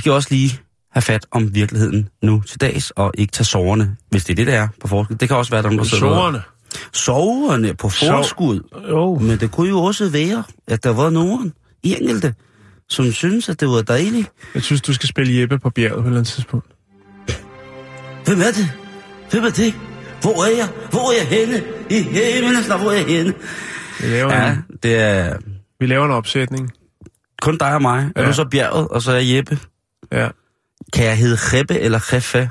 Vi 0.00 0.02
skal 0.02 0.12
også 0.12 0.28
lige 0.30 0.60
have 0.92 1.02
fat 1.02 1.26
om 1.30 1.54
virkeligheden 1.54 2.08
nu 2.22 2.42
til 2.46 2.60
dags, 2.60 2.90
og 2.90 3.12
ikke 3.18 3.30
tage 3.32 3.44
soverne, 3.44 3.96
hvis 4.10 4.24
det 4.24 4.32
er 4.32 4.36
det, 4.36 4.46
der 4.46 4.52
er 4.54 4.68
på 4.80 4.88
forskud. 4.88 5.16
Det 5.16 5.28
kan 5.28 5.36
også 5.36 5.50
være, 5.50 5.62
der 5.62 5.68
er 5.68 5.72
nogen, 5.72 5.78
der 5.78 5.84
sidder- 5.96 6.14
Sårene. 6.14 6.42
Soverne 6.92 7.74
på 7.74 7.88
forskud. 7.88 8.60
Jo. 8.90 9.14
Men 9.18 9.40
det 9.40 9.50
kunne 9.50 9.68
jo 9.68 9.78
også 9.82 10.08
være, 10.08 10.42
at 10.68 10.84
der 10.84 10.90
var 10.90 11.10
nogen, 11.10 11.52
enkelte, 11.82 12.34
som 12.88 13.12
synes, 13.12 13.48
at 13.48 13.60
det 13.60 13.68
var 13.68 13.82
dejligt. 13.82 14.30
Jeg 14.54 14.62
synes, 14.62 14.80
du 14.82 14.92
skal 14.94 15.08
spille 15.08 15.40
Jeppe 15.40 15.58
på 15.58 15.70
bjerget 15.70 15.94
på 15.94 16.00
et 16.00 16.06
eller 16.06 16.18
andet 16.18 16.32
tidspunkt. 16.32 16.66
Hvem 18.24 18.40
er 18.40 18.44
det? 18.56 18.72
Hvem 19.30 19.44
er 19.44 19.50
det? 19.50 19.74
Hvor 20.20 20.44
er 20.44 20.56
jeg? 20.56 20.68
Hvor 20.90 21.10
er 21.12 21.16
jeg 21.18 21.38
henne? 21.38 21.62
I 21.90 22.02
himlen, 22.02 22.64
hvor 22.64 22.90
er 22.90 22.94
jeg 22.96 23.04
henne? 23.06 23.34
Vi 24.00 24.06
laver, 24.06 24.32
Ja, 24.34 24.50
en, 24.52 24.64
det 24.82 24.94
er 24.96 25.36
vi 25.80 25.86
laver 25.86 26.04
en 26.04 26.10
opsætning. 26.10 26.70
kun 27.42 27.58
dig 27.58 27.74
og 27.74 27.82
mig. 27.82 28.10
Er 28.16 28.22
Ja. 28.22 28.28
du 28.28 28.34
så 28.34 28.44
bjerget, 28.44 28.88
og 28.88 29.02
så 29.02 29.12
er 29.12 29.16
jeg 29.16 29.36
Jeppe? 29.36 29.58
Ja. 30.12 30.28
Kan 30.92 31.04
jeg 31.04 31.18
hedde 31.18 31.36
Reppe 31.40 31.78
eller 31.78 32.12
Reffe? 32.12 32.50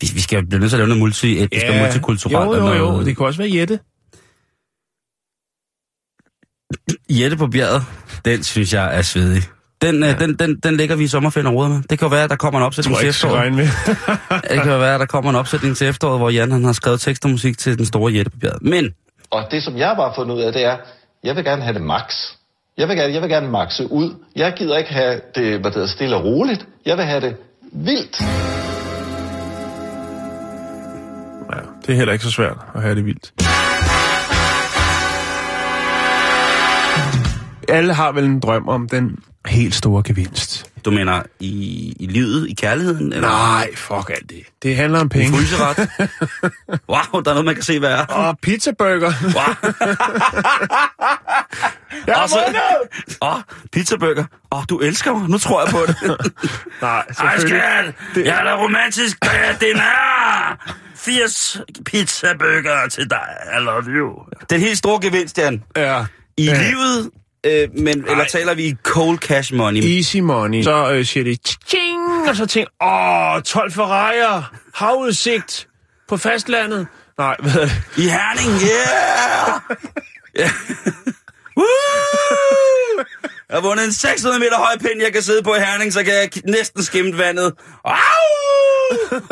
Vi, 0.00 0.10
vi 0.14 0.20
skal 0.20 0.36
jo 0.40 0.46
blive 0.46 0.60
nødt 0.60 0.70
til 0.70 0.76
at 0.76 0.78
lave 0.78 0.88
noget 0.88 1.00
multi-etnisk 1.00 1.66
og 1.68 1.74
multikulturelt. 1.84 2.46
Jo, 2.46 2.54
jo, 2.54 2.74
jo. 2.74 2.84
noget- 2.90 3.06
Det 3.06 3.16
kunne 3.16 3.28
også 3.28 3.38
være 3.42 3.54
Jette. 3.54 3.78
Jette 7.10 7.36
på 7.36 7.46
bjerget, 7.46 7.82
den 8.24 8.42
synes 8.44 8.72
jeg 8.72 8.96
er 8.98 9.02
svedig. 9.02 9.42
Den, 9.82 10.02
ja. 10.02 10.12
den, 10.14 10.34
den, 10.34 10.60
den 10.60 10.76
lægger 10.76 10.96
vi 10.96 11.04
i 11.04 11.08
sommerferien 11.08 11.46
og 11.46 11.70
med. 11.70 11.82
Det 11.90 11.98
kan 11.98 12.06
jo 12.06 12.10
være, 12.10 12.24
at 12.24 12.30
der 12.30 12.36
kommer 12.36 12.60
en 12.60 12.66
opsætning 12.66 12.98
til 12.98 13.08
efteråret. 13.08 13.36
regne 13.36 13.56
med. 13.56 13.64
Det 14.50 14.62
kan 14.62 14.72
jo 14.72 14.78
være, 14.78 14.94
at 14.94 15.00
der 15.00 15.06
kommer 15.06 15.30
en 15.30 15.36
opsætning 15.36 15.76
til 15.76 15.86
efteråret, 15.86 16.18
hvor 16.18 16.30
Jan 16.30 16.52
han 16.52 16.64
har 16.64 16.72
skrevet 16.72 17.00
tekst 17.00 17.24
og 17.24 17.30
musik 17.30 17.58
til 17.58 17.78
den 17.78 17.86
store 17.86 18.14
Jette 18.14 18.30
på 18.30 18.38
bjerget. 18.38 18.62
Men 18.62 18.94
Og 19.30 19.48
det, 19.50 19.62
som 19.62 19.76
jeg 19.76 19.94
bare 19.96 20.08
har 20.08 20.14
fundet 20.14 20.34
ud 20.34 20.40
af, 20.40 20.52
det 20.52 20.64
er, 20.64 20.76
jeg 21.24 21.36
vil 21.36 21.44
gerne 21.44 21.62
have 21.62 21.74
det 21.74 21.82
max. 21.82 22.14
Jeg 22.78 22.88
vil 22.88 22.96
gerne, 22.96 23.14
jeg 23.14 23.22
vil 23.22 23.30
gerne 23.30 23.48
makse 23.48 23.92
ud. 23.92 24.14
Jeg 24.36 24.52
gider 24.56 24.78
ikke 24.78 24.92
have 24.92 25.20
det, 25.34 25.60
hvad 25.60 25.64
det 25.64 25.74
hedder, 25.74 25.88
stille 25.88 26.16
og 26.16 26.24
roligt. 26.24 26.66
Jeg 26.86 26.96
vil 26.96 27.04
have 27.04 27.20
det 27.20 27.36
vildt. 27.72 28.20
Ja, 31.52 31.60
det 31.86 31.92
er 31.92 31.94
heller 31.96 32.12
ikke 32.12 32.24
så 32.24 32.30
svært 32.30 32.56
at 32.74 32.82
have 32.82 32.94
det 32.94 33.04
vildt. 33.04 33.32
Alle 37.68 37.94
har 37.94 38.12
vel 38.12 38.24
en 38.24 38.40
drøm 38.40 38.68
om 38.68 38.88
den 38.88 39.18
helt 39.46 39.74
store 39.74 40.02
gevinst 40.06 40.67
du 40.90 40.94
mener 40.94 41.22
i, 41.40 41.94
i 42.00 42.06
livet, 42.06 42.48
i 42.48 42.54
kærligheden? 42.54 43.12
Eller 43.12 43.28
Nej, 43.28 43.74
fuck 43.76 44.10
alt 44.10 44.30
det. 44.30 44.42
Det 44.62 44.76
handler 44.76 45.00
om 45.00 45.08
penge. 45.08 45.36
fryseret? 45.38 45.78
wow, 46.92 47.22
der 47.22 47.30
er 47.30 47.34
noget, 47.34 47.44
man 47.44 47.54
kan 47.54 47.64
se, 47.64 47.78
hvad 47.78 47.90
er. 47.92 48.04
Og 48.06 48.38
pizzaburger. 48.42 49.12
Wow. 49.24 49.70
Jeg 52.06 52.16
Og 52.16 52.28
så-! 52.28 52.54
Åh, 53.22 53.40
pizzaburger. 53.72 54.24
Åh, 54.52 54.62
du 54.70 54.78
elsker 54.78 55.14
mig. 55.18 55.28
Nu 55.30 55.38
tror 55.38 55.60
jeg 55.64 55.70
på 55.70 55.78
det. 55.86 55.96
Nej, 56.82 56.98
Ej, 56.98 57.04
selvfølgelig. 57.08 57.60
skat! 57.60 57.94
Det- 58.14 58.26
Jeg 58.26 58.40
er 58.40 58.44
da 58.44 58.56
romantisk, 58.62 59.24
da 59.24 59.30
jeg 59.30 59.56
er! 59.74 60.56
80 60.96 61.60
pizzaburger 61.86 62.88
til 62.88 63.10
dig. 63.10 63.28
I 63.58 63.60
love 63.60 63.82
you. 63.86 64.10
Den 64.50 64.60
helt 64.60 64.78
store 64.78 65.00
gevinst, 65.02 65.38
Jan. 65.38 65.62
Ja. 65.76 66.04
I 66.36 66.44
Ja. 66.44 66.68
livet, 66.70 67.10
øh, 67.50 67.68
men, 67.78 68.04
eller 68.10 68.24
taler 68.24 68.54
vi 68.54 68.76
cold 68.82 69.18
cash 69.18 69.54
money? 69.54 69.80
Easy 69.84 70.16
money. 70.16 70.62
Så 70.62 70.92
øh, 70.92 71.04
siger 71.04 71.24
de, 71.24 71.36
tjing, 71.66 72.28
og 72.28 72.36
så 72.36 72.46
tænker 72.46 72.70
åh, 73.36 73.42
12 73.42 73.72
Ferrari'er, 73.72 74.42
havudsigt 74.74 75.68
på 76.08 76.16
fastlandet. 76.16 76.86
Nej, 77.18 77.36
hvad 77.42 77.52
det? 77.52 77.72
I 77.96 78.02
Herning, 78.08 78.60
yeah! 78.62 79.60
yeah. 80.38 80.50
Woo! 81.58 81.64
Jeg 83.48 83.56
har 83.56 83.60
vundet 83.60 83.84
en 83.84 83.92
600 83.92 84.38
meter 84.40 84.56
høj 84.56 84.78
pind, 84.80 85.02
jeg 85.02 85.12
kan 85.12 85.22
sidde 85.22 85.42
på 85.42 85.54
i 85.54 85.58
Herning, 85.58 85.92
så 85.92 86.04
kan 86.04 86.14
jeg 86.14 86.30
næsten 86.44 86.82
skimme 86.82 87.18
vandet. 87.18 87.52
Au! 87.84 87.94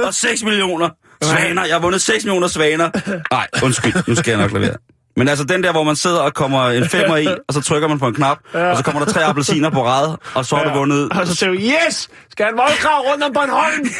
Og 0.06 0.14
6 0.14 0.42
millioner 0.42 0.88
svaner. 1.22 1.64
Jeg 1.64 1.74
har 1.74 1.80
vundet 1.80 2.02
6 2.02 2.24
millioner 2.24 2.48
svaner. 2.48 2.90
Nej, 3.30 3.46
undskyld, 3.62 3.94
nu 4.06 4.14
skal 4.14 4.30
jeg 4.30 4.40
nok 4.40 4.52
lade 4.52 4.62
være. 4.62 4.76
Men 5.16 5.28
altså 5.28 5.44
den 5.44 5.62
der, 5.62 5.72
hvor 5.72 5.84
man 5.84 5.96
sidder 5.96 6.20
og 6.20 6.34
kommer 6.34 6.70
en 6.70 6.88
femmer 6.88 7.16
i, 7.16 7.26
og 7.48 7.54
så 7.54 7.60
trykker 7.60 7.88
man 7.88 7.98
på 7.98 8.06
en 8.06 8.14
knap, 8.14 8.38
og 8.52 8.76
så 8.76 8.82
kommer 8.84 9.04
der 9.04 9.12
tre 9.12 9.24
appelsiner 9.24 9.70
på 9.70 9.86
rad, 9.86 10.16
og 10.34 10.46
så 10.46 10.56
har 10.56 10.64
du 10.64 10.70
vundet... 10.78 11.12
Og 11.12 11.26
så 11.26 11.34
siger 11.34 11.50
du, 11.50 11.56
yes, 11.56 12.08
skal 12.30 12.44
jeg 12.44 12.50
en 12.50 12.58
voldgrav 12.58 13.00
rundt 13.00 13.24
om 13.24 13.32
Bornholm? 13.32 13.86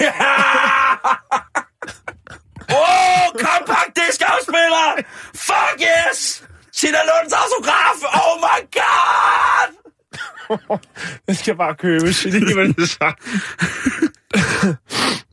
Åh, 2.69 2.77
oh, 2.77 3.27
kompakt 3.32 3.91
diskafspiller! 3.97 4.88
Fuck 5.34 5.78
yes! 5.81 6.43
Sina 6.72 6.99
Lunds 7.09 7.33
autograf! 7.33 7.98
Oh 8.15 8.37
my 8.47 8.60
god! 8.78 9.71
Den 11.27 11.34
skal 11.34 11.56
bare 11.56 11.75
købes. 11.75 12.21
Det 12.22 12.34
er 12.34 12.72
det 12.78 12.91
så. 12.91 13.12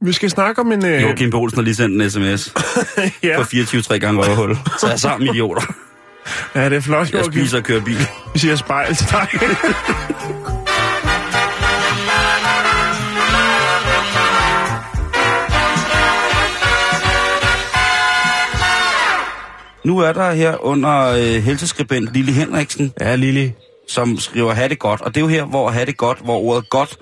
Vi 0.02 0.14
skal 0.14 0.30
snakke 0.30 0.62
om 0.62 0.72
en... 0.72 0.86
Øh, 0.86 1.02
Joachim 1.02 1.30
B. 1.32 1.34
Olsen 1.34 1.58
har 1.58 1.64
lige 1.64 1.76
sendt 1.76 2.02
en 2.02 2.10
sms 2.10 2.54
ja. 3.24 3.38
på 3.38 3.44
24 3.44 3.82
3 3.82 4.00
gange 4.00 4.22
røvhul. 4.22 4.56
Så 4.80 4.88
jeg 4.88 4.94
er 4.94 4.98
sammen 4.98 5.30
idioter. 5.30 5.62
ja, 6.56 6.70
det 6.70 6.78
er 6.78 6.82
flot, 6.82 7.08
Jeg 7.08 7.14
Joachim. 7.14 7.32
spiser 7.34 7.58
og 7.58 7.64
kører 7.64 7.82
bil. 7.82 8.08
Vi 8.34 8.40
siger 8.40 8.56
spejl 8.56 8.96
til 8.96 9.08
dig. 9.12 9.28
Nu 19.86 20.00
er 20.00 20.14
der 20.14 20.32
her 20.32 20.66
under 20.66 21.08
øh, 21.08 21.44
helseskribent 21.44 22.14
Lille 22.14 22.32
Henriksen, 22.32 22.94
ja, 23.00 23.16
Lili. 23.16 23.52
som 23.90 24.20
skriver, 24.20 24.54
have 24.54 24.70
det 24.70 24.80
godt. 24.80 25.02
Og 25.02 25.16
det 25.16 25.18
er 25.18 25.22
jo 25.22 25.28
her, 25.28 25.46
hvor 25.46 25.70
have 25.70 25.86
det 25.86 25.98
godt, 25.98 26.18
hvor 26.24 26.38
ordet 26.40 26.70
godt 26.70 26.98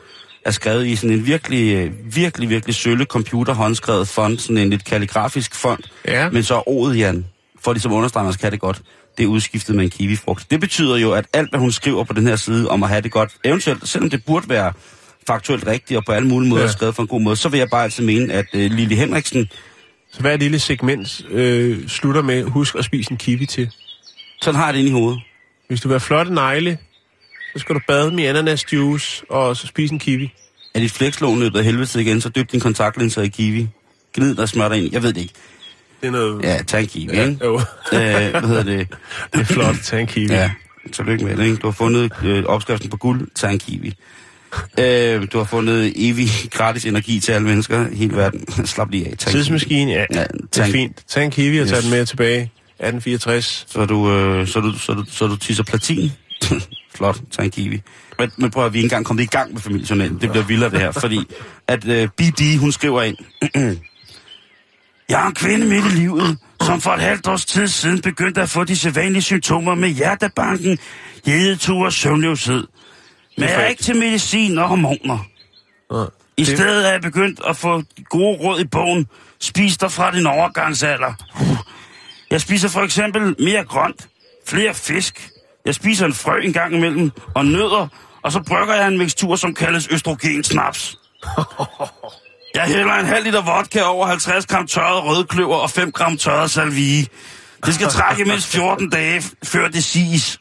er 0.46 0.52
skrevet 0.52 0.88
i 0.88 0.96
sådan 0.96 1.16
en 1.16 1.26
virkelig, 1.26 1.92
virkelig, 2.16 2.50
virkelig 2.50 2.76
sølle 2.76 3.06
computer 3.06 3.54
håndskrevet 3.54 4.08
font, 4.08 4.42
sådan 4.42 4.58
en 4.58 4.70
lidt 4.70 4.86
kalligrafisk 4.86 5.56
font. 5.56 5.92
Ja. 6.06 6.30
Men 6.30 6.44
så 6.44 6.56
er 6.56 6.70
ordet, 6.70 6.98
Jan, 6.98 7.26
for 7.64 7.74
ligesom 7.74 7.92
at 7.92 7.96
understrege, 7.96 8.24
man 8.24 8.34
skal 8.34 8.44
have 8.44 8.52
det 8.52 8.60
godt, 8.60 8.82
det 9.18 9.24
er 9.24 9.28
udskiftet 9.28 9.76
med 9.76 9.84
en 9.84 9.90
kiwifrugt. 9.90 10.52
Det 10.52 10.60
betyder 10.60 10.98
jo, 10.98 11.12
at 11.12 11.26
alt, 11.34 11.50
hvad 11.50 11.60
hun 11.60 11.72
skriver 11.72 12.04
på 12.04 12.14
den 12.14 12.28
her 12.28 12.36
side 12.36 12.70
om 12.70 12.84
at 12.84 12.90
have 12.90 13.02
det 13.02 13.12
godt, 13.12 13.32
eventuelt, 13.44 13.88
selvom 13.88 14.10
det 14.10 14.26
burde 14.26 14.50
være 14.50 14.74
faktuelt 15.28 15.68
rigtigt 15.68 15.98
og 15.98 16.06
på 16.06 16.12
alle 16.12 16.28
mulige 16.28 16.50
måder 16.50 16.64
Ja. 16.64 16.72
skrevet 16.72 16.96
for 16.96 17.02
en 17.02 17.08
god 17.08 17.22
måde, 17.22 17.36
så 17.36 17.50
vil 17.50 17.58
jeg 17.58 17.68
bare 17.72 17.84
altid 17.84 18.04
mene, 18.06 18.34
at 18.34 18.46
øh, 18.54 18.72
Lille 18.72 18.96
Henriksen, 18.96 19.50
Så 20.14 20.22
hver 20.22 20.38
lille 20.38 20.60
segment 20.60 21.22
øh, 21.30 21.88
slutter 21.88 22.22
med, 22.22 22.44
husk 22.44 22.76
at 22.76 22.86
spise 22.86 23.12
en 23.12 23.18
kiwi 23.18 23.46
til. 23.46 23.72
sådan 24.42 24.56
har 24.60 24.66
jeg 24.66 24.74
det 24.74 24.80
inde 24.80 24.90
i 24.90 24.94
hovedet. 24.94 25.22
Hvis 25.68 25.82
du 25.82 25.88
vil 25.88 25.94
have 25.94 26.00
flotte 26.00 26.34
negle, 26.34 26.78
så 27.54 27.60
skal 27.60 27.76
du 27.76 27.80
bade 27.88 28.12
med 28.12 28.24
ananas 28.26 28.74
juice 28.74 29.24
og 29.30 29.58
så 29.58 29.68
spise 29.68 29.94
en 29.94 30.00
kiwi. 30.00 30.34
Er 30.76 30.80
dit 30.80 30.92
flekslån 30.92 31.40
løbet 31.40 31.60
af 31.60 31.66
helvede 31.66 32.02
igen, 32.02 32.22
så 32.22 32.30
dyb 32.30 32.52
din 32.52 32.60
kontaktlinser 32.60 33.22
i 33.22 33.28
kiwi. 33.28 33.68
Gnid 34.14 34.36
dig 34.36 34.50
smør 34.50 34.70
dig 34.70 34.78
ind. 34.84 34.94
Jeg 34.94 35.04
ved 35.04 35.14
det 35.14 35.22
ikke. 35.22 35.34
Det 36.02 36.08
er 36.08 36.12
noget... 36.12 36.44
Ja, 36.44 36.60
tag 36.68 36.82
en 36.82 36.88
kiwi, 36.88 37.16
ja 37.16 37.28
ikke? 37.28 37.46
jo. 37.46 37.56
øh, 37.94 38.32
hvad 38.32 38.42
hedder 38.48 38.64
det? 38.64 38.88
det 39.34 39.40
er 39.40 39.46
flot. 39.46 39.76
Tag 39.84 40.02
en 40.02 40.08
kiwi. 40.08 40.34
Ja, 40.34 40.52
tillykke 40.94 41.26
med 41.26 41.38
det, 41.38 41.44
ikke? 41.44 41.56
Du 41.56 41.68
har 41.68 41.72
fundet 41.72 42.12
øh, 42.24 42.44
opskriften 42.44 42.90
på 42.90 42.98
guld, 42.98 43.28
tag 43.36 43.52
en 43.52 43.60
kiwi. 43.60 43.94
Øh, 44.80 45.28
du 45.34 45.38
har 45.38 45.46
fundet 45.46 45.94
evig 45.96 46.28
gratis 46.52 46.86
energi 46.86 47.20
til 47.20 47.32
alle 47.32 47.48
mennesker 47.48 47.90
i 47.92 47.96
hele 47.96 48.16
verden. 48.16 48.48
Slap 48.68 48.90
lige 48.92 49.08
af. 49.08 49.18
Tag 49.18 49.32
kiwi. 49.32 49.40
Tidsmaskine, 49.40 49.92
ja. 49.92 50.06
Ja, 50.14 50.20
det 50.22 50.28
er 50.32 50.48
tag 50.52 50.68
fint. 50.72 51.04
Tag 51.08 51.26
en 51.26 51.32
kiwi 51.32 51.60
og 51.60 51.68
tag 51.68 51.78
Yes. 51.78 51.84
den 51.84 51.92
med 51.92 52.06
tilbage. 52.06 52.42
1864. 52.42 53.66
Så 53.70 53.86
du, 53.86 54.12
øh, 54.14 54.48
så 54.48 54.60
du, 54.60 54.80
så 54.80 54.94
du, 54.94 55.04
så 55.12 55.28
du 55.28 55.36
tisser 55.36 55.64
platin. 55.64 56.12
Flot, 56.96 57.22
tag 57.32 57.46
en 57.46 57.52
kiwi. 57.52 57.82
Men, 58.20 58.32
men 58.38 58.52
prøv 58.52 58.66
at 58.66 58.74
vi 58.74 58.78
ikke 58.78 58.86
engang 58.86 59.06
kommet 59.06 59.24
i 59.24 59.28
gang 59.28 59.54
med 59.54 59.62
familiejournalen. 59.62 60.22
Det 60.22 60.30
bliver 60.32 60.46
vildere 60.46 60.70
det 60.70 60.80
her, 60.80 60.92
fordi 60.92 61.20
at 61.68 61.88
øh, 61.88 62.08
BD, 62.08 62.60
hun 62.60 62.72
skriver 62.72 63.02
ind. 63.02 63.18
Jeg 65.10 65.24
er 65.24 65.28
en 65.28 65.34
kvinde 65.36 65.66
midt 65.66 65.86
i 65.86 65.90
livet, 65.90 66.38
som 66.62 66.82
for 66.82 66.92
et 66.92 67.02
halvt 67.02 67.28
års 67.28 67.46
tid 67.46 67.68
siden 67.68 68.02
begyndte 68.02 68.42
at 68.42 68.50
få 68.50 68.64
de 68.64 68.76
sædvanlige 68.76 69.22
symptomer 69.22 69.76
med 69.76 69.90
hjertebanken, 69.90 70.78
hedetur 71.26 71.86
og 71.86 71.94
søvnløshed. 71.94 72.68
Men 73.38 73.50
jeg 73.50 73.62
er 73.64 73.68
ikke 73.68 73.84
til 73.84 73.96
medicin 73.96 74.58
og 74.58 74.68
hormoner. 74.68 75.26
I 76.38 76.46
stedet 76.46 76.88
er 76.88 76.92
jeg 76.92 77.02
begyndt 77.02 77.42
at 77.48 77.58
få 77.58 77.84
gode 78.10 78.38
råd 78.38 78.60
i 78.60 78.68
bogen. 78.68 79.08
Spis 79.40 79.78
dig 79.78 79.92
fra 79.92 80.12
din 80.12 80.26
overgangsalder. 80.26 81.14
Jeg 82.32 82.42
spiser 82.42 82.70
for 82.70 82.82
eksempel 82.82 83.36
mere 83.40 83.64
grønt, 83.64 84.08
flere 84.48 84.74
fisk. 84.74 85.30
Jeg 85.66 85.76
spiser 85.76 86.06
en 86.06 86.14
frø 86.14 86.40
en 86.44 86.54
gang 86.54 86.76
imellem, 86.76 87.12
og 87.36 87.46
nødder, 87.46 87.88
og 88.22 88.32
så 88.32 88.44
brygger 88.48 88.76
jeg 88.76 88.88
en 88.88 88.98
mixtur, 88.98 89.36
som 89.36 89.54
kaldes 89.54 89.88
østrogensnaps. 89.92 90.98
Jeg 92.56 92.64
hælder 92.64 92.94
en 92.94 93.06
halv 93.06 93.26
liter 93.26 93.42
vodka 93.42 93.82
over 93.82 94.08
50 94.08 94.46
gram 94.46 94.68
tørret 94.68 95.04
rødkløver 95.04 95.56
og 95.56 95.70
5 95.70 95.92
gram 95.92 96.18
tørret 96.18 96.52
salvie. 96.52 97.06
Det 97.66 97.76
skal 97.76 97.88
trække 97.88 98.26
mindst 98.26 98.48
14 98.48 98.90
dage, 98.90 99.24
før 99.44 99.68
det 99.68 99.84
siges. 99.84 100.40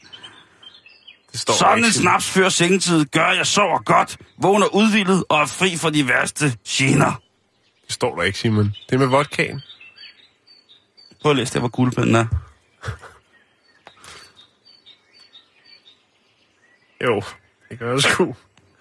Det 1.31 1.39
står 1.39 1.53
Sådan 1.53 1.83
en 1.83 1.91
snaps 1.91 2.29
før 2.29 2.49
sengetid 2.49 3.05
gør, 3.05 3.25
at 3.25 3.37
jeg 3.37 3.47
sover 3.47 3.83
godt, 3.83 4.17
vågner 4.41 4.75
udvildet 4.75 5.23
og 5.29 5.41
er 5.41 5.45
fri 5.45 5.77
for 5.77 5.89
de 5.89 6.07
værste 6.07 6.57
gener. 6.67 7.21
Det 7.85 7.93
står 7.93 8.15
der 8.15 8.23
ikke, 8.23 8.39
Simon. 8.39 8.65
Det 8.89 8.95
er 8.95 8.97
med 8.97 9.07
vodkaen. 9.07 9.61
Prøv 11.21 11.31
at 11.31 11.35
læse 11.35 11.53
det, 11.53 11.61
hvor 11.61 11.69
guldpinden 11.69 12.15
er. 12.15 12.25
Jo, 17.03 17.21
det 17.69 17.79
gør 17.79 17.93
det 17.93 18.03
sgu. 18.03 18.35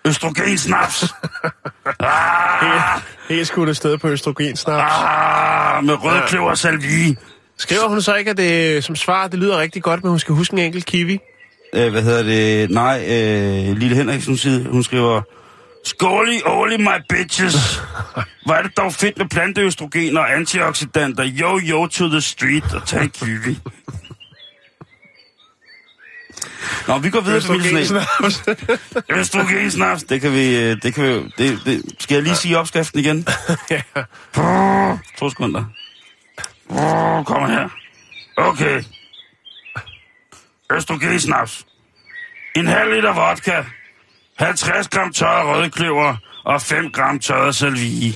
Østrogensnaps. 0.05 1.05
ah, 2.01 3.01
Helt 3.29 3.47
skudt 3.47 3.69
afsted 3.69 3.99
på 3.99 4.09
østrogensnaps. 4.09 4.93
ah, 4.95 5.85
med 5.85 5.95
rødkløver 6.05 6.51
og 6.51 6.59
salvie. 6.59 7.17
Skriver 7.59 7.89
hun 7.89 8.03
så 8.03 8.15
ikke, 8.15 8.31
at 8.31 8.37
det 8.37 8.85
som 8.85 8.97
svar, 8.97 9.29
det 9.29 9.39
lyder 9.39 9.59
rigtig 9.59 9.83
godt, 9.83 10.03
men 10.03 10.11
hun 10.11 10.19
skal 10.19 10.35
huske 10.35 10.53
en 10.53 10.59
enkelt 10.59 10.87
kiwi? 10.87 11.19
Øh, 11.75 11.91
hvad 11.91 12.03
hedder 12.03 12.23
det? 12.23 12.71
Nej, 12.71 13.05
øh, 13.09 13.77
Lille 13.77 13.97
Henriksen 13.97 14.37
siger, 14.37 14.71
hun 14.71 14.83
skriver... 14.83 15.23
Skåli, 15.85 16.41
oli, 16.47 16.77
my 16.77 16.99
bitches. 17.09 17.55
Hvor 18.47 18.55
er 18.55 18.63
det 18.63 18.77
dog 18.77 18.93
fedt 18.93 19.19
med 19.19 19.27
planteøstrogen 19.27 20.17
og 20.17 20.33
antioxidanter. 20.37 21.25
Yo, 21.41 21.61
yo 21.63 21.87
to 21.87 22.09
the 22.09 22.21
street 22.21 22.75
og 22.75 22.87
tag 22.87 23.03
en 23.03 23.11
kiwi. 23.11 23.59
Nå, 26.89 26.99
vi 26.99 27.11
går 27.11 27.21
videre 27.21 27.41
til 27.41 27.47
familien. 27.49 27.77
Østrogensnaps. 27.77 29.09
Østrogensnaps, 29.11 30.03
det 30.11 30.21
kan 30.21 30.33
vi... 30.33 30.57
øh, 30.57 30.77
Det 30.83 30.95
kan 30.95 31.05
vi 31.05 31.33
det, 31.39 31.61
det, 31.65 31.83
skal 31.99 32.15
jeg 32.15 32.23
lige 32.23 32.37
sige 32.37 32.59
opskriften 32.59 33.01
igen? 33.01 33.27
ja. 33.71 33.83
Brrr, 34.33 34.99
to 35.19 35.31
sekunder. 35.31 35.65
Brrr, 36.69 37.23
kom 37.23 37.49
her. 37.51 37.69
Okay. 38.37 38.83
Østrogensnaps. 40.73 41.67
En 42.57 42.67
halv 42.67 42.95
liter 42.95 43.13
vodka. 43.15 43.63
50 44.39 44.89
gram 44.89 45.13
tørret 45.13 45.47
rødkløver 45.47 46.17
og 46.45 46.63
5 46.63 46.91
gram 46.93 47.19
tørret 47.19 47.55
salvie. 47.55 48.15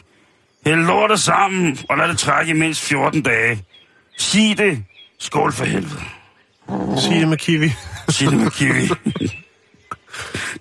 Hæld 0.66 0.80
lortet 0.86 1.20
sammen 1.20 1.78
og 1.88 1.98
lad 1.98 2.08
det 2.08 2.18
trække 2.18 2.50
i 2.50 2.54
mindst 2.54 2.80
14 2.82 3.22
dage. 3.22 3.64
Sig 4.18 4.58
det. 4.58 4.84
Skål 5.20 5.52
for 5.52 5.64
helvede. 5.64 6.00
Sig 7.00 7.20
det 7.20 7.28
med 7.28 7.36
kiwi. 7.38 7.72
Sig 8.08 8.30
det 8.30 8.38
med 8.38 8.50
kiwi. 8.50 8.88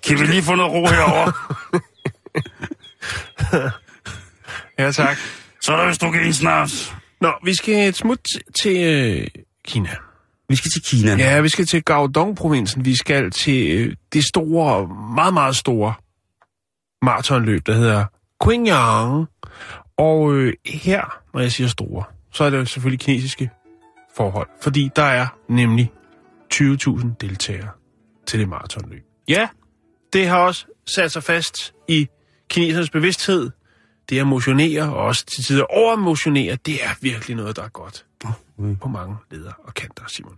kan 0.04 0.20
vi 0.20 0.26
lige 0.26 0.42
få 0.42 0.54
noget 0.54 0.72
ro 0.72 0.86
herover? 0.86 1.32
Ja, 4.78 4.92
tak. 4.92 5.16
Så 5.60 5.72
er 5.72 5.76
der 5.76 5.86
østrogensnaps. 5.88 6.94
Nå, 7.20 7.32
vi 7.44 7.54
skal 7.54 7.88
et 7.88 7.96
smut 7.96 8.28
til 8.60 8.76
øh, 8.76 9.26
Kina. 9.64 9.90
Vi 10.48 10.56
skal 10.56 10.70
til 10.70 10.82
Kina. 10.82 11.16
Ja, 11.16 11.40
vi 11.40 11.48
skal 11.48 11.66
til 11.66 11.82
Guangdong-provinsen. 11.84 12.84
Vi 12.84 12.94
skal 12.94 13.30
til 13.30 13.78
øh, 13.78 13.96
det 14.12 14.24
store, 14.24 14.88
meget, 15.14 15.34
meget 15.34 15.56
store 15.56 15.94
maratonløb, 17.02 17.66
der 17.66 17.74
hedder 17.74 18.04
Qingyang. 18.44 19.26
Og 19.98 20.32
øh, 20.32 20.52
her, 20.66 21.20
når 21.34 21.40
jeg 21.40 21.52
siger 21.52 21.68
store, 21.68 22.04
så 22.32 22.44
er 22.44 22.50
det 22.50 22.58
jo 22.58 22.64
selvfølgelig 22.64 23.00
kinesiske 23.00 23.50
forhold. 24.16 24.48
Fordi 24.62 24.90
der 24.96 25.02
er 25.02 25.26
nemlig 25.48 25.92
20.000 26.54 27.06
deltagere 27.20 27.68
til 28.26 28.40
det 28.40 28.48
maratonløb. 28.48 29.02
Ja, 29.28 29.48
det 30.12 30.28
har 30.28 30.38
også 30.38 30.66
sat 30.86 31.12
sig 31.12 31.22
fast 31.22 31.74
i 31.88 32.08
kinesernes 32.48 32.90
bevidsthed. 32.90 33.50
Det 34.08 34.18
at 34.18 34.26
motionere, 34.26 34.82
og 34.82 34.96
også 34.96 35.26
til 35.26 35.44
tider 35.44 35.64
overmotionere, 35.64 36.58
det 36.66 36.84
er 36.84 36.88
virkelig 37.00 37.36
noget, 37.36 37.56
der 37.56 37.62
er 37.62 37.68
godt 37.68 38.06
på 38.80 38.88
mange 38.88 39.16
leder 39.30 39.52
og 39.64 39.74
kanter, 39.74 40.04
Simon. 40.08 40.36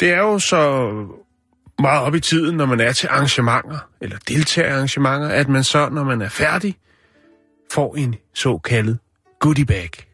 Det 0.00 0.08
er 0.12 0.18
jo 0.18 0.38
så 0.38 0.92
meget 1.78 2.02
op 2.02 2.14
i 2.14 2.20
tiden, 2.20 2.56
når 2.56 2.66
man 2.66 2.80
er 2.80 2.92
til 2.92 3.06
arrangementer, 3.06 3.78
eller 4.00 4.18
deltager 4.28 4.68
i 4.68 4.72
arrangementer, 4.72 5.28
at 5.28 5.48
man 5.48 5.64
så, 5.64 5.88
når 5.88 6.04
man 6.04 6.22
er 6.22 6.28
færdig, 6.28 6.78
får 7.72 7.96
en 7.96 8.14
såkaldet 8.34 8.98
goodie 9.40 9.66
bag. 9.66 10.07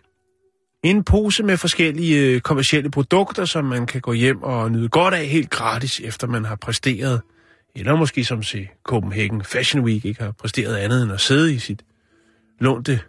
En 0.85 1.05
pose 1.05 1.43
med 1.43 1.57
forskellige 1.57 2.21
øh, 2.21 2.41
kommersielle 2.41 2.91
produkter, 2.91 3.45
som 3.45 3.65
man 3.65 3.87
kan 3.87 4.01
gå 4.01 4.13
hjem 4.13 4.43
og 4.43 4.73
nyde 4.73 4.89
godt 4.89 5.15
af 5.15 5.27
helt 5.27 5.51
gratis, 5.51 6.01
efter 6.01 6.27
man 6.27 6.45
har 6.45 6.57
præsteret, 6.57 7.21
eller 7.75 7.97
måske 7.97 8.25
som 8.25 8.43
til 8.43 8.69
Copenhagen 8.83 9.45
Fashion 9.45 9.85
Week 9.85 10.05
ikke 10.05 10.23
har 10.23 10.33
præsteret 10.33 10.77
andet 10.77 11.03
end 11.03 11.13
at 11.13 11.21
sidde 11.21 11.55
i 11.55 11.59
sit 11.59 11.85
lånte, 12.61 13.01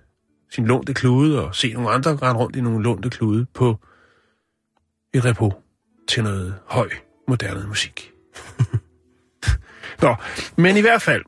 sin 0.51 0.65
lånte 0.65 0.93
klude 0.93 1.45
og 1.45 1.55
se 1.55 1.73
nogle 1.73 1.89
andre 1.89 2.15
rende 2.15 2.39
rundt 2.41 2.55
i 2.55 2.61
nogle 2.61 2.83
lånte 2.83 3.09
klude 3.09 3.45
på 3.53 3.79
et 5.13 5.25
repo 5.25 5.53
til 6.07 6.23
noget 6.23 6.55
høj, 6.65 6.89
moderne 7.27 7.67
musik. 7.67 8.11
Nå, 10.01 10.15
men 10.55 10.77
i 10.77 10.81
hvert 10.81 11.01
fald, 11.01 11.23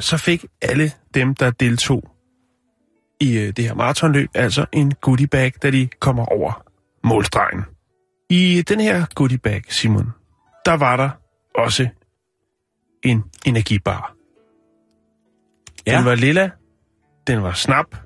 så 0.00 0.16
fik 0.16 0.44
alle 0.62 0.92
dem, 1.14 1.34
der 1.34 1.50
deltog 1.50 2.10
i 3.20 3.38
øh, 3.38 3.52
det 3.56 3.64
her 3.64 3.74
maratonløb, 3.74 4.30
altså 4.34 4.66
en 4.72 4.94
goodie 4.94 5.26
bag, 5.26 5.52
da 5.62 5.70
de 5.70 5.88
kommer 6.00 6.24
over 6.24 6.64
målstregen. 7.04 7.64
I 8.30 8.62
den 8.62 8.80
her 8.80 9.06
goodie 9.14 9.38
bag, 9.38 9.62
Simon, 9.68 10.06
der 10.64 10.72
var 10.72 10.96
der 10.96 11.10
også 11.54 11.88
en 13.02 13.24
energibar. 13.46 14.14
Ja. 15.86 15.96
Den 15.96 16.04
var 16.04 16.14
lilla, 16.14 16.50
den 17.26 17.42
var 17.42 17.52
snap, 17.52 17.96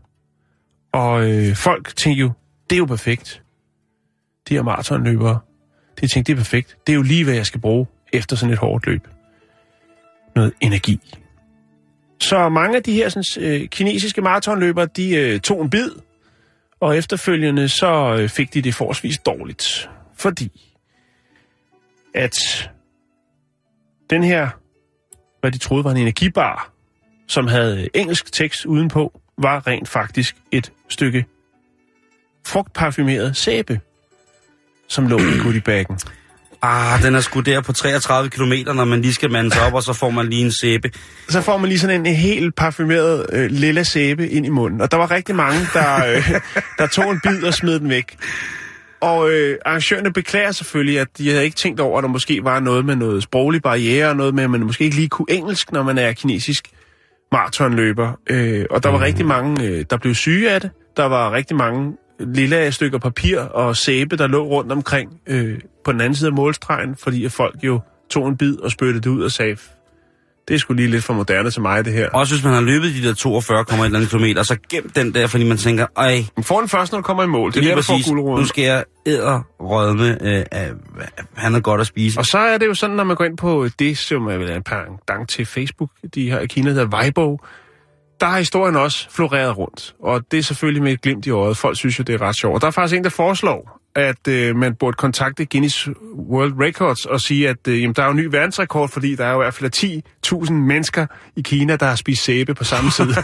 og 0.93 1.31
øh, 1.31 1.57
folk 1.57 1.97
tænkte 1.97 2.21
jo, 2.21 2.33
det 2.71 2.77
er 2.77 2.79
jo 2.79 2.85
perfekt. 2.87 3.43
De 4.49 4.55
her 4.55 4.63
maratonløbere, 4.63 5.39
de 6.01 6.07
tænkte, 6.07 6.33
det 6.33 6.39
er 6.39 6.43
perfekt. 6.43 6.77
Det 6.87 6.93
er 6.93 6.97
jo 6.97 7.03
lige, 7.03 7.25
hvad 7.25 7.35
jeg 7.35 7.47
skal 7.47 7.61
bruge 7.61 7.87
efter 8.13 8.37
sådan 8.37 8.53
et 8.53 8.59
hårdt 8.59 8.87
løb. 8.87 9.09
Noget 10.37 10.53
energi. 10.61 11.01
Så 12.25 12.49
mange 12.49 12.77
af 12.77 12.83
de 12.83 12.93
her 12.93 13.09
sådan, 13.09 13.45
øh, 13.45 13.69
kinesiske 13.69 14.23
maratonløbere, 14.23 14.87
de 14.87 15.17
øh, 15.17 15.41
tog 15.41 15.63
en 15.63 15.71
bid, 15.71 15.91
og 16.81 16.97
efterfølgende 16.97 17.69
så 17.69 18.17
øh, 18.21 18.29
fik 18.29 18.55
de 18.55 18.63
det 18.63 18.75
forholdsvis 18.75 19.19
dårligt. 19.19 19.91
Fordi 20.17 20.73
at 22.15 22.71
den 24.11 24.25
her, 24.25 24.49
hvad 25.41 25.53
de 25.53 25.59
troede 25.59 25.85
var 25.85 25.91
en 25.91 25.97
energibar, 25.97 26.73
som 27.27 27.47
havde 27.47 27.83
øh, 27.83 27.87
engelsk 27.95 28.33
tekst 28.33 28.67
udenpå, 28.67 29.21
var 29.39 29.67
rent 29.67 29.89
faktisk 29.89 30.37
et 30.53 30.73
stykke 30.89 31.25
frugtparfumeret 32.47 33.37
sæbe, 33.37 33.81
som 34.89 35.07
lå 35.07 35.19
i 35.19 35.39
goodiebaggen. 35.43 35.99
Ah, 36.67 37.03
den 37.03 37.15
er 37.15 37.21
sgu 37.21 37.41
der 37.41 37.61
på 37.61 37.73
33 37.73 38.31
km, 38.31 38.53
når 38.75 38.85
man 38.85 39.03
lige 39.03 39.15
skal 39.15 39.31
mande 39.31 39.51
sig 39.51 39.67
op, 39.67 39.75
og 39.75 39.83
så 39.83 39.93
får 39.93 40.11
man 40.11 40.27
lige 40.27 40.45
en 40.45 40.53
sæbe. 40.53 40.91
Så 41.29 41.41
får 41.41 41.59
man 41.59 41.69
lige 41.69 41.79
sådan 41.79 42.07
en, 42.07 42.15
helt 42.15 42.55
parfumeret 42.55 43.27
øh, 43.33 43.51
lille 43.51 43.85
sæbe 43.85 44.29
ind 44.29 44.47
i 44.47 44.49
munden. 44.49 44.81
Og 44.81 44.91
der 44.91 44.97
var 44.97 45.11
rigtig 45.11 45.35
mange, 45.35 45.61
der, 45.75 46.07
øh, 46.07 46.41
der 46.79 46.87
tog 46.87 47.11
en 47.11 47.21
bid 47.21 47.45
og 47.45 47.55
smed 47.55 47.81
den 47.81 47.89
væk. 47.89 48.17
Og 49.01 49.31
øh, 49.31 49.59
arrangørerne 49.67 50.13
beklager 50.13 50.53
selvfølgelig, 50.53 51.01
at 51.01 51.09
de 51.19 51.31
havde 51.31 51.45
ikke 51.45 51.57
tænkt 51.57 51.81
over, 51.81 51.99
at 51.99 52.03
der 52.03 52.09
måske 52.09 52.45
var 52.45 52.61
noget 52.61 52.85
med 52.85 52.97
noget 52.97 53.23
sproglig 53.23 53.63
barriere, 53.63 54.09
og 54.09 54.17
noget 54.17 54.35
med, 54.35 54.45
at 54.45 54.51
man 54.51 54.61
måske 54.61 54.85
ikke 54.85 54.97
lige 54.97 55.09
kunne 55.09 55.27
engelsk, 55.31 55.73
når 55.73 55.83
man 55.83 55.99
er 55.99 56.13
kinesisk 56.13 56.69
maratonløber. 57.33 58.13
Øh, 58.31 58.67
og 58.71 58.83
der 58.83 58.89
var 58.89 59.01
rigtig 59.01 59.27
mange, 59.27 59.65
øh, 59.65 59.85
der 59.91 59.97
blev 59.97 60.15
syge 60.15 60.51
af 60.51 60.61
det. 60.61 60.71
Der 60.97 61.05
var 61.05 61.33
rigtig 61.33 61.57
mange 61.57 61.93
lille 62.21 62.73
stykker 62.73 62.99
papir 62.99 63.39
og 63.39 63.77
sæbe, 63.77 64.17
der 64.17 64.27
lå 64.27 64.47
rundt 64.47 64.73
omkring 64.73 65.11
øh, 65.27 65.59
på 65.85 65.93
den 65.93 66.01
anden 66.01 66.15
side 66.15 66.29
af 66.29 66.35
målstregen, 66.35 66.97
fordi 66.97 67.25
at 67.25 67.33
folk 67.33 67.57
jo 67.63 67.81
tog 68.11 68.29
en 68.29 68.37
bid 68.37 68.57
og 68.57 68.71
spyttede 68.71 69.01
det 69.01 69.11
ud 69.11 69.23
og 69.23 69.33
sagde, 69.33 69.57
Det 70.49 70.55
er 70.55 70.59
sgu 70.59 70.75
lige 70.75 70.89
lidt 70.89 71.05
for 71.05 71.15
moderne 71.15 71.51
til 71.51 71.63
mig, 71.63 71.85
det 71.85 71.93
her. 71.93 72.11
Også 72.11 72.35
hvis 72.35 72.45
man 72.45 72.53
har 72.55 72.61
løbet 72.61 72.95
de 72.95 73.09
der 73.09 73.15
42,1 73.15 74.17
km, 74.17 74.43
så 74.43 74.57
gem 74.71 74.91
den 74.91 75.15
der, 75.15 75.27
fordi 75.27 75.45
man 75.45 75.57
tænker, 75.57 75.87
ej, 75.97 76.25
Men 76.37 76.45
får 76.45 76.61
den 76.61 76.69
først, 76.69 76.93
når 76.93 76.99
du 76.99 77.03
kommer 77.03 77.25
i 77.25 77.27
mål. 77.27 77.51
Det 77.51 77.57
er 77.57 77.61
lige 77.61 77.71
der, 77.71 77.77
præcis, 77.77 78.11
nu 78.11 78.45
skal 78.45 78.65
jeg 78.65 78.85
æderrødme, 79.07 80.11
øh, 80.11 80.45
af, 80.53 80.71
han 81.35 81.55
er 81.55 81.61
godt 81.61 81.81
at 81.81 81.87
spise. 81.87 82.19
Og 82.21 82.27
så 82.27 82.39
er 82.39 82.59
det 82.59 82.67
jo 82.67 82.75
sådan, 82.75 82.97
når 82.97 83.05
man 83.05 83.17
går 83.17 83.25
ind 83.25 83.37
på 83.37 83.69
det, 83.79 83.99
som 83.99 84.27
er 84.27 84.57
en 84.57 84.63
pendant 84.63 85.29
til 85.29 85.47
Facebook, 85.47 85.91
de 86.15 86.31
her 86.31 86.41
i 86.41 86.47
Kina, 86.47 86.69
der 86.71 86.75
hedder 86.75 86.97
Weibo, 86.97 87.39
der 88.25 88.31
har 88.31 88.39
historien 88.39 88.77
også 88.77 89.11
floreret 89.11 89.59
rundt. 89.59 89.95
Og 90.03 90.23
det 90.31 90.39
er 90.39 90.43
selvfølgelig 90.43 90.83
med 90.83 90.93
et 90.93 91.01
glimt 91.01 91.27
i 91.27 91.31
øjet. 91.31 91.57
Folk 91.57 91.77
synes 91.77 91.99
jo, 91.99 92.05
det 92.05 92.15
er 92.15 92.23
ret 92.23 92.37
sjovt. 92.37 92.55
Og 92.55 92.61
der 92.61 92.67
er 92.67 92.71
faktisk 92.71 92.97
en, 92.97 93.05
der 93.05 93.11
foreslår, 93.11 93.81
at 93.95 94.29
øh, 94.29 94.57
man 94.57 94.75
burde 94.75 94.97
kontakte 94.97 95.47
Guinness 95.47 95.89
World 96.31 96.53
Records 96.61 97.07
og 97.07 97.21
sige, 97.21 97.49
at 97.49 97.69
øh, 97.69 97.83
jamen, 97.83 97.95
der 97.95 98.03
er 98.03 98.07
jo 98.07 98.11
en 98.11 98.17
ny 98.17 98.27
verdensrekord, 98.31 98.89
fordi 98.89 99.15
der 99.15 99.25
er 99.25 99.33
jo 99.33 99.41
i 99.41 99.45
hvert 99.45 99.55
fald 99.55 100.03
10.000 100.47 100.53
mennesker 100.53 101.07
i 101.37 101.41
Kina, 101.41 101.77
der 101.77 101.87
har 101.87 101.97
spist 101.97 102.25
sæbe 102.25 102.55
på 102.55 102.65
samme 102.65 102.91
side. 102.91 103.15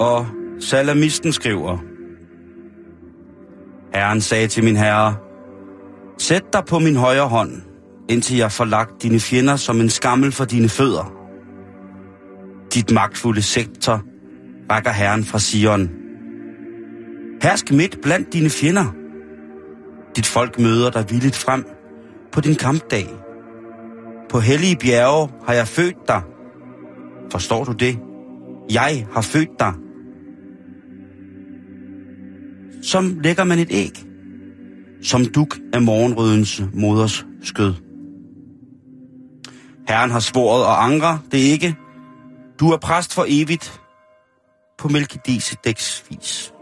Og 0.00 0.26
salamisten 0.60 1.32
skriver, 1.32 1.78
Herren 4.00 4.20
sagde 4.20 4.48
til 4.48 4.64
min 4.64 4.76
herre, 4.76 5.16
Sæt 6.18 6.42
dig 6.52 6.62
på 6.68 6.78
min 6.78 6.96
højre 6.96 7.28
hånd, 7.28 7.62
indtil 8.08 8.36
jeg 8.36 8.52
får 8.52 8.64
lagt 8.64 9.02
dine 9.02 9.20
fjender 9.20 9.56
som 9.56 9.80
en 9.80 9.90
skammel 9.90 10.32
for 10.32 10.44
dine 10.44 10.68
fødder. 10.68 11.12
Dit 12.74 12.90
magtfulde 12.90 13.42
sektor 13.42 14.02
rækker 14.70 14.90
Herren 14.90 15.24
fra 15.24 15.38
Sion. 15.38 15.90
Hersk 17.42 17.72
midt 17.72 17.98
blandt 18.02 18.32
dine 18.32 18.50
fjender. 18.50 18.94
Dit 20.16 20.26
folk 20.26 20.58
møder 20.58 20.90
dig 20.90 21.10
villigt 21.10 21.36
frem 21.36 21.64
på 22.32 22.40
din 22.40 22.54
kampdag. 22.54 23.08
På 24.30 24.40
hellige 24.40 24.76
bjerge 24.76 25.28
har 25.46 25.54
jeg 25.54 25.68
født 25.68 26.08
dig. 26.08 26.22
Forstår 27.32 27.64
du 27.64 27.72
det? 27.72 27.98
Jeg 28.70 29.06
har 29.12 29.22
født 29.22 29.50
dig. 29.58 29.72
Som 32.82 33.18
lægger 33.22 33.44
man 33.44 33.58
et 33.58 33.68
æg. 33.70 34.04
Som 35.02 35.24
duk 35.24 35.58
af 35.72 35.82
morgenrødens 35.82 36.62
moders 36.74 37.26
skød. 37.42 37.74
Herren 39.88 40.10
har 40.10 40.20
svoret 40.20 40.64
og 40.64 40.84
angre 40.84 41.18
det 41.32 41.38
ikke. 41.38 41.76
Du 42.60 42.70
er 42.70 42.76
præst 42.76 43.14
for 43.14 43.24
evigt 43.28 43.80
på 44.78 44.88
Melchizedeks 44.88 46.04
vis. 46.10 46.52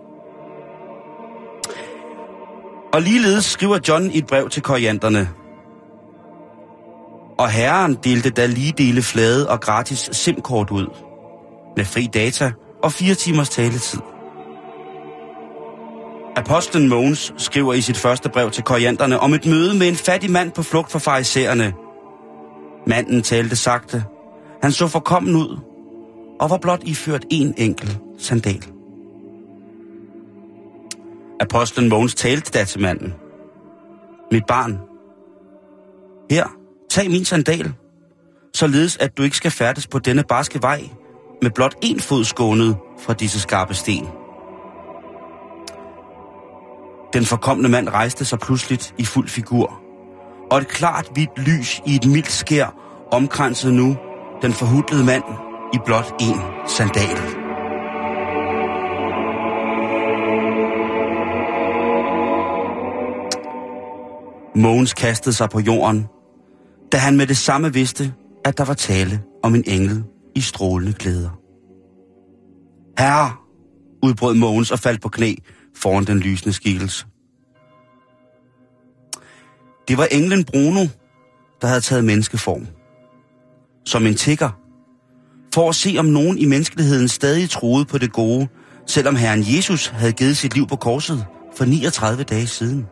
Og 2.93 3.03
ligeledes 3.03 3.45
skriver 3.45 3.79
John 3.89 4.11
i 4.11 4.19
et 4.19 4.27
brev 4.27 4.49
til 4.49 4.63
korianderne. 4.63 5.29
Og 7.39 7.51
herren 7.51 7.95
delte 8.05 8.31
da 8.31 8.47
lige 8.47 8.73
dele 8.79 9.03
flade 9.03 9.49
og 9.49 9.61
gratis 9.61 10.11
SIM-kort 10.13 10.71
ud. 10.71 10.87
Med 11.77 11.85
fri 11.85 12.09
data 12.15 12.53
og 12.83 12.93
fire 12.93 13.15
timers 13.15 13.49
taletid. 13.49 14.01
Apostlen 16.39 16.89
Mogens 16.89 17.35
skriver 17.37 17.75
i 17.75 17.81
sit 17.81 17.97
første 17.97 18.29
brev 18.29 18.51
til 18.51 18.65
korianderne 18.65 19.21
om 19.21 19.35
et 19.35 19.47
møde 19.47 19.75
med 19.79 19.89
en 19.89 19.97
fattig 19.97 20.31
mand 20.31 20.53
på 20.53 20.63
flugt 20.63 20.93
fra 20.93 20.99
farisæerne. 20.99 21.73
Manden 22.87 23.23
talte 23.23 23.57
sagte. 23.57 24.05
Han 24.63 24.73
så 24.73 24.89
forkommen 24.89 25.37
ud 25.37 25.59
og 26.41 26.51
var 26.51 26.59
blot 26.59 26.83
iført 26.85 27.25
en 27.31 27.55
enkelt 27.57 27.99
sandal. 28.19 28.65
Apostlen 31.41 31.89
Mogens 31.89 32.15
talte 32.15 32.59
da 32.59 32.65
til 32.65 32.81
manden. 32.81 33.15
Mit 34.33 34.47
barn, 34.49 34.79
her, 36.31 36.47
tag 36.91 37.11
min 37.11 37.25
sandal, 37.25 37.73
således 38.55 38.97
at 38.97 39.19
du 39.19 39.23
ikke 39.23 39.37
skal 39.37 39.51
færdes 39.51 39.87
på 39.87 39.99
denne 39.99 40.23
barske 40.29 40.63
vej 40.63 40.89
med 41.43 41.51
blot 41.51 41.75
en 41.83 42.01
fod 42.01 42.25
skånet 42.25 42.77
fra 42.99 43.13
disse 43.13 43.41
skarpe 43.41 43.75
sten. 43.75 44.07
Den 47.13 47.25
forkomne 47.25 47.69
mand 47.69 47.89
rejste 47.89 48.25
sig 48.25 48.39
pludseligt 48.39 48.95
i 48.99 49.05
fuld 49.05 49.29
figur, 49.29 49.81
og 50.51 50.59
et 50.59 50.69
klart 50.69 51.11
hvidt 51.13 51.39
lys 51.39 51.81
i 51.87 51.95
et 51.95 52.07
mildt 52.07 52.31
skær 52.31 52.75
omkransede 53.13 53.73
nu 53.73 53.97
den 54.43 54.53
forhudlede 54.53 55.05
mand 55.05 55.23
i 55.75 55.79
blot 55.85 56.15
en 56.21 56.41
sandal. 56.67 57.19
Mogens 64.57 64.95
kastede 64.95 65.35
sig 65.35 65.51
på 65.51 65.61
jorden, 65.61 66.07
da 66.93 66.97
han 66.97 67.17
med 67.17 67.27
det 67.27 67.37
samme 67.37 67.73
vidste, 67.73 68.15
at 68.45 68.59
der 68.59 68.65
var 68.65 68.75
tale 68.75 69.23
om 69.43 69.55
en 69.55 69.65
engel 69.67 70.05
i 70.35 70.41
strålende 70.41 70.93
klæder. 70.93 71.31
Herre, 72.99 73.33
udbrød 74.03 74.35
Mogens 74.35 74.71
og 74.71 74.79
faldt 74.79 75.03
på 75.03 75.09
knæ 75.09 75.35
foran 75.79 76.05
den 76.05 76.19
lysende 76.19 76.53
skikkelse. 76.53 77.07
Det 79.89 79.99
var 79.99 80.05
englen 80.05 80.45
Bruno, 80.45 80.87
der 81.61 81.67
havde 81.67 81.81
taget 81.81 82.05
menneskeform. 82.05 82.67
Som 83.85 84.07
en 84.07 84.15
tigger. 84.15 84.51
For 85.55 85.69
at 85.69 85.75
se, 85.75 85.97
om 85.99 86.05
nogen 86.05 86.39
i 86.39 86.45
menneskeligheden 86.45 87.09
stadig 87.09 87.51
troede 87.51 87.85
på 87.85 87.99
det 87.99 88.13
gode, 88.13 88.49
selvom 88.87 89.17
Herren 89.17 89.45
Jesus 89.57 89.87
havde 89.87 90.13
givet 90.13 90.37
sit 90.37 90.55
liv 90.55 90.67
på 90.67 90.77
korset 90.77 91.27
for 91.57 91.65
39 91.65 92.23
dage 92.23 92.47
siden. 92.47 92.87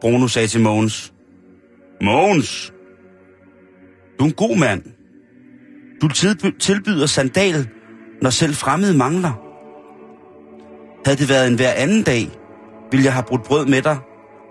Bruno 0.00 0.28
sagde 0.28 0.48
til 0.48 0.60
Mogens, 0.60 1.12
Mogens, 2.02 2.72
du 4.18 4.24
er 4.24 4.28
en 4.28 4.34
god 4.34 4.56
mand. 4.56 4.82
Du 6.02 6.08
tilbyder 6.60 7.06
sandal, 7.06 7.68
når 8.22 8.30
selv 8.30 8.54
fremmede 8.54 8.96
mangler. 8.96 9.47
Havde 11.04 11.18
det 11.18 11.28
været 11.28 11.48
en 11.48 11.54
hver 11.54 11.72
anden 11.72 12.02
dag, 12.02 12.30
ville 12.90 13.04
jeg 13.04 13.12
have 13.12 13.24
brudt 13.28 13.42
brød 13.42 13.66
med 13.66 13.82
dig 13.82 13.98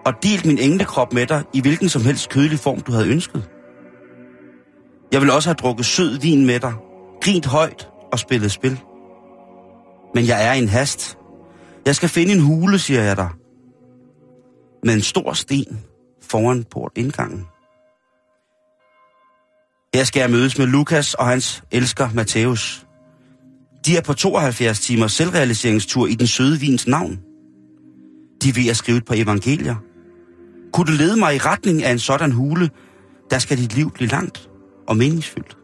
og 0.05 0.13
delt 0.23 0.45
min 0.45 0.57
englekrop 0.57 1.13
med 1.13 1.25
dig 1.25 1.43
i 1.53 1.61
hvilken 1.61 1.89
som 1.89 2.01
helst 2.01 2.29
kødelig 2.29 2.59
form, 2.59 2.79
du 2.79 2.91
havde 2.91 3.07
ønsket. 3.07 3.49
Jeg 5.11 5.21
ville 5.21 5.33
også 5.33 5.49
have 5.49 5.55
drukket 5.55 5.85
sød 5.85 6.19
vin 6.19 6.45
med 6.45 6.59
dig, 6.59 6.73
grint 7.21 7.45
højt 7.45 7.89
og 8.11 8.19
spillet 8.19 8.51
spil. 8.51 8.79
Men 10.15 10.27
jeg 10.27 10.47
er 10.47 10.53
i 10.53 10.59
en 10.59 10.69
hast. 10.69 11.17
Jeg 11.85 11.95
skal 11.95 12.09
finde 12.09 12.33
en 12.33 12.39
hule, 12.39 12.79
siger 12.79 13.01
jeg 13.03 13.17
dig. 13.17 13.29
Med 14.83 14.93
en 14.93 15.01
stor 15.01 15.33
sten 15.33 15.85
foran 16.21 16.63
portindgangen. 16.63 17.45
Her 19.93 20.03
skal 20.03 20.19
jeg 20.19 20.29
mødes 20.29 20.57
med 20.57 20.67
Lukas 20.67 21.13
og 21.13 21.25
hans 21.27 21.63
elsker 21.71 22.09
Matthæus. 22.13 22.86
De 23.87 23.97
er 23.97 24.01
på 24.01 24.13
72 24.13 24.79
timers 24.79 25.11
selvrealiseringstur 25.11 26.07
i 26.07 26.13
den 26.13 26.27
søde 26.27 26.59
vins 26.59 26.87
navn. 26.87 27.19
De 28.43 28.49
er 28.49 28.53
ved 28.53 28.69
at 28.69 28.77
skrive 28.77 28.97
et 28.97 29.05
par 29.05 29.15
evangelier. 29.15 29.75
Kunne 30.73 30.85
du 30.85 30.91
lede 30.91 31.17
mig 31.17 31.35
i 31.35 31.37
retning 31.37 31.83
af 31.83 31.91
en 31.91 31.99
sådan 31.99 32.31
hule, 32.31 32.69
der 33.31 33.39
skal 33.39 33.57
dit 33.57 33.75
liv 33.75 33.91
blive 33.91 34.09
langt 34.09 34.49
og 34.87 34.97
meningsfyldt. 34.97 35.57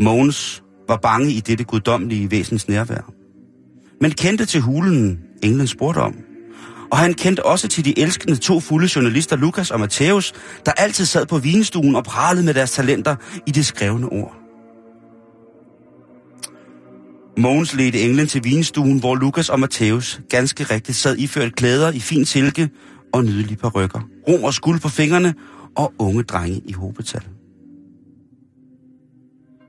Mogens 0.00 0.62
var 0.88 0.96
bange 0.96 1.32
i 1.32 1.40
dette 1.40 1.64
guddommelige 1.64 2.30
væsens 2.30 2.68
nærvær. 2.68 3.12
Men 4.00 4.10
kendte 4.10 4.46
til 4.46 4.60
hulen, 4.60 5.18
englen 5.42 5.66
spurgte 5.66 5.98
om. 5.98 6.14
Og 6.90 6.98
han 6.98 7.14
kendte 7.14 7.46
også 7.46 7.68
til 7.68 7.84
de 7.84 7.98
elskende 7.98 8.36
to 8.36 8.60
fulde 8.60 8.88
journalister, 8.96 9.36
Lukas 9.36 9.70
og 9.70 9.80
Matthæus, 9.80 10.32
der 10.66 10.72
altid 10.72 11.04
sad 11.04 11.26
på 11.26 11.38
vinstuen 11.38 11.96
og 11.96 12.04
pralede 12.04 12.44
med 12.44 12.54
deres 12.54 12.70
talenter 12.70 13.16
i 13.46 13.50
det 13.50 13.66
skrevne 13.66 14.08
ord. 14.08 14.43
Mogens 17.38 17.74
ledte 17.74 18.00
englen 18.00 18.26
til 18.26 18.44
vinstuen, 18.44 18.98
hvor 18.98 19.14
Lukas 19.14 19.48
og 19.48 19.60
Matthæus 19.60 20.20
ganske 20.28 20.64
rigtigt 20.64 20.98
sad 20.98 21.16
iført 21.18 21.56
klæder 21.56 21.92
i 21.92 22.00
fin 22.00 22.24
silke 22.24 22.70
og 23.12 23.24
nydelige 23.24 23.56
parrykker, 23.56 24.00
rom 24.28 24.44
og 24.44 24.54
skuld 24.54 24.80
på 24.80 24.88
fingrene 24.88 25.34
og 25.76 25.92
unge 25.98 26.22
drenge 26.22 26.62
i 26.64 26.72
hobetal. 26.72 27.22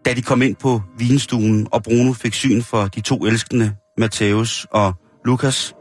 Da 0.06 0.14
de 0.14 0.22
kom 0.22 0.42
ind 0.42 0.56
på 0.56 0.82
vinstuen, 0.98 1.68
og 1.72 1.84
Bruno 1.84 2.14
fik 2.14 2.34
syn 2.34 2.62
for 2.62 2.88
de 2.88 3.02
to 3.02 3.26
elskende, 3.26 3.76
Matthæus 3.98 4.68
og 4.72 4.94
Lukas, 5.26 5.74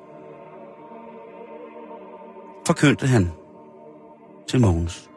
forkyndte 2.67 3.07
han 3.07 3.31
til 4.49 4.61
Mogens. 4.61 5.09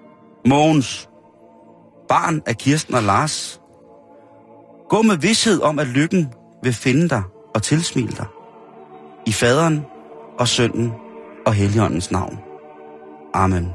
Mogens, 0.45 1.09
barn 2.09 2.41
af 2.45 2.57
Kirsten 2.57 2.95
og 2.95 3.03
Lars, 3.03 3.61
gå 4.89 5.01
med 5.01 5.17
vidshed 5.17 5.61
om, 5.61 5.79
at 5.79 5.87
lykken 5.87 6.27
vil 6.67 6.73
finde 6.73 7.09
dig 7.09 7.23
og 7.55 7.63
tilsmile 7.63 8.11
dig. 8.11 8.25
I 9.25 9.31
faderen 9.31 9.85
og 10.39 10.47
sønnen 10.47 10.91
og 11.45 11.53
heligåndens 11.53 12.11
navn. 12.11 12.39
Amen. 13.33 13.67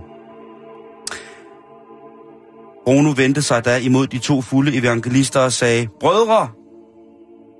Bruno 2.84 3.12
vendte 3.16 3.42
sig 3.42 3.64
da 3.64 3.78
imod 3.78 4.06
de 4.06 4.18
to 4.18 4.40
fulde 4.40 4.76
evangelister 4.76 5.40
og 5.40 5.52
sagde, 5.52 5.88
Brødre, 6.00 6.48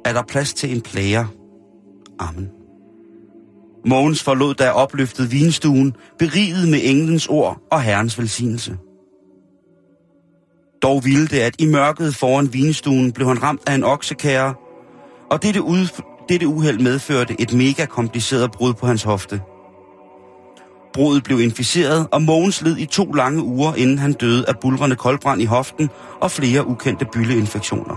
er 0.05 0.12
der 0.12 0.23
plads 0.23 0.55
til 0.55 0.75
en 0.75 0.81
plager. 0.81 1.27
Amen. 2.19 2.49
Mogens 3.87 4.23
forlod 4.23 4.55
da 4.55 4.71
opløftet 4.71 5.33
vinstuen, 5.33 5.97
beriget 6.19 6.69
med 6.69 6.81
englens 6.83 7.27
ord 7.27 7.62
og 7.71 7.83
herrens 7.83 8.19
velsignelse. 8.19 8.77
Dog 10.83 11.05
ville 11.05 11.27
det, 11.27 11.41
at 11.41 11.55
i 11.59 11.67
mørket 11.67 12.15
foran 12.15 12.53
vinstuen 12.53 13.12
blev 13.12 13.29
han 13.29 13.43
ramt 13.43 13.62
af 13.67 13.75
en 13.75 13.85
oksekære, 13.85 14.55
og 15.33 15.43
dette, 15.43 15.62
ud, 15.62 16.03
dette 16.29 16.47
uheld 16.47 16.79
medførte 16.79 17.41
et 17.41 17.53
mega 17.53 17.87
kompliceret 17.87 18.51
brud 18.51 18.75
på 18.75 18.87
hans 18.87 19.03
hofte. 19.03 19.41
Brudet 20.93 21.25
blev 21.25 21.41
inficeret, 21.41 22.07
og 22.12 22.23
Mogens 22.23 22.62
led 22.62 22.77
i 22.77 22.87
to 22.87 23.12
lange 23.12 23.43
uger, 23.43 23.75
inden 23.75 23.99
han 23.99 24.12
døde 24.12 24.45
af 24.49 24.59
bulrende 24.61 24.97
koldbrand 24.97 25.43
i 25.43 25.45
hoften 25.45 25.91
og 26.21 26.31
flere 26.31 26.67
ukendte 26.67 27.07
bylleinfektioner. 27.12 27.97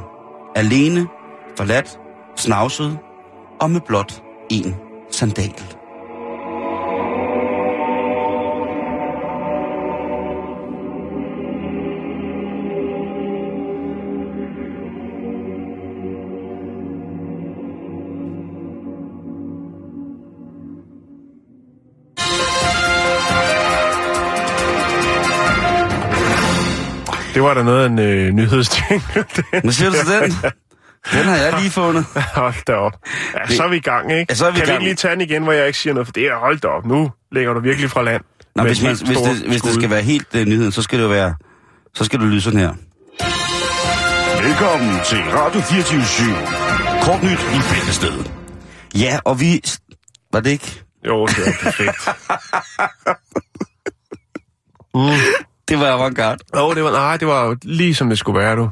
Alene, 0.56 1.08
forladt, 1.58 2.00
snavset 2.36 2.98
og 3.60 3.72
med 3.72 3.82
blot 3.88 4.24
én 4.54 4.74
sandal. 5.12 5.54
Det 27.36 27.44
var 27.44 27.54
da 27.54 27.63
noget 27.63 27.84
af 27.84 27.88
en 27.88 28.00
øh, 28.00 28.32
nyhedsjingle. 28.32 29.25
Hvad 29.63 29.72
siger 29.72 29.89
du 29.89 29.96
til 29.96 30.22
den? 30.22 30.32
Den 31.12 31.25
har 31.25 31.36
jeg 31.36 31.54
lige 31.60 31.72
fundet. 31.72 32.06
hold 32.36 32.65
da 32.68 32.74
op. 32.74 32.94
Ja, 33.36 33.56
så 33.56 33.63
er 33.63 33.68
vi 33.68 33.75
i 33.75 33.80
gang, 33.80 34.12
ikke? 34.12 34.25
Ja, 34.30 34.36
så 34.36 34.46
er 34.46 34.51
vi 34.51 34.58
kan 34.58 34.65
vi 34.65 34.72
gang. 34.72 34.82
ikke 34.82 34.89
lige 34.89 34.96
tage 34.96 35.12
den 35.12 35.22
igen, 35.22 35.44
hvor 35.44 35.51
jeg 35.51 35.68
ikke 35.68 35.80
siger 35.80 35.94
noget? 35.94 36.08
For 36.08 36.12
det 36.13 36.24
er, 36.24 36.36
hold 36.36 36.60
da 36.60 36.68
op, 36.68 36.86
nu 36.86 37.12
lægger 37.32 37.54
du 37.54 37.60
virkelig 37.60 37.89
fra 37.89 38.04
land. 38.04 38.22
Nå, 38.56 38.63
hvis, 38.63 38.84
man, 38.84 38.96
hvis, 39.06 39.18
det, 39.18 39.48
hvis 39.48 39.62
det 39.62 39.74
skal 39.74 39.89
være 39.89 40.01
helt 40.01 40.27
uh, 40.36 40.42
nyheden, 40.42 40.72
så 40.72 40.82
skal 40.82 41.00
det 41.00 41.04
jo 41.04 41.10
være, 41.10 41.36
så 41.94 42.06
skal 42.06 42.20
det 42.20 42.27
lyde 42.27 42.42
sådan 42.42 42.60
her. 42.60 42.74
Velkommen 44.48 45.00
til 45.06 45.18
Radio 45.18 45.62
24 45.62 46.36
Kort 47.01 47.24
nyt 47.24 47.39
i 47.39 47.60
Bæltestedet. 47.74 48.32
Ja, 48.96 49.20
og 49.25 49.39
vi... 49.39 49.62
Var 50.34 50.39
det 50.39 50.50
ikke? 50.50 50.84
Jo, 51.08 51.25
det 51.25 51.48
er 51.48 51.51
perfekt. 51.63 52.10
Det 55.67 55.79
var 55.79 55.88
avantgarde. 55.88 56.43
Jo, 56.55 56.74
det 56.74 56.84
var, 56.84 56.91
nej, 56.91 57.17
det 57.17 57.27
var 57.27 57.57
lige 57.63 57.95
som 57.95 58.10
det 58.10 58.17
skulle 58.17 58.39
være, 58.39 58.55
du. 58.55 58.69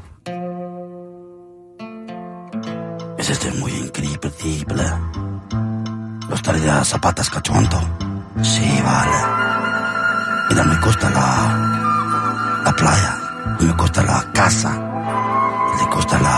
Es 3.18 3.30
este 3.30 3.50
muy 3.60 3.70
increíble. 3.70 4.84
Los 6.30 6.42
traerá 6.42 6.84
zapatas 6.84 7.30
cachondo. 7.30 7.78
Sí, 8.42 8.68
vale. 8.88 9.18
Mira, 10.48 10.64
me 10.64 10.76
gusta 10.86 11.10
la, 11.18 11.28
la 12.64 12.72
playa. 12.80 13.12
Me 13.60 13.72
gusta 13.82 14.02
la 14.02 14.18
casa. 14.34 14.70
Le 15.78 15.84
gusta 15.94 16.16
la 16.26 16.36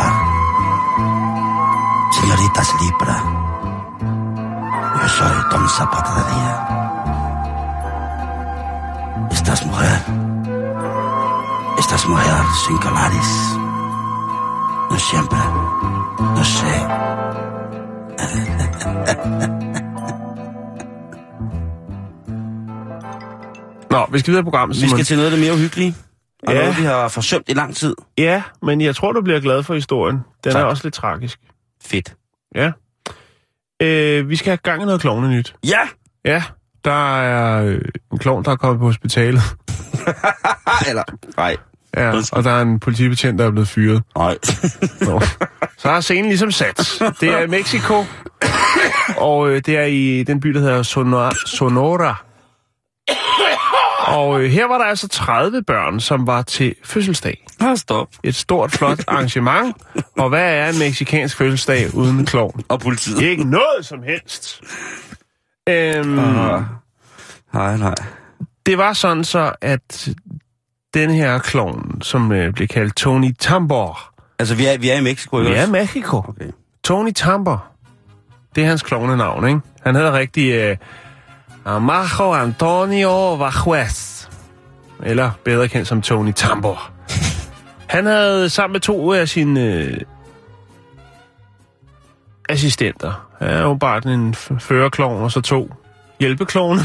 señoritas 2.17 2.69
libra. 2.83 3.17
Yo 5.01 5.09
soy 5.09 5.37
Don 5.51 5.69
Zapata 5.69 6.11
de 6.17 6.23
Día. 6.33 6.55
Estás 9.31 9.67
mujer. 9.67 10.26
Estás 11.79 12.07
mujer 12.09 12.45
sin 12.65 12.79
calares. 12.79 13.31
No 14.91 14.99
siempre. 14.99 15.39
No 16.37 16.45
sé. 16.57 16.73
Nå, 23.91 24.07
vi 24.13 24.19
skal 24.19 24.31
videre 24.31 24.41
i 24.41 24.45
programmet, 24.45 24.77
Vi 24.77 24.81
Simon. 24.81 24.91
skal 24.97 25.05
til 25.05 25.17
noget 25.17 25.31
af 25.31 25.37
det 25.37 25.41
mere 25.45 25.55
uhyggelige. 25.55 25.95
Og 26.47 26.53
Ja. 26.55 26.61
noget, 26.61 26.79
vi 26.79 26.83
har 26.83 27.09
forsømt 27.09 27.49
i 27.49 27.53
lang 27.53 27.77
tid. 27.77 27.95
Ja, 28.19 28.43
men 28.63 28.81
jeg 28.81 28.97
tror, 28.97 29.13
du 29.13 29.21
bliver 29.23 29.41
glad 29.41 29.63
for 29.63 29.75
historien. 29.75 30.17
Den 30.45 30.53
Tak. 30.53 30.63
er 30.63 30.67
også 30.67 30.85
lidt 30.85 30.95
tragisk. 30.95 31.39
Fedt. 31.83 32.15
Ja. 32.55 32.73
Øh, 33.83 34.29
vi 34.29 34.37
skal 34.37 34.51
have 34.51 34.57
gang 34.57 34.83
i 34.83 34.85
noget 34.85 35.01
klovne 35.01 35.29
nyt. 35.37 35.55
Ja! 35.67 35.79
Ja, 36.25 36.43
der 36.87 37.21
er 37.21 37.65
øh, 37.65 37.81
en 38.13 38.19
klovn, 38.19 38.45
der 38.45 38.51
er 38.51 38.57
kommet 38.57 38.79
på 38.79 38.87
hospitalet. 38.87 39.43
Eller... 40.89 41.03
Nej. 41.37 41.57
Ja, 41.97 42.13
og 42.33 42.45
der 42.45 42.51
er 42.51 42.63
en 42.63 42.81
politibetjent, 42.81 43.39
der 43.39 43.47
er 43.47 43.51
blevet 43.51 43.69
fyret. 43.69 44.03
Nej. 44.17 44.39
Nå. 45.01 45.21
Så 45.79 45.89
er 45.89 46.01
scenen 46.01 46.25
ligesom 46.25 46.51
sat. 46.51 47.03
Det 47.21 47.29
er 47.29 47.39
i 47.39 47.47
Mexico, 47.47 48.05
og 49.17 49.51
øh, 49.51 49.63
det 49.67 49.77
er 49.77 49.85
i 49.85 50.23
den 50.23 50.41
by, 50.41 50.49
der 50.49 50.61
hedder 50.61 50.83
Sonora. 50.83 51.31
Sonora. 51.47 52.25
Og 54.07 54.41
øh, 54.43 54.51
her 54.51 54.67
var 54.67 54.79
der 54.79 54.85
altså 54.85 55.09
30 55.09 55.63
børn, 55.63 56.01
som 56.01 56.27
var 56.27 56.43
til 56.43 56.75
fødselsdag. 56.85 57.47
Ah, 57.61 57.77
stop. 57.77 58.09
Et 58.23 58.35
stort, 58.35 58.73
flot 58.73 59.01
arrangement. 59.09 59.77
Og 60.19 60.29
hvad 60.29 60.55
er 60.55 60.69
en 60.69 60.79
meksikansk 60.79 61.37
fødselsdag 61.37 61.95
uden 61.95 62.19
en 62.19 62.27
klovn? 62.27 62.61
Og 62.69 62.81
politiet. 62.81 63.23
Ikke 63.23 63.45
noget 63.45 63.87
som 63.87 64.03
helst. 64.03 64.61
Øhm, 65.69 66.19
Ah. 66.19 66.63
Nej, 67.55 67.77
nej. 67.77 67.95
det 68.67 68.79
var 68.79 68.93
sådan 68.93 69.25
så, 69.25 69.53
at 69.61 70.09
den 70.95 71.11
her 71.11 71.39
klovn, 71.39 72.03
som 72.03 72.33
øh, 72.33 72.53
blev 72.53 72.69
kaldt 72.69 72.97
Tony 72.97 73.35
Tambor, 73.39 73.99
Altså, 74.39 74.55
vi 74.55 74.67
er, 74.67 74.79
vi 74.79 74.91
er 74.91 74.97
i 74.97 75.01
Mexico, 75.03 75.39
ikke 75.39 75.51
vi 75.51 75.57
er 75.57 75.67
i? 75.67 75.71
Mexico. 75.71 76.17
Okay. 76.19 76.51
Tony 76.85 77.13
Tambor. 77.13 77.65
Det 78.55 78.63
er 78.65 78.69
hans 78.69 78.83
klovnenavn, 78.83 79.49
ikke? 79.49 79.61
Han 79.83 79.95
hedder 79.95 80.13
rigtig 80.13 80.53
øh, 80.53 80.77
Amajo 81.65 82.33
Antonio 82.33 83.35
Vajuez. 83.35 84.29
Eller 85.03 85.31
bedre 85.45 85.69
kendt 85.69 85.89
som 85.89 86.03
Tony 86.03 86.33
Tambor. 86.33 86.91
Han 87.87 88.07
havde 88.07 88.49
sammen 88.51 88.73
med 88.73 88.81
to 88.81 89.13
af 89.13 89.29
sine 89.29 89.61
øh, 89.61 90.01
assistenter. 92.49 93.26
Er 93.41 93.63
jo 93.63 93.75
bare 93.75 94.13
en 94.15 94.35
førerklovn 94.35 95.23
og 95.23 95.33
så 95.33 95.41
to 95.41 95.75
hjælpeklovne. 96.21 96.81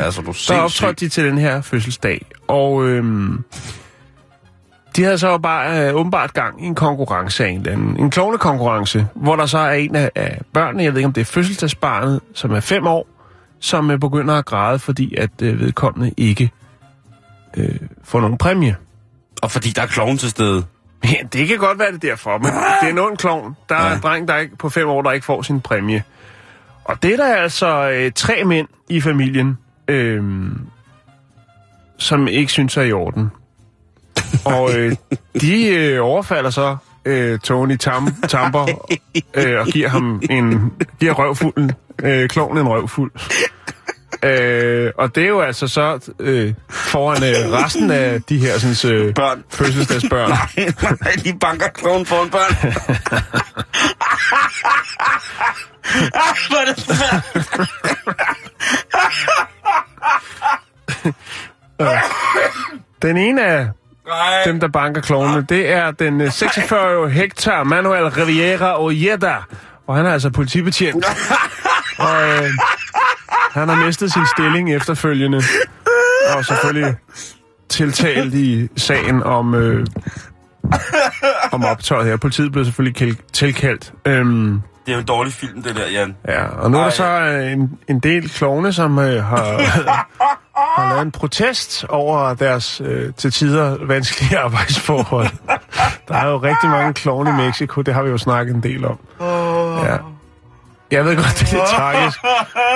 Altså, 0.00 0.20
du 0.22 0.28
er 0.28 0.32
Så 0.34 0.38
sindssyg. 0.38 0.54
optrådte 0.84 1.04
de 1.04 1.08
til 1.10 1.24
den 1.24 1.38
her 1.38 1.60
fødselsdag, 1.60 2.26
og 2.48 2.86
øhm, 2.86 3.44
de 4.96 5.02
havde 5.04 5.18
så 5.18 5.38
bare 5.38 5.88
øh, 5.88 5.94
åbenbart 5.94 6.34
gang 6.34 6.64
i 6.64 6.66
en 6.66 6.74
konkurrence 6.74 7.44
af 7.44 7.48
en 7.48 7.58
eller 7.60 7.72
anden. 7.72 7.96
En 7.96 8.10
klovnekonkurrence, 8.10 9.06
hvor 9.14 9.36
der 9.36 9.46
så 9.46 9.58
er 9.58 9.72
en 9.72 9.96
af, 9.96 10.10
af 10.14 10.40
børnene, 10.52 10.82
jeg 10.84 10.92
ved 10.92 10.98
ikke 10.98 11.06
om 11.06 11.12
det 11.12 11.20
er 11.20 11.24
fødselsdagsbarnet, 11.24 12.20
som 12.34 12.50
er 12.52 12.60
fem 12.60 12.86
år, 12.86 13.06
som 13.60 13.90
øh, 13.90 13.98
begynder 13.98 14.34
at 14.34 14.44
græde, 14.44 14.78
fordi 14.78 15.14
at 15.14 15.30
øh, 15.42 15.60
vedkommende 15.60 16.14
ikke 16.16 16.50
øh, 17.56 17.76
får 18.04 18.20
nogen 18.20 18.38
præmie. 18.38 18.76
Og 19.42 19.50
fordi 19.50 19.70
der 19.70 19.82
er 19.82 19.86
kloven 19.86 20.18
til 20.18 20.30
stede. 20.30 20.64
Ja, 21.04 21.16
det 21.32 21.48
kan 21.48 21.58
godt 21.58 21.78
være 21.78 21.92
det 21.92 22.04
er 22.04 22.08
derfor, 22.08 22.38
men 22.38 22.46
det 22.46 22.86
er 22.86 22.88
en 22.88 22.98
ond 22.98 23.16
klovn. 23.16 23.56
Der 23.68 23.74
er 23.74 23.88
Ja. 23.88 23.94
en 23.94 24.00
dreng, 24.02 24.28
der 24.28 24.36
ikke, 24.36 24.56
på 24.56 24.68
fem 24.68 24.88
år, 24.88 25.02
der 25.02 25.12
ikke 25.12 25.26
får 25.26 25.42
sin 25.42 25.60
præmie. 25.60 26.02
Og 26.84 27.02
det 27.02 27.12
er 27.12 27.16
der 27.16 27.34
altså 27.36 27.90
øh, 27.90 28.12
tre 28.14 28.44
mænd 28.44 28.68
i 28.88 29.00
familien, 29.00 29.58
øh, 29.88 30.22
som 31.98 32.28
ikke 32.28 32.52
synes 32.52 32.76
er 32.76 32.82
i 32.82 32.92
orden. 32.92 33.30
Og 34.44 34.78
øh, 34.78 34.96
de 35.40 35.66
øh, 35.68 36.04
overfalder 36.04 36.50
så 36.50 36.76
øh, 37.04 37.38
Tony 37.38 37.76
Tam, 37.76 38.08
Tamper 38.28 38.66
øh, 39.34 39.60
og 39.60 39.66
giver 39.66 39.88
ham 39.88 40.22
en 40.30 40.72
giver 41.00 41.12
røvfulden, 41.12 41.72
øh, 42.02 42.28
klovnen 42.28 42.58
en 42.58 42.68
røvfuld. 42.68 43.12
Øh, 44.22 44.90
og 44.98 45.14
det 45.14 45.24
er 45.24 45.28
jo 45.28 45.40
altså 45.40 45.68
så 45.68 46.12
øh, 46.20 46.54
foran 46.70 47.22
øh, 47.22 47.52
resten 47.52 47.90
af 47.90 48.22
de 48.22 48.38
her 48.38 48.58
sådan, 48.58 48.94
øh, 48.96 49.14
Børn. 49.14 49.44
fødselsdagsbørn. 49.50 50.30
Nej, 51.00 51.12
de 51.24 51.38
banker 51.40 51.68
kloven 51.68 52.06
foran 52.06 52.30
børn. 52.30 52.54
Hvor 56.48 56.60
er 56.60 56.64
det. 56.64 56.86
Den 63.02 63.16
ene 63.16 63.46
af 63.46 63.68
Nej. 64.06 64.42
dem, 64.44 64.60
der 64.60 64.68
banker 64.68 65.00
klovene, 65.00 65.46
det 65.48 65.72
er 65.72 65.90
den 65.90 66.20
øh, 66.20 66.26
46-årige 66.28 67.12
Hector 67.12 67.62
Manuel 67.64 68.04
Riviera 68.10 68.82
Ojeda. 68.82 69.36
Og 69.86 69.96
han 69.96 70.06
er 70.06 70.12
altså 70.12 70.30
politibetjent. 70.30 71.04
Og 71.98 72.22
øh, 72.28 72.50
han 73.50 73.68
har 73.68 73.86
mistet 73.86 74.12
sin 74.12 74.26
stilling 74.36 74.74
efterfølgende. 74.74 75.42
Og 76.36 76.44
selvfølgelig 76.44 76.94
tiltalt 77.68 78.34
i 78.34 78.68
sagen 78.76 79.22
om, 79.22 79.54
øh, 79.54 79.86
om 81.52 81.64
optøjet 81.64 82.06
her. 82.06 82.16
Politiet 82.16 82.52
blev 82.52 82.64
selvfølgelig 82.64 83.16
tilkaldt. 83.32 83.92
Øhm, 84.04 84.60
Det 84.86 84.92
er 84.92 84.96
jo 84.96 85.00
en 85.00 85.06
dårlig 85.06 85.32
film, 85.32 85.62
det 85.62 85.76
der, 85.76 85.88
Jan. 85.92 86.16
Ja, 86.28 86.44
og 86.44 86.70
nu 86.70 86.76
er 86.76 86.80
der 86.82 86.88
Ej. 86.90 86.94
så 86.96 87.04
øh, 87.20 87.52
en, 87.52 87.78
en 87.88 87.98
del 88.00 88.28
klovne, 88.30 88.72
som 88.72 88.98
øh, 88.98 89.24
har, 89.24 89.60
har 90.80 90.88
lavet 90.90 91.02
en 91.02 91.10
protest 91.10 91.84
over 91.88 92.34
deres 92.34 92.82
øh, 92.84 93.12
til 93.16 93.32
tider 93.32 93.86
vanskelige 93.86 94.38
arbejdsforhold. 94.38 95.28
Der 96.08 96.14
er 96.14 96.28
jo 96.28 96.36
rigtig 96.36 96.70
mange 96.70 96.94
klovne 96.94 97.30
i 97.30 97.32
Mexico, 97.46 97.82
det 97.82 97.94
har 97.94 98.02
vi 98.02 98.10
jo 98.10 98.18
snakket 98.18 98.54
en 98.54 98.62
del 98.62 98.84
om. 98.84 98.98
Åh, 99.20 99.84
Ja. 99.84 99.96
Jeg 100.90 101.04
ved 101.04 101.16
godt, 101.16 101.26
det 101.38 101.52
er 101.52 101.56
lidt 101.56 101.68
tragisk. 101.68 102.18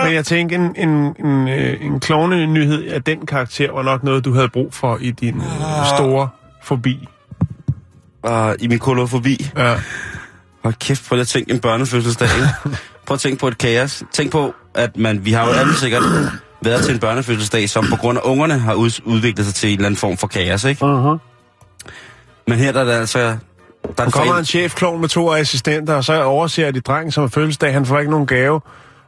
Men 0.04 0.14
jeg 0.14 0.24
tænker, 0.24 0.56
en, 0.56 0.88
en, 0.88 1.16
en, 1.26 1.48
øh, 1.48 1.76
en 1.80 2.00
klovne 2.00 2.46
nyhed 2.46 2.84
af 2.84 3.02
den 3.02 3.26
karakter 3.26 3.72
var 3.72 3.82
nok 3.82 4.04
noget, 4.04 4.24
du 4.24 4.32
havde 4.32 4.48
brug 4.48 4.74
for 4.74 4.98
i 5.00 5.10
din 5.10 5.36
øh, 5.36 5.86
store 5.96 6.28
forbi. 6.62 7.08
Og 8.22 8.56
i 8.60 8.66
min 8.68 8.78
kolofobi. 8.78 9.50
Ja. 9.56 9.76
Hold 10.62 10.74
kæft, 10.74 11.08
prøv 11.08 11.16
lige 11.16 11.20
at 11.20 11.28
tænke 11.28 11.52
en 11.52 11.60
børnefødselsdag. 11.60 12.28
Prøv 13.06 13.14
at 13.14 13.20
tænke 13.20 13.38
på 13.38 13.48
et 13.48 13.58
kaos. 13.58 14.02
Tænk 14.12 14.32
på, 14.32 14.54
at 14.74 14.96
man, 14.96 15.24
vi 15.24 15.32
har 15.32 15.46
jo 15.46 15.52
alle 15.52 15.74
sikkert 15.74 16.02
været 16.60 16.84
til 16.84 16.94
en 16.94 17.00
børnefødselsdag, 17.00 17.68
som 17.68 17.86
på 17.90 17.96
grund 17.96 18.18
af 18.18 18.22
ungerne 18.24 18.58
har 18.58 18.74
ud, 18.74 19.00
udviklet 19.04 19.46
sig 19.46 19.54
til 19.54 19.68
en 19.68 19.74
eller 19.74 19.86
anden 19.86 19.98
form 19.98 20.16
for 20.16 20.26
kaos, 20.26 20.64
ikke? 20.64 20.84
Uh-huh. 20.84 21.18
Men 22.46 22.58
her 22.58 22.72
der 22.72 22.80
er 22.80 22.84
det 22.84 22.92
altså... 22.92 23.36
Der 23.98 24.04
er 24.04 24.10
kommer 24.10 24.34
en 24.34 24.44
chefklovn 24.44 25.00
med 25.00 25.08
to 25.08 25.34
assistenter, 25.34 25.94
og 25.94 26.04
så 26.04 26.22
overser 26.22 26.70
de 26.70 26.80
drengen 26.80 27.12
som 27.12 27.24
er 27.24 27.28
fødselsdag, 27.28 27.72
han 27.72 27.86
får 27.86 27.98
ikke 27.98 28.10
nogen 28.10 28.26
gave. 28.26 28.60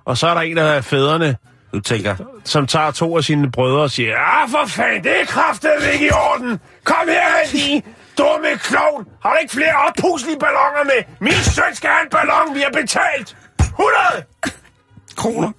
Og 0.05 0.19
så 0.19 0.27
er 0.27 0.35
der 0.35 0.41
en 0.41 0.59
af 0.59 0.85
fædrene, 0.85 1.37
Du 1.73 1.81
tænker, 1.81 2.17
som 2.45 2.67
tager 2.67 2.91
to 2.91 3.17
af 3.17 3.25
sine 3.25 3.51
brødre 3.51 3.83
og 3.83 3.91
siger, 3.91 4.17
ah, 4.19 4.49
for 4.51 4.67
fanden, 4.67 5.05
det 5.05 5.21
er 5.21 5.25
kraftedeme 5.25 5.93
ikke 5.93 6.07
i 6.07 6.11
orden. 6.11 6.61
Kom 6.85 7.09
her, 7.09 7.53
lige, 7.53 7.83
dumme 8.19 8.49
klovn. 8.59 9.07
Har 9.23 9.31
du 9.31 9.37
ikke 9.43 9.55
flere 9.55 9.75
oppuslige 9.89 10.39
ballonger 10.39 10.85
med? 10.85 11.05
Min 11.21 11.33
søn 11.33 11.75
skal 11.75 11.91
have 11.91 12.03
en 12.03 12.11
ballon, 12.11 12.55
vi 12.55 12.61
har 12.61 12.71
betalt. 12.71 13.37
100 13.61 14.25
kroner. 15.17 15.53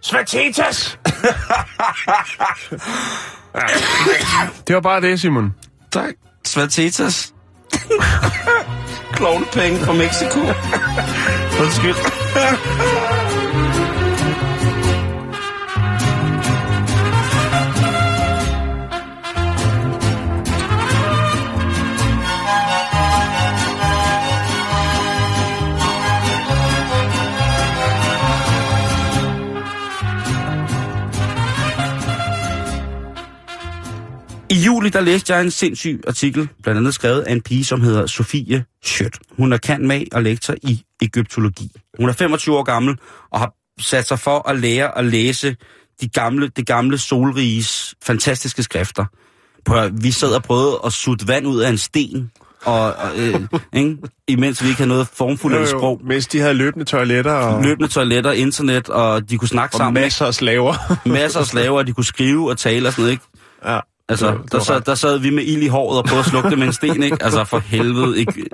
Svatetas. 0.00 0.98
ja. 3.54 3.60
Det 4.66 4.74
var 4.74 4.80
bare 4.80 5.00
det, 5.00 5.20
Simon. 5.20 5.54
Tak. 5.92 6.14
Svatetas. 6.44 7.32
Klovnepenge 9.12 9.78
fra 9.78 9.92
Mexico. 9.92 10.38
Undskyld. 11.62 11.96
I 34.56 34.58
juli, 34.58 34.88
der 34.88 35.00
læste 35.00 35.34
jeg 35.34 35.42
en 35.42 35.50
sindssyg 35.50 36.00
artikel, 36.06 36.48
blandt 36.62 36.78
andet 36.78 36.94
skrevet 36.94 37.20
af 37.20 37.32
en 37.32 37.40
pige, 37.40 37.64
som 37.64 37.80
hedder 37.80 38.06
Sofie 38.06 38.64
Schødt. 38.84 39.18
Hun 39.36 39.52
er 39.52 39.56
kan 39.56 39.86
med 39.86 40.02
og 40.12 40.22
lektor 40.22 40.54
i 40.62 40.82
egyptologi. 41.02 41.70
Hun 41.98 42.08
er 42.08 42.12
25 42.12 42.56
år 42.58 42.62
gammel 42.62 42.96
og 43.32 43.40
har 43.40 43.52
sat 43.80 44.08
sig 44.08 44.18
for 44.18 44.48
at 44.48 44.58
lære 44.58 44.98
at 44.98 45.04
læse 45.04 45.56
de 46.00 46.08
gamle, 46.08 46.48
det 46.48 46.66
gamle 46.66 46.98
solriges 46.98 47.94
fantastiske 48.02 48.62
skrifter. 48.62 49.04
Prøv, 49.64 49.90
vi 50.02 50.10
sad 50.10 50.34
og 50.34 50.42
prøvede 50.42 50.80
at 50.84 50.92
sutte 50.92 51.28
vand 51.28 51.46
ud 51.46 51.60
af 51.60 51.70
en 51.70 51.78
sten, 51.78 52.30
og, 52.64 52.82
og, 52.82 53.10
øh, 53.18 53.40
ikke? 53.80 53.96
imens 54.28 54.62
vi 54.62 54.68
ikke 54.68 54.78
havde 54.78 54.88
noget 54.88 55.08
formfuldt 55.12 55.68
sprog. 55.68 56.00
Mens 56.04 56.26
de 56.26 56.40
havde 56.40 56.54
løbende 56.54 56.84
toiletter 56.84 57.32
og, 57.32 57.62
Løbende 57.62 57.88
toiletter, 57.88 58.32
internet, 58.32 58.88
og 58.88 59.30
de 59.30 59.38
kunne 59.38 59.48
snakke 59.48 59.74
og 59.74 59.78
sammen. 59.78 60.02
masser 60.02 60.26
af 60.26 60.34
slaver. 60.34 60.74
masser 61.08 61.40
af 61.40 61.46
slaver, 61.46 61.78
og 61.78 61.86
de 61.86 61.92
kunne 61.92 62.04
skrive 62.04 62.50
og 62.50 62.58
tale 62.58 62.88
og 62.88 62.92
sådan 62.92 63.02
noget, 63.02 63.12
ikke? 63.12 63.24
ja. 63.64 63.80
Altså, 64.08 64.26
Det 64.26 64.34
var- 64.36 64.42
det 64.42 64.52
der, 64.52 64.58
var 64.58 64.64
sad, 64.64 64.76
ret. 64.76 64.86
der 64.86 64.94
sad 64.94 65.18
vi 65.18 65.30
med 65.30 65.42
ild 65.44 65.62
i 65.62 65.66
håret 65.68 65.98
og 65.98 66.04
prøvede 66.04 66.20
at 66.24 66.26
slukke 66.30 66.50
det 66.50 66.58
med 66.58 66.66
en 66.66 66.72
sten, 66.72 67.02
ikke? 67.02 67.16
Altså, 67.20 67.44
for 67.44 67.58
helvede, 67.58 68.18
ikke? 68.18 68.44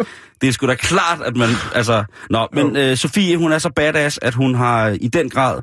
Det 0.40 0.48
er 0.48 0.52
sgu 0.52 0.66
da 0.66 0.74
klart, 0.74 1.20
at 1.24 1.36
man, 1.36 1.48
altså... 1.74 2.04
Nå, 2.30 2.48
men 2.52 2.76
øh, 2.76 2.96
Sofie, 2.96 3.36
hun 3.36 3.52
er 3.52 3.58
så 3.58 3.70
badass, 3.76 4.18
at 4.22 4.34
hun 4.34 4.54
har 4.54 4.88
i 5.00 5.08
den 5.08 5.30
grad 5.30 5.60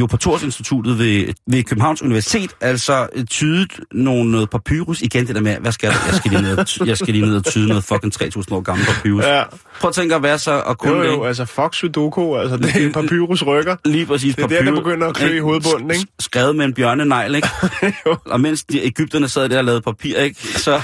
jo 0.00 0.06
på 0.06 0.16
Torsinstituttet 0.16 0.98
ved, 0.98 1.26
ved 1.46 1.62
Københavns 1.64 2.02
Universitet, 2.02 2.50
altså 2.60 3.06
øh, 3.14 3.24
tydet 3.24 3.72
nogle, 3.92 4.30
noget 4.30 4.50
papyrus. 4.50 5.02
Igen 5.02 5.26
det 5.26 5.34
der 5.34 5.40
med, 5.40 5.56
hvad 5.58 5.72
skal 5.72 5.86
jeg? 5.86 5.96
Jeg 6.06 6.14
skal 6.14 6.30
lige 6.30 6.42
ned 6.42 6.58
og, 6.58 6.66
ty- 6.66 6.78
jeg 6.86 6.98
skal 6.98 7.08
lige 7.14 7.26
ned 7.26 7.36
og 7.36 7.44
tyde 7.44 7.68
noget 7.68 7.84
fucking 7.84 8.12
3.000 8.22 8.54
år 8.54 8.60
gammel 8.60 8.86
papyrus. 8.86 9.24
Ja. 9.24 9.42
Prøv 9.80 9.88
at 9.88 9.94
tænke 9.94 10.14
at 10.14 10.22
være 10.22 10.38
så 10.38 10.50
og 10.52 10.78
kunne 10.78 10.92
Jo, 10.92 11.00
det, 11.02 11.06
jo, 11.08 11.12
ikke? 11.14 11.26
altså 11.26 11.44
fuck 11.44 11.74
Sudoku, 11.74 12.36
altså 12.36 12.56
det 12.56 12.76
er 12.76 12.86
en 12.86 12.92
papyrus 12.92 13.42
rykker. 13.46 13.76
Lige 13.84 14.06
præcis 14.06 14.34
Det 14.36 14.44
er 14.44 14.48
der, 14.48 14.62
det 14.62 14.74
begynder 14.74 15.06
at 15.08 15.14
klø 15.16 15.36
i 15.36 15.40
hovedbunden, 15.40 15.90
ikke? 15.90 16.06
Skrevet 16.20 16.56
med 16.56 16.64
en 16.64 16.74
bjørnenegl, 16.74 17.34
ikke? 17.34 17.48
Og 18.32 18.40
mens 18.40 18.64
de 18.64 18.86
Ægypterne 18.86 19.28
sad 19.32 19.48
der 19.48 19.58
og 19.58 19.64
lavede 19.64 19.80
papir, 19.82 20.16
ikke? 20.18 20.40
Så, 20.58 20.80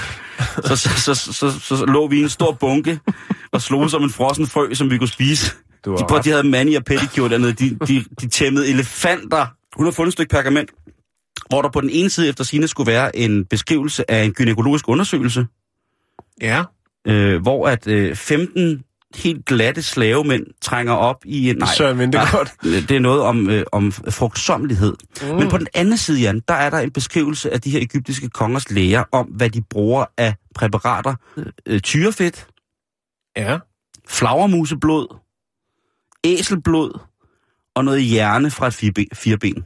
så, 0.65 0.75
så, 0.75 0.89
så, 0.97 1.15
så, 1.15 1.33
så, 1.33 1.77
så, 1.77 1.85
lå 1.85 2.07
vi 2.07 2.19
i 2.19 2.21
en 2.23 2.29
stor 2.29 2.51
bunke 2.51 2.99
og 3.51 3.61
slog 3.61 3.89
som 3.89 4.03
en 4.03 4.09
frossen 4.09 4.47
frø, 4.47 4.73
som 4.73 4.91
vi 4.91 4.97
kunne 4.97 5.07
spise. 5.07 5.51
Du 5.85 5.95
De, 5.95 6.05
prøv, 6.09 6.23
de 6.23 6.29
havde 6.29 6.43
mani 6.47 6.75
og 6.75 6.85
pedicure 6.85 7.29
dernede. 7.29 7.53
De, 7.53 7.77
de, 7.87 8.05
de 8.21 8.27
tæmmede 8.29 8.67
elefanter. 8.69 9.45
Hun 9.75 9.85
har 9.85 9.91
fundet 9.91 10.07
et 10.09 10.13
stykke 10.13 10.29
pergament, 10.29 10.69
hvor 11.49 11.61
der 11.61 11.69
på 11.69 11.81
den 11.81 11.89
ene 11.89 12.09
side 12.09 12.29
efter 12.29 12.43
sine 12.43 12.67
skulle 12.67 12.91
være 12.91 13.15
en 13.15 13.45
beskrivelse 13.45 14.11
af 14.11 14.23
en 14.23 14.33
gynækologisk 14.33 14.89
undersøgelse, 14.89 15.45
Ja. 16.41 16.63
øh, 17.07 17.41
hvor 17.41 17.67
at 17.67 17.87
øh, 17.87 18.15
15 18.15 18.83
helt 19.15 19.45
glatte 19.45 19.81
slavemænd 19.81 20.43
trænger 20.61 20.93
op 20.93 21.17
i 21.25 21.49
en... 21.49 21.55
Nej, 21.55 21.67
Søren 21.77 21.99
Vintergaard. 21.99 22.51
nej, 22.63 22.73
det 22.89 22.91
er 22.91 22.99
noget 22.99 23.21
om, 23.21 23.49
øh, 23.49 23.63
om 23.71 23.91
frugtsomlighed. 23.91 24.93
Mm. 25.21 25.27
Men 25.35 25.49
på 25.49 25.57
den 25.57 25.67
anden 25.73 25.97
side, 25.97 26.21
Jan, 26.21 26.41
der 26.47 26.53
er 26.53 26.69
der 26.69 26.77
en 26.79 26.91
beskrivelse 26.91 27.53
af 27.53 27.61
de 27.61 27.69
her 27.69 27.79
egyptiske 27.79 28.29
kongers 28.29 28.71
læger 28.71 29.03
om, 29.11 29.25
hvad 29.25 29.49
de 29.49 29.61
bruger 29.69 30.05
af 30.17 30.35
præparater. 30.55 31.15
Øh, 31.65 31.79
tyrefedt, 31.79 32.47
Ja. 33.37 33.57
flagermuseblod, 34.07 35.15
æselblod 36.23 36.99
og 37.75 37.85
noget 37.85 38.03
hjerne 38.03 38.51
fra 38.51 38.67
et 38.67 38.73
fireben. 38.73 39.07
fireben. 39.13 39.63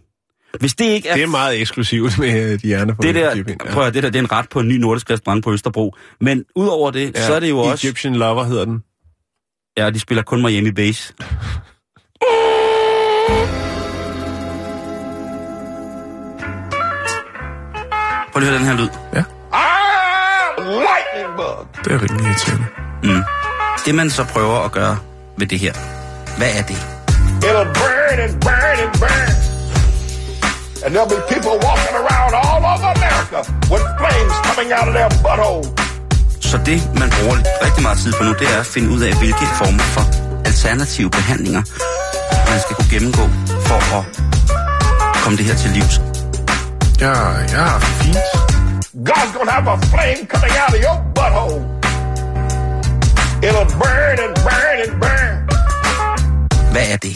Hvis 0.59 0.73
det 0.75 0.85
ikke 0.85 1.09
er... 1.09 1.13
Det 1.15 1.23
er 1.23 1.27
meget 1.27 1.61
eksklusivt 1.61 2.19
med 2.19 2.57
de 2.57 2.67
hjerne 2.67 2.95
på 2.95 3.01
det 3.01 3.15
der, 3.15 3.31
Egypten, 3.31 3.57
prøv 3.71 3.83
at, 3.83 3.93
det 3.93 4.03
der, 4.03 4.09
det 4.09 4.19
er 4.19 4.23
en 4.23 4.31
ret 4.31 4.49
på 4.49 4.59
en 4.59 4.67
ny 4.67 4.75
nordisk 4.75 5.09
restaurant 5.09 5.43
på 5.43 5.53
Østerbro. 5.53 5.95
Men 6.21 6.43
udover 6.55 6.91
det, 6.91 7.15
ja, 7.15 7.27
så 7.27 7.33
er 7.33 7.39
det 7.39 7.49
jo 7.49 7.59
også... 7.59 7.87
Egyptian 7.87 8.15
Lover 8.15 8.43
hedder 8.43 8.65
den. 8.65 8.83
Ja, 9.77 9.89
de 9.89 9.99
spiller 9.99 10.23
kun 10.23 10.41
Miami 10.41 10.71
Bass. 10.71 11.13
Prøv 18.31 18.39
lige 18.39 18.51
at 18.51 18.59
høre 18.59 18.59
den 18.59 18.65
her 18.65 18.77
lyd. 18.77 18.89
Det 21.83 21.91
er 21.91 22.01
rimelig 22.03 22.25
irriterende. 22.27 22.65
Mm. 23.03 23.23
Det 23.85 23.95
man 23.95 24.09
så 24.09 24.23
prøver 24.23 24.59
at 24.65 24.71
gøre 24.71 24.97
ved 25.37 25.47
det 25.47 25.59
her, 25.59 25.73
hvad 26.37 26.47
er 26.59 26.61
det? 26.61 26.77
It'll 27.47 27.69
burn 27.79 28.19
and 28.25 28.33
burn 28.41 28.77
and 28.85 28.93
burn. 29.01 29.29
And 30.85 30.95
there'll 30.95 31.09
be 31.15 31.21
people 31.33 31.55
walking 31.67 31.95
around 32.03 32.31
all 32.45 32.61
over 32.73 32.89
America 32.97 33.39
with 33.71 33.85
flames 33.99 34.33
coming 34.47 34.69
out 34.77 34.87
of 34.89 34.93
their 34.97 35.09
butthole. 35.25 35.63
Så 36.53 36.59
det, 36.65 36.79
man 37.01 37.09
bruger 37.15 37.37
rigtig 37.65 37.83
meget 37.83 37.97
tid 38.03 38.13
på 38.17 38.23
nu, 38.23 38.33
det 38.41 38.47
er 38.55 38.59
at 38.59 38.65
finde 38.65 38.89
ud 38.95 39.01
af, 39.01 39.13
hvilke 39.21 39.45
former 39.59 39.85
for 39.95 40.03
alternative 40.49 41.09
behandlinger, 41.09 41.63
man 42.51 42.59
skal 42.63 42.73
kunne 42.75 42.91
gennemgå 42.95 43.25
for 43.67 43.79
at 43.97 44.03
komme 45.23 45.37
det 45.37 45.45
her 45.45 45.55
til 45.63 45.69
livs. 45.77 45.95
Ja, 47.03 47.13
ja, 47.55 47.65
fint. 48.01 48.17
God's 49.09 49.31
gonna 49.37 49.51
have 49.57 49.67
a 49.73 49.77
flame 49.93 50.19
coming 50.33 50.53
out 50.61 50.71
of 50.75 50.79
your 50.85 50.97
butthole. 51.17 51.61
It'll 53.47 53.69
burn 53.81 54.17
and 54.25 54.33
burn 54.47 54.77
and 54.85 54.93
burn. 55.03 55.35
Hvad 56.73 56.85
er 56.93 56.97
det? 57.05 57.13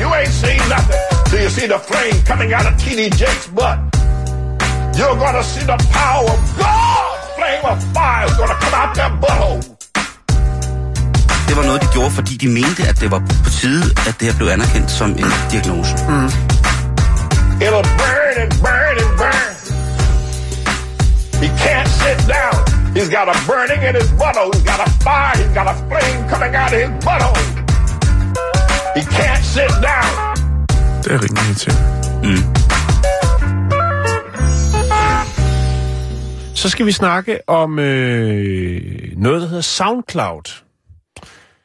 You 0.00 0.06
ain't 0.18 0.34
seen 0.42 0.62
nothing 0.74 1.00
till 1.28 1.40
you 1.44 1.50
see 1.58 1.68
the 1.74 1.80
flame 1.88 2.16
coming 2.30 2.50
out 2.56 2.66
of 2.70 2.74
T.D. 2.82 3.00
Jake's 3.20 3.48
butt. 3.58 3.78
You're 4.98 5.18
gonna 5.24 5.44
see 5.52 5.64
the 5.72 5.78
power 5.98 6.30
of 6.34 6.40
God's 6.58 6.99
flame 7.40 7.64
of 7.72 7.78
fire 7.94 8.26
is 8.28 8.36
gonna 8.40 8.58
come 8.64 8.74
out 8.80 8.90
that 8.98 9.12
butthole. 9.22 9.62
Det 11.48 11.54
var 11.58 11.64
noget, 11.68 11.80
de 11.82 11.88
gjorde, 11.94 12.10
fordi 12.10 12.34
de 12.36 12.48
mente, 12.48 12.82
at 12.90 13.00
det 13.00 13.10
var 13.10 13.22
på 13.44 13.50
tide, 13.50 13.86
at 14.08 14.14
det 14.18 14.24
her 14.28 14.36
blev 14.38 14.48
anerkendt 14.48 14.90
som 14.90 15.10
en 15.10 15.30
diagnose. 15.50 15.92
Mm. 16.08 16.30
It'll 17.64 17.88
burn 18.00 18.36
and 18.42 18.52
burn 18.64 18.96
and 19.04 19.12
burn. 19.22 19.52
He 21.42 21.48
can't 21.64 21.90
sit 22.02 22.18
down. 22.36 22.58
He's 22.96 23.10
got 23.16 23.26
a 23.34 23.36
burning 23.48 23.80
in 23.88 23.94
his 24.00 24.10
butthole. 24.20 24.50
He's 24.54 24.66
got 24.72 24.80
a 24.86 24.90
fire. 25.06 25.34
He's 25.40 25.54
got 25.58 25.66
a 25.74 25.76
flame 25.88 26.20
coming 26.32 26.52
out 26.62 26.72
of 26.76 26.80
his 26.84 26.92
butthole. 27.06 27.42
He 28.96 29.02
can't 29.16 29.44
sit 29.56 29.72
down. 29.88 30.12
Det 31.02 31.10
er 31.14 31.20
rimelig 31.24 31.44
irriterende. 31.46 31.82
Mm. 32.22 32.59
Så 36.60 36.68
skal 36.68 36.86
vi 36.86 36.92
snakke 36.92 37.48
om 37.48 37.78
øh, 37.78 39.12
noget, 39.16 39.42
der 39.42 39.48
hedder 39.48 39.62
SoundCloud. 39.62 40.62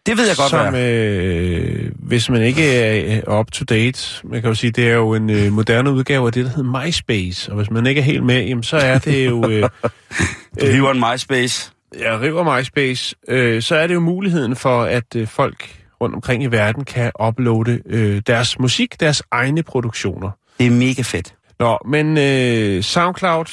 Det 0.05 0.17
ved 0.17 0.27
jeg 0.27 0.35
godt, 0.37 0.49
som, 0.49 0.75
øh, 0.75 1.91
hvis 1.95 2.29
man 2.29 2.41
ikke 2.41 2.75
er 2.75 3.39
up 3.39 3.51
to 3.51 3.65
date, 3.65 4.27
man 4.27 4.41
kan 4.41 4.49
jo 4.49 4.55
sige, 4.55 4.71
det 4.71 4.89
er 4.89 4.93
jo 4.93 5.13
en 5.13 5.29
øh, 5.29 5.51
moderne 5.51 5.91
udgave 5.91 6.27
af 6.27 6.33
det, 6.33 6.45
der 6.45 6.51
hedder 6.51 6.85
MySpace. 6.85 7.51
Og 7.51 7.57
hvis 7.57 7.71
man 7.71 7.85
ikke 7.85 7.99
er 7.99 8.05
helt 8.05 8.23
med, 8.23 8.45
jamen, 8.45 8.63
så 8.63 8.77
er 8.77 8.99
det 8.99 9.25
jo... 9.25 9.49
Øh, 9.49 9.69
Du 10.61 10.65
hiver 10.65 10.91
en 10.91 11.03
MySpace. 11.11 11.71
jeg 11.99 12.21
river 12.21 12.57
MySpace, 12.57 13.15
øh, 13.27 13.61
så 13.61 13.75
er 13.75 13.87
det 13.87 13.93
jo 13.93 13.99
muligheden 13.99 14.55
for, 14.55 14.83
at 14.83 15.15
øh, 15.15 15.27
folk 15.27 15.69
rundt 16.01 16.15
omkring 16.15 16.43
i 16.43 16.47
verden 16.47 16.85
kan 16.85 17.11
uploade 17.27 17.81
øh, 17.85 18.21
deres 18.27 18.59
musik, 18.59 18.99
deres 18.99 19.23
egne 19.31 19.63
produktioner. 19.63 20.29
Det 20.59 20.67
er 20.67 20.71
mega 20.71 21.01
fedt. 21.01 21.33
Nå, 21.59 21.77
men 21.85 22.17
øh, 22.17 22.83
SoundCloud, 22.83 23.45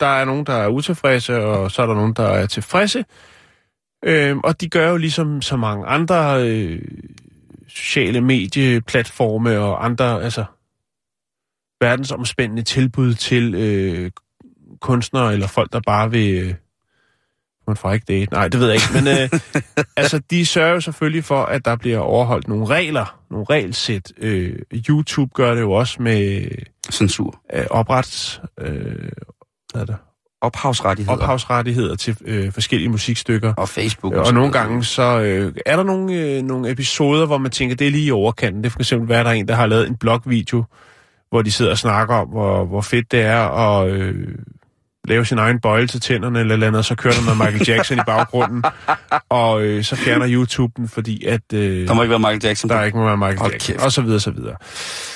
der 0.00 0.06
er 0.06 0.24
nogen, 0.24 0.46
der 0.46 0.52
er 0.52 0.68
utilfredse, 0.68 1.44
og 1.44 1.70
så 1.70 1.82
er 1.82 1.86
der 1.86 1.94
nogen, 1.94 2.12
der 2.14 2.26
er 2.26 2.46
tilfredse. 2.46 3.04
Øh, 4.04 4.36
og 4.36 4.60
de 4.60 4.68
gør 4.68 4.90
jo 4.90 4.96
ligesom 4.96 5.42
så 5.42 5.56
mange 5.56 5.86
andre 5.86 6.48
øh, 6.48 6.82
sociale 7.68 8.20
medieplatforme 8.20 9.58
og 9.58 9.84
andre, 9.84 10.22
altså 10.22 10.44
verdensomspændende 11.80 12.62
tilbud 12.62 13.14
til 13.14 13.54
øh, 13.54 14.10
kunstnere 14.80 15.32
eller 15.32 15.46
folk, 15.46 15.72
der 15.72 15.80
bare 15.86 16.10
vil... 16.10 16.34
Øh, 16.34 16.54
man 17.66 17.76
får 17.76 17.92
ikke 17.92 18.04
det. 18.08 18.30
Nej, 18.30 18.48
det 18.48 18.60
ved 18.60 18.66
jeg 18.66 18.74
ikke. 18.74 19.04
Men 19.04 19.06
øh, 19.22 19.40
altså, 19.96 20.18
de 20.30 20.46
sørger 20.46 20.72
jo 20.72 20.80
selvfølgelig 20.80 21.24
for, 21.24 21.42
at 21.42 21.64
der 21.64 21.76
bliver 21.76 21.98
overholdt 21.98 22.48
nogle 22.48 22.66
regler, 22.66 23.20
nogle 23.30 23.46
regelsæt. 23.50 24.12
Øh, 24.18 24.58
YouTube 24.88 25.30
gør 25.34 25.54
det 25.54 25.60
jo 25.60 25.72
også 25.72 26.02
med 26.02 26.48
Censur. 26.92 27.40
øh, 27.54 27.66
oprets... 27.70 28.40
Øh, 28.60 29.08
hvad 29.72 29.82
er 29.82 29.86
det? 29.86 29.96
Ophavsrettigheder. 30.40 31.18
ophavsrettigheder 31.18 31.96
til 31.96 32.16
øh, 32.24 32.52
forskellige 32.52 32.88
musikstykker. 32.88 33.54
Og 33.54 33.68
Facebook. 33.68 34.14
Og, 34.14 34.26
så 34.26 34.34
nogle 34.34 34.52
gange 34.52 34.84
så 34.84 35.20
øh, 35.20 35.52
er 35.66 35.76
der 35.76 35.82
nogle, 35.82 36.14
øh, 36.14 36.42
nogle 36.42 36.70
episoder, 36.70 37.26
hvor 37.26 37.38
man 37.38 37.50
tænker, 37.50 37.76
det 37.76 37.86
er 37.86 37.90
lige 37.90 38.04
i 38.04 38.10
overkanten. 38.10 38.62
Det 38.62 38.68
er 38.68 38.72
for 38.72 38.78
eksempel 38.78 39.08
være, 39.08 39.24
der 39.24 39.30
er 39.30 39.34
en, 39.34 39.48
der 39.48 39.54
har 39.54 39.66
lavet 39.66 39.88
en 39.88 39.96
blogvideo, 39.96 40.64
hvor 41.30 41.42
de 41.42 41.52
sidder 41.52 41.70
og 41.70 41.78
snakker 41.78 42.14
om, 42.14 42.28
hvor, 42.28 42.64
hvor 42.64 42.80
fedt 42.80 43.12
det 43.12 43.20
er 43.20 43.40
at 43.42 43.90
øh, 43.90 44.14
lave 45.08 45.24
sin 45.24 45.38
egen 45.38 45.60
bøjle 45.60 45.86
til 45.86 46.00
tænderne 46.00 46.40
eller 46.40 46.52
et 46.52 46.56
eller 46.56 46.66
andet, 46.66 46.78
og 46.78 46.84
så 46.84 46.94
kører 46.94 47.14
der 47.14 47.34
med 47.34 47.46
Michael 47.46 47.68
Jackson 47.68 47.98
i 47.98 48.00
baggrunden, 48.06 48.64
og 49.28 49.62
øh, 49.62 49.84
så 49.84 49.96
fjerner 49.96 50.26
YouTube 50.28 50.72
den, 50.76 50.88
fordi 50.88 51.24
at 51.24 51.52
øh, 51.54 51.88
Der 51.88 51.94
må 51.94 52.02
ikke 52.02 52.10
være 52.10 52.18
Michael 52.18 52.40
Jackson. 52.44 52.70
der 52.70 52.78
på. 52.78 52.84
ikke 52.84 52.98
må 52.98 53.04
være 53.04 53.16
Michael 53.16 53.38
Hold 53.38 53.52
Jackson, 53.52 53.80
og 53.80 53.92
så 53.92 54.02
videre, 54.02 54.20
så 54.20 54.30
videre. 54.30 54.56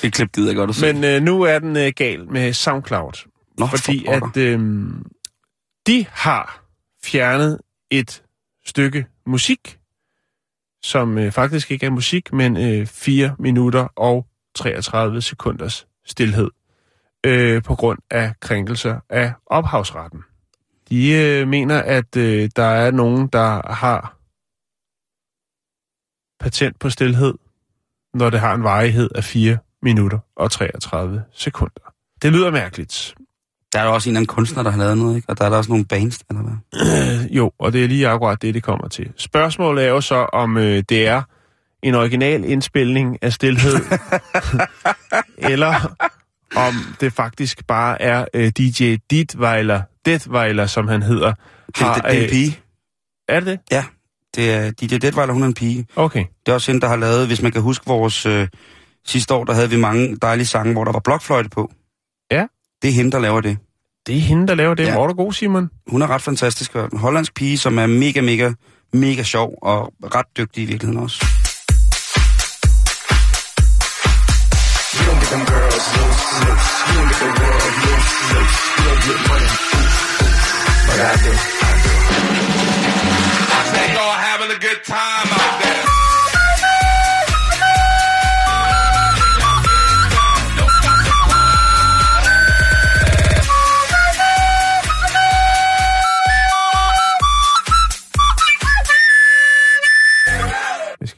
Det 0.02 0.12
klip 0.12 0.32
gider 0.32 0.48
jeg 0.48 0.56
godt 0.56 0.70
at 0.70 0.76
se. 0.76 0.92
Men 0.92 1.04
øh, 1.04 1.22
nu 1.22 1.42
er 1.42 1.58
den 1.58 1.76
øh, 1.76 1.92
gal 1.96 2.20
med 2.30 2.52
SoundCloud, 2.52 3.12
Nå, 3.58 3.66
fordi 3.66 4.06
at 4.06 4.36
øh, 4.36 4.60
de 5.86 6.06
har 6.10 6.64
fjernet 7.04 7.60
et 7.90 8.22
stykke 8.64 9.06
musik, 9.26 9.78
som 10.82 11.18
øh, 11.18 11.32
faktisk 11.32 11.70
ikke 11.70 11.86
er 11.86 11.90
musik, 11.90 12.32
men 12.32 12.56
øh, 12.56 12.86
4 12.86 13.36
minutter 13.38 13.88
og 13.96 14.26
33 14.54 15.22
sekunders 15.22 15.86
stillhed 16.04 16.50
øh, 17.26 17.62
på 17.62 17.74
grund 17.74 17.98
af 18.10 18.32
krænkelser 18.40 19.00
af 19.08 19.32
ophavsretten. 19.46 20.20
De 20.88 21.12
øh, 21.12 21.48
mener, 21.48 21.82
at 21.82 22.16
øh, 22.16 22.50
der 22.56 22.62
er 22.62 22.90
nogen, 22.90 23.26
der 23.26 23.72
har 23.72 24.18
patent 26.40 26.78
på 26.78 26.90
stillhed, 26.90 27.34
når 28.14 28.30
det 28.30 28.40
har 28.40 28.54
en 28.54 28.62
varighed 28.62 29.10
af 29.14 29.24
4 29.24 29.58
minutter 29.82 30.18
og 30.36 30.50
33 30.50 31.24
sekunder. 31.32 31.94
Det 32.22 32.32
lyder 32.32 32.50
mærkeligt. 32.50 33.14
Der 33.72 33.80
er 33.80 33.84
jo 33.84 33.94
også 33.94 34.08
en 34.08 34.10
eller 34.10 34.18
anden 34.18 34.26
kunstner, 34.26 34.62
der 34.62 34.70
har 34.70 34.78
lavet 34.78 34.98
noget, 34.98 35.16
ikke? 35.16 35.30
Og 35.30 35.38
der 35.38 35.44
er 35.44 35.48
der 35.50 35.56
også 35.56 35.70
nogle 35.70 35.84
bands, 35.84 36.20
hvad? 36.28 36.40
Øh, 36.82 37.36
jo, 37.36 37.52
og 37.58 37.72
det 37.72 37.84
er 37.84 37.88
lige 37.88 38.08
akkurat 38.08 38.42
det, 38.42 38.54
det 38.54 38.62
kommer 38.62 38.88
til. 38.88 39.12
Spørgsmålet 39.16 39.84
er 39.84 39.88
jo 39.88 40.00
så, 40.00 40.14
om 40.14 40.56
øh, 40.56 40.82
det 40.88 41.06
er 41.06 41.22
en 41.82 41.94
original 41.94 42.44
indspilning 42.44 43.18
af 43.22 43.32
stillhed, 43.32 43.74
eller 45.52 45.96
om 46.56 46.74
det 47.00 47.12
faktisk 47.12 47.66
bare 47.66 48.02
er 48.02 48.24
øh, 48.34 48.52
DJ 48.58 48.96
Ditweiler, 49.10 49.82
Detweiler, 50.06 50.66
som 50.66 50.88
han 50.88 51.02
hedder. 51.02 51.32
Det, 51.66 51.76
det, 51.76 51.86
det 51.94 52.04
er 52.04 52.10
en 52.10 52.22
øh, 52.22 52.28
pige. 52.28 52.58
Er 53.28 53.40
det 53.40 53.46
det? 53.46 53.60
Ja, 53.70 53.84
det 54.34 54.52
er 54.52 54.70
DJ 54.70 54.96
Detweiler, 54.96 55.32
hun 55.32 55.42
er 55.42 55.46
en 55.46 55.54
pige. 55.54 55.86
Okay. 55.96 56.24
Det 56.46 56.52
er 56.52 56.54
også 56.54 56.72
hende, 56.72 56.80
der 56.80 56.88
har 56.88 56.96
lavet, 56.96 57.26
hvis 57.26 57.42
man 57.42 57.52
kan 57.52 57.62
huske 57.62 57.86
vores 57.86 58.26
øh, 58.26 58.48
sidste 59.06 59.34
år, 59.34 59.44
der 59.44 59.52
havde 59.52 59.70
vi 59.70 59.76
mange 59.76 60.16
dejlige 60.16 60.46
sange, 60.46 60.72
hvor 60.72 60.84
der 60.84 60.92
var 60.92 61.00
blokfløjte 61.00 61.48
på. 61.48 61.72
Det 62.82 62.88
er 62.88 62.92
hende, 62.92 63.10
der 63.12 63.18
laver 63.18 63.40
det. 63.40 63.58
Det 64.06 64.16
er 64.16 64.20
hende, 64.20 64.46
der 64.46 64.54
laver 64.54 64.74
det. 64.74 64.86
Ja. 64.86 64.92
Hvor 64.92 65.02
er 65.04 65.08
du 65.08 65.14
god, 65.14 65.32
Simon? 65.32 65.70
Hun 65.90 66.02
er 66.02 66.10
ret 66.10 66.22
fantastisk. 66.22 66.72
En 66.74 66.98
hollandsk 66.98 67.34
pige, 67.34 67.58
som 67.58 67.78
er 67.78 67.86
mega, 67.86 68.20
mega, 68.20 68.52
mega 68.92 69.22
sjov 69.22 69.58
og 69.62 69.92
ret 70.14 70.26
dygtig 70.36 70.62
i 70.62 70.66
virkeligheden 70.66 71.02
også. 71.02 71.24
They 83.74 83.96
all 84.02 84.16
having 84.26 84.50
a 84.50 84.58
good 84.58 84.80
time 84.84 85.21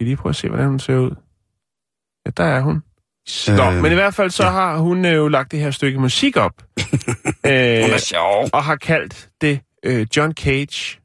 Skal 0.04 0.08
lige 0.08 0.16
prøve 0.16 0.30
at 0.30 0.36
se, 0.36 0.48
hvordan 0.48 0.68
hun 0.68 0.78
ser 0.78 0.96
ud. 0.96 1.10
Ja, 2.26 2.30
der 2.36 2.44
er 2.44 2.60
hun. 2.60 2.82
Nå, 3.48 3.70
Øh, 3.76 3.82
men 3.82 3.92
i 3.92 3.94
hvert 3.94 4.14
fald 4.14 4.30
så 4.30 4.44
ja. 4.44 4.50
har 4.50 4.78
hun 4.78 5.04
øh, 5.04 5.14
jo 5.14 5.28
lagt 5.28 5.52
det 5.52 5.60
her 5.60 5.70
stykke 5.70 6.00
musik 6.00 6.36
op. 6.36 6.62
øh, 7.46 7.82
Hun 7.82 7.90
er 7.90 7.98
sjov. 7.98 8.48
og 8.52 8.64
har 8.64 8.76
kaldt 8.76 9.30
det 9.40 9.60
øh, 9.84 10.06
John 10.16 10.32
Cage 10.32 11.00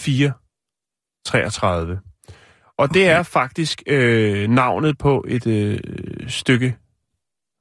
433. 0.00 2.00
Og 2.78 2.94
det 2.94 3.08
er 3.08 3.22
faktisk 3.22 3.82
øh, 3.86 4.48
navnet 4.50 4.98
på 4.98 5.24
et 5.28 5.46
øh, 5.46 5.78
stykke 6.28 6.76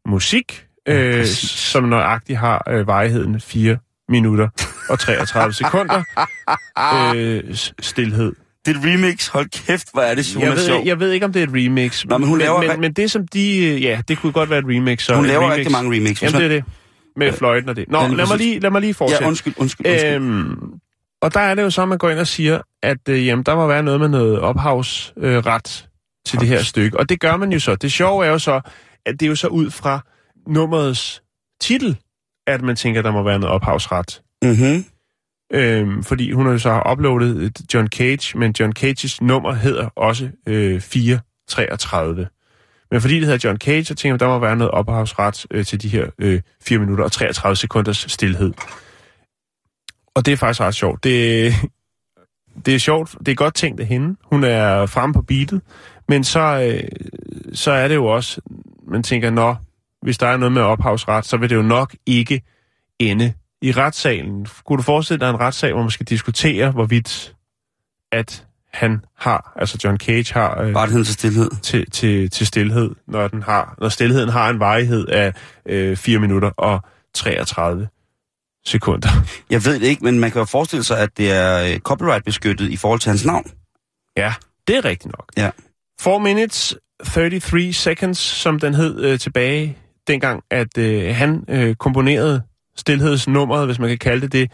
musik, 0.07 0.67
øh, 0.87 1.25
som 1.25 1.83
nøjagtigt 1.83 2.39
har 2.39 2.63
øh, 2.69 2.87
varigheden 2.87 3.41
4 3.41 3.77
minutter 4.09 4.49
og 4.89 4.99
33 4.99 5.53
sekunder. 5.53 6.03
øh, 7.15 7.55
s- 7.55 7.73
stilhed. 7.79 8.33
Det 8.65 8.75
er 8.75 8.79
et 8.79 8.85
remix. 8.85 9.27
Hold 9.27 9.49
kæft, 9.65 9.87
hvor 9.93 10.01
er 10.01 10.15
det, 10.15 10.33
hun 10.33 10.43
Jeg 10.43 10.51
ved, 10.51 10.65
sjov. 10.65 10.81
jeg 10.85 10.99
ved 10.99 11.11
ikke, 11.11 11.25
om 11.25 11.33
det 11.33 11.39
er 11.39 11.43
et 11.43 11.53
remix. 11.53 12.05
Nå, 12.05 12.17
men 12.17 12.27
hun 12.29 12.39
laver- 12.39 12.67
men, 12.67 12.81
men 12.81 12.93
det 12.93 13.11
som 13.11 13.27
de... 13.27 13.57
øh, 13.65 13.83
Ja, 13.83 14.01
det 14.07 14.17
kunne 14.17 14.31
godt 14.31 14.49
være 14.49 14.59
et 14.59 14.65
remix. 14.65 15.03
Så 15.05 15.15
Hun 15.15 15.25
laver 15.25 15.43
remix. 15.43 15.55
rigtig 15.57 15.71
mange 15.71 15.95
remix. 15.97 16.23
Jamen, 16.23 16.35
det 16.41 16.45
er 16.45 16.49
det. 16.49 16.63
Med 17.15 17.33
fløjten 17.33 17.69
og 17.69 17.75
det. 17.75 17.85
Nå, 17.89 18.01
Ja, 18.01 18.07
lad 18.07 18.27
mig, 18.27 18.37
lige, 18.37 18.59
lad 18.59 18.69
mig 18.71 18.81
lige 18.81 18.93
fortsætte. 18.93 19.23
Ja, 19.23 19.27
undskyld, 19.29 19.53
undskyld, 19.57 19.87
undskyld. 19.87 20.13
Øhm, 20.13 20.59
og 21.21 21.33
der 21.33 21.39
er 21.39 21.55
det 21.55 21.61
jo 21.61 21.69
så, 21.69 21.81
at 21.81 21.87
man 21.87 21.97
går 21.97 22.09
ind 22.09 22.19
og 22.19 22.27
siger, 22.27 22.61
at 22.83 22.97
øh, 23.09 23.25
jamen, 23.27 23.43
der 23.45 23.55
må 23.55 23.67
være 23.67 23.83
noget 23.83 23.99
med 23.99 24.09
noget 24.09 24.39
ophavsret 24.39 25.13
øh, 25.17 25.37
ret 25.37 25.87
til 26.25 26.39
det 26.39 26.47
her 26.47 26.63
stykke. 26.63 26.99
Og 26.99 27.09
det 27.09 27.19
gør 27.19 27.37
man 27.37 27.51
jo 27.51 27.59
så. 27.59 27.75
Det 27.75 27.91
sjove 27.91 28.25
er 28.25 28.29
jo 28.29 28.39
så, 28.39 28.61
at 29.05 29.19
det 29.19 29.25
er 29.25 29.27
jo 29.29 29.35
så 29.35 29.47
ud 29.47 29.71
fra 29.71 29.99
nummerets 30.47 31.21
titel, 31.61 31.97
at 32.47 32.61
man 32.61 32.75
tænker, 32.75 33.01
der 33.01 33.11
må 33.11 33.23
være 33.23 33.39
noget 33.39 33.53
ophavsret. 33.55 34.21
Mhm. 34.43 34.85
Øhm, 35.53 36.03
fordi 36.03 36.31
hun 36.31 36.45
har 36.45 36.51
jo 36.51 36.59
så 36.59 36.81
uploadet 36.91 37.43
et 37.43 37.73
John 37.73 37.87
Cage, 37.87 38.37
men 38.37 38.55
John 38.59 38.73
Cages 38.73 39.21
nummer 39.21 39.53
hedder 39.53 39.89
også 39.95 40.29
øh, 40.47 40.81
433. 40.81 42.27
Men 42.91 43.01
fordi 43.01 43.15
det 43.15 43.25
hedder 43.25 43.47
John 43.47 43.57
Cage, 43.57 43.85
så 43.85 43.95
tænker 43.95 44.13
jeg, 44.13 44.19
der 44.19 44.27
må 44.27 44.39
være 44.39 44.55
noget 44.55 44.71
ophavsret 44.71 45.45
øh, 45.51 45.65
til 45.65 45.81
de 45.81 45.87
her 45.87 46.07
øh, 46.19 46.41
4 46.61 46.79
minutter 46.79 47.03
og 47.03 47.11
33 47.11 47.55
sekunders 47.55 48.05
stillhed. 48.09 48.53
Og 50.15 50.25
det 50.25 50.31
er 50.31 50.37
faktisk 50.37 50.61
ret 50.61 50.75
sjovt. 50.75 51.03
Det, 51.03 51.53
det 52.65 52.75
er 52.75 52.79
sjovt. 52.79 53.15
Det 53.19 53.27
er 53.27 53.35
godt 53.35 53.53
tænkt 53.53 53.79
af 53.79 53.85
hende. 53.85 54.15
Hun 54.23 54.43
er 54.43 54.85
fremme 54.85 55.13
på 55.13 55.21
beatet. 55.21 55.61
Men 56.07 56.23
så, 56.23 56.39
øh, 56.39 56.89
så 57.53 57.71
er 57.71 57.87
det 57.87 57.95
jo 57.95 58.05
også, 58.05 58.41
man 58.87 59.03
tænker, 59.03 59.29
nå, 59.29 59.55
hvis 60.01 60.17
der 60.17 60.27
er 60.27 60.37
noget 60.37 60.51
med 60.51 60.61
ophavsret, 60.61 61.25
så 61.25 61.37
vil 61.37 61.49
det 61.49 61.55
jo 61.55 61.61
nok 61.61 61.95
ikke 62.05 62.41
ende 62.99 63.33
i 63.61 63.71
retssalen. 63.71 64.47
Kunne 64.65 64.77
du 64.77 64.83
forestille 64.83 65.19
dig 65.19 65.29
en 65.29 65.39
retssag, 65.39 65.73
hvor 65.73 65.81
man 65.81 65.91
skal 65.91 66.05
diskutere, 66.05 66.71
hvorvidt 66.71 67.35
at 68.11 68.45
han 68.73 69.05
har, 69.17 69.53
altså 69.55 69.77
John 69.83 69.97
Cage 69.97 70.33
har 70.33 70.61
øh, 70.61 70.75
Rettigheden 70.75 71.05
til 71.05 71.13
stillhed. 71.13 71.49
til, 71.61 71.91
til, 71.91 72.29
til 72.29 72.47
stillhed, 72.47 72.91
når, 73.07 73.27
den 73.27 73.43
har, 73.43 73.75
når 73.81 73.89
stillheden 73.89 74.29
har 74.29 74.49
en 74.49 74.59
varighed 74.59 75.07
af 75.07 75.33
øh, 75.65 75.97
4 75.97 76.19
minutter 76.19 76.49
og 76.49 76.81
33 77.13 77.87
sekunder. 78.65 79.09
Jeg 79.49 79.65
ved 79.65 79.79
det 79.79 79.87
ikke, 79.87 80.03
men 80.03 80.19
man 80.19 80.31
kan 80.31 80.39
jo 80.39 80.45
forestille 80.45 80.83
sig, 80.83 80.99
at 80.99 81.17
det 81.17 81.31
er 81.31 81.73
øh, 81.73 81.79
copyright-beskyttet 81.79 82.69
i 82.69 82.77
forhold 82.77 82.99
til 82.99 83.09
hans 83.09 83.25
navn. 83.25 83.51
Ja, 84.17 84.33
det 84.67 84.75
er 84.75 84.85
rigtigt 84.85 85.13
nok. 85.17 85.25
Ja. 85.37 85.49
4 86.01 86.19
minutes 86.19 86.75
33 87.05 87.73
seconds, 87.73 88.17
som 88.17 88.59
den 88.59 88.73
hed 88.73 88.99
øh, 88.99 89.19
tilbage 89.19 89.77
dengang, 90.07 90.43
at 90.51 90.77
øh, 90.77 91.15
han 91.15 91.45
øh, 91.47 91.75
komponerede 91.75 92.41
stillhedsnummeret, 92.75 93.65
hvis 93.65 93.79
man 93.79 93.89
kan 93.89 93.97
kalde 93.97 94.21
det 94.21 94.31
det. 94.33 94.51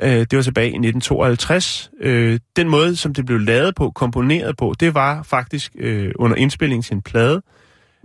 Øh, 0.00 0.10
det 0.10 0.36
var 0.36 0.42
tilbage 0.42 0.66
i 0.66 0.78
1952. 0.78 1.90
Øh, 2.00 2.40
den 2.56 2.68
måde, 2.68 2.96
som 2.96 3.14
det 3.14 3.26
blev 3.26 3.38
lavet 3.38 3.74
på, 3.74 3.90
komponeret 3.90 4.56
på, 4.56 4.74
det 4.80 4.94
var 4.94 5.22
faktisk 5.22 5.72
øh, 5.78 6.12
under 6.16 6.36
indspillingen 6.36 6.82
til 6.82 6.94
en 6.94 7.02
plade, 7.02 7.42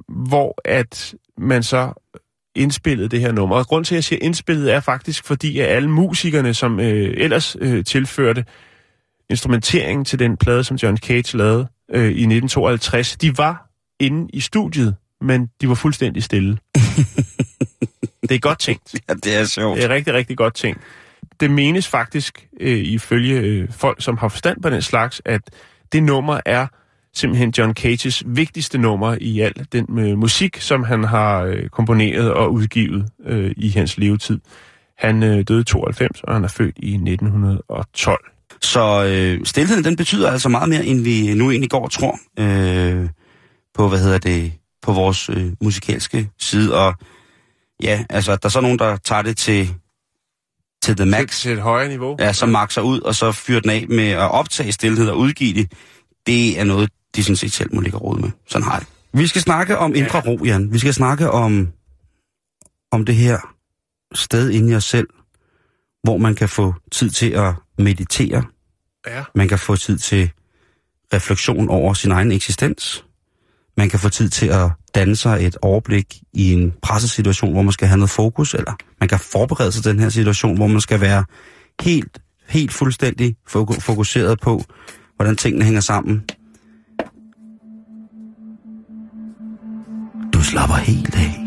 hvor 0.08 0.62
at 0.66 1.16
man 1.38 1.64
så 1.64 1.94
indspillede 2.56 3.10
det 3.10 3.20
her 3.20 3.32
nummer. 3.32 3.56
Og 3.56 3.68
grund 3.68 3.86
til, 3.86 3.96
at 3.96 3.98
jeg 3.98 4.04
siger 4.04 4.20
indspillet, 4.22 4.74
er 4.74 4.80
faktisk 4.80 5.26
fordi, 5.26 5.60
at 5.60 5.68
alle 5.68 5.90
musikerne, 5.90 6.54
som 6.54 6.80
øh, 6.80 7.14
ellers 7.18 7.56
øh, 7.60 7.86
tilførte 7.86 8.46
instrumenteringen 9.30 10.06
til 10.06 10.20
den 10.20 10.38
plade, 10.38 10.64
som 10.64 10.78
John 10.78 10.98
Cage 10.98 11.38
lavede 11.38 11.68
øh, 11.94 12.04
i 12.04 12.08
1952, 12.08 13.18
de 13.18 13.38
var 13.38 13.70
inde 14.00 14.28
i 14.34 14.40
studiet, 14.40 14.96
men 15.22 15.48
de 15.62 15.70
var 15.70 15.76
fuldstændig 15.76 16.24
stille. 16.24 16.58
det 18.22 18.32
er 18.32 18.40
godt 18.40 18.60
tænkt. 18.60 18.96
Ja, 19.10 19.14
det 19.14 19.38
er 19.38 19.46
sjovt. 19.46 19.78
Det 19.78 19.86
er 19.86 19.90
rigtig, 19.90 20.14
rigtig 20.14 20.38
godt 20.38 20.54
tænkt. 20.54 20.82
Det 21.40 21.52
menes 21.52 21.88
faktisk, 21.88 22.48
øh, 22.60 22.78
ifølge 22.78 23.40
øh, 23.40 23.68
folk, 23.72 24.02
som 24.02 24.18
har 24.18 24.28
forstand 24.28 24.62
på 24.62 24.70
den 24.70 24.82
slags, 24.82 25.22
at 25.26 25.42
det 25.92 26.04
nummer 26.04 26.40
er 26.46 26.68
simpelthen 27.14 27.54
John 27.58 27.74
Cages 27.74 28.24
vigtigste 28.26 28.78
nummer 28.78 29.18
i 29.22 29.40
al 29.40 29.54
den 29.72 30.00
øh, 30.00 30.18
musik, 30.18 30.62
som 30.62 30.84
han 30.84 31.04
har 31.04 31.44
øh, 31.44 31.70
komponeret 31.70 32.34
og 32.34 32.54
udgivet 32.54 33.06
øh, 33.26 33.52
i 33.58 33.70
hans 33.70 33.98
levetid. 33.98 34.40
Han 34.98 35.24
øh, 35.24 35.44
døde 35.48 35.62
i 35.62 35.64
92, 35.64 36.22
og 36.24 36.34
han 36.34 36.44
er 36.44 36.48
født 36.48 36.76
i 36.78 36.94
1912. 36.94 38.32
Så 38.62 39.06
øh, 39.06 39.46
stilheden, 39.46 39.84
den 39.84 39.96
betyder 39.96 40.32
altså 40.32 40.50
meget 40.50 40.70
mere, 40.70 40.86
end 40.86 41.02
vi 41.02 41.34
nu 41.34 41.52
egentlig 41.52 41.70
går 41.70 41.84
og 41.84 41.92
tror 41.92 42.20
øh, 42.40 43.10
på, 43.74 43.88
hvad 43.88 44.00
hedder 44.00 44.18
det, 44.18 44.54
på 44.82 44.94
vores 44.94 45.30
øh, 45.30 45.52
musikalske 45.62 46.30
side. 46.40 46.86
Og 46.86 46.94
ja, 47.82 48.06
altså, 48.10 48.32
der 48.36 48.46
er 48.46 48.50
så 48.50 48.62
nogen, 48.62 48.80
der 48.80 48.98
tager 48.98 49.22
det 49.22 49.38
til, 49.38 49.76
til 50.84 50.96
the 50.96 51.06
max. 51.06 51.30
Til, 51.30 51.42
til 51.42 51.52
et 51.52 51.62
højere 51.62 51.90
niveau. 51.90 52.16
Ja, 52.20 52.34
så 52.34 52.46
makser 52.46 52.82
ud, 52.82 53.00
og 53.00 53.16
så 53.16 53.32
fyrer 53.32 53.60
den 53.60 53.70
af 53.70 53.86
med 53.90 54.10
at 54.10 54.32
optage 54.32 54.72
stillhed 54.72 55.10
og 55.10 55.18
udgive 55.18 55.54
det. 55.54 55.72
Det 56.26 56.60
er 56.60 56.64
noget, 56.64 56.90
de 57.16 57.24
sådan 57.24 57.36
set 57.36 57.54
selv 57.54 57.76
må 57.76 57.82
ligge 57.82 57.98
råd 57.98 58.20
med. 58.20 58.30
Sådan 58.48 58.68
har 58.68 58.80
det. 58.80 58.88
Vi 59.14 59.28
skal 59.28 59.42
snakke 59.42 59.78
om 59.78 59.96
indre 59.96 60.22
ro, 60.22 60.46
Jan. 60.46 60.74
Vi 60.74 60.80
skal 60.80 60.94
snakke 60.94 61.32
om, 61.32 61.68
om 62.92 63.06
det 63.06 63.16
her 63.16 63.40
sted 64.14 64.50
inde 64.50 64.72
i 64.72 64.76
os 64.76 64.84
selv, 64.86 65.08
hvor 66.04 66.18
man 66.18 66.36
kan 66.36 66.50
få 66.50 66.74
tid 66.92 67.10
til 67.10 67.30
at 67.30 67.54
meditere. 67.78 68.44
Ja. 69.08 69.24
Man 69.36 69.48
kan 69.48 69.60
få 69.60 69.76
tid 69.76 69.98
til 69.98 70.32
refleksion 71.14 71.70
over 71.70 71.94
sin 71.94 72.12
egen 72.12 72.32
eksistens. 72.32 73.06
Man 73.78 73.90
kan 73.90 74.00
få 74.00 74.10
tid 74.10 74.30
til 74.30 74.48
at 74.48 74.70
danne 74.96 75.16
sig 75.16 75.46
et 75.46 75.58
overblik 75.62 76.06
i 76.34 76.54
en 76.54 76.74
pressesituation, 76.82 77.52
hvor 77.52 77.62
man 77.62 77.72
skal 77.72 77.88
have 77.88 77.98
noget 77.98 78.10
fokus, 78.10 78.54
eller 78.54 78.74
man 79.00 79.10
kan 79.10 79.20
forberede 79.20 79.72
sig 79.72 79.84
til 79.84 79.92
den 79.92 80.00
her 80.00 80.10
situation, 80.10 80.58
hvor 80.58 80.68
man 80.68 80.82
skal 80.82 81.02
være 81.02 81.26
helt, 81.82 82.20
helt 82.50 82.74
fuldstændig 82.74 83.36
fokuseret 83.80 84.40
på, 84.40 84.64
hvordan 85.16 85.36
tingene 85.36 85.66
hænger 85.66 85.82
sammen. 85.82 86.24
Du 90.34 90.44
slapper 90.44 90.76
helt 90.76 91.16
af. 91.16 91.38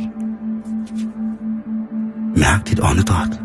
Mærk 2.36 2.68
dit 2.68 2.80
åndedræt. 2.80 3.40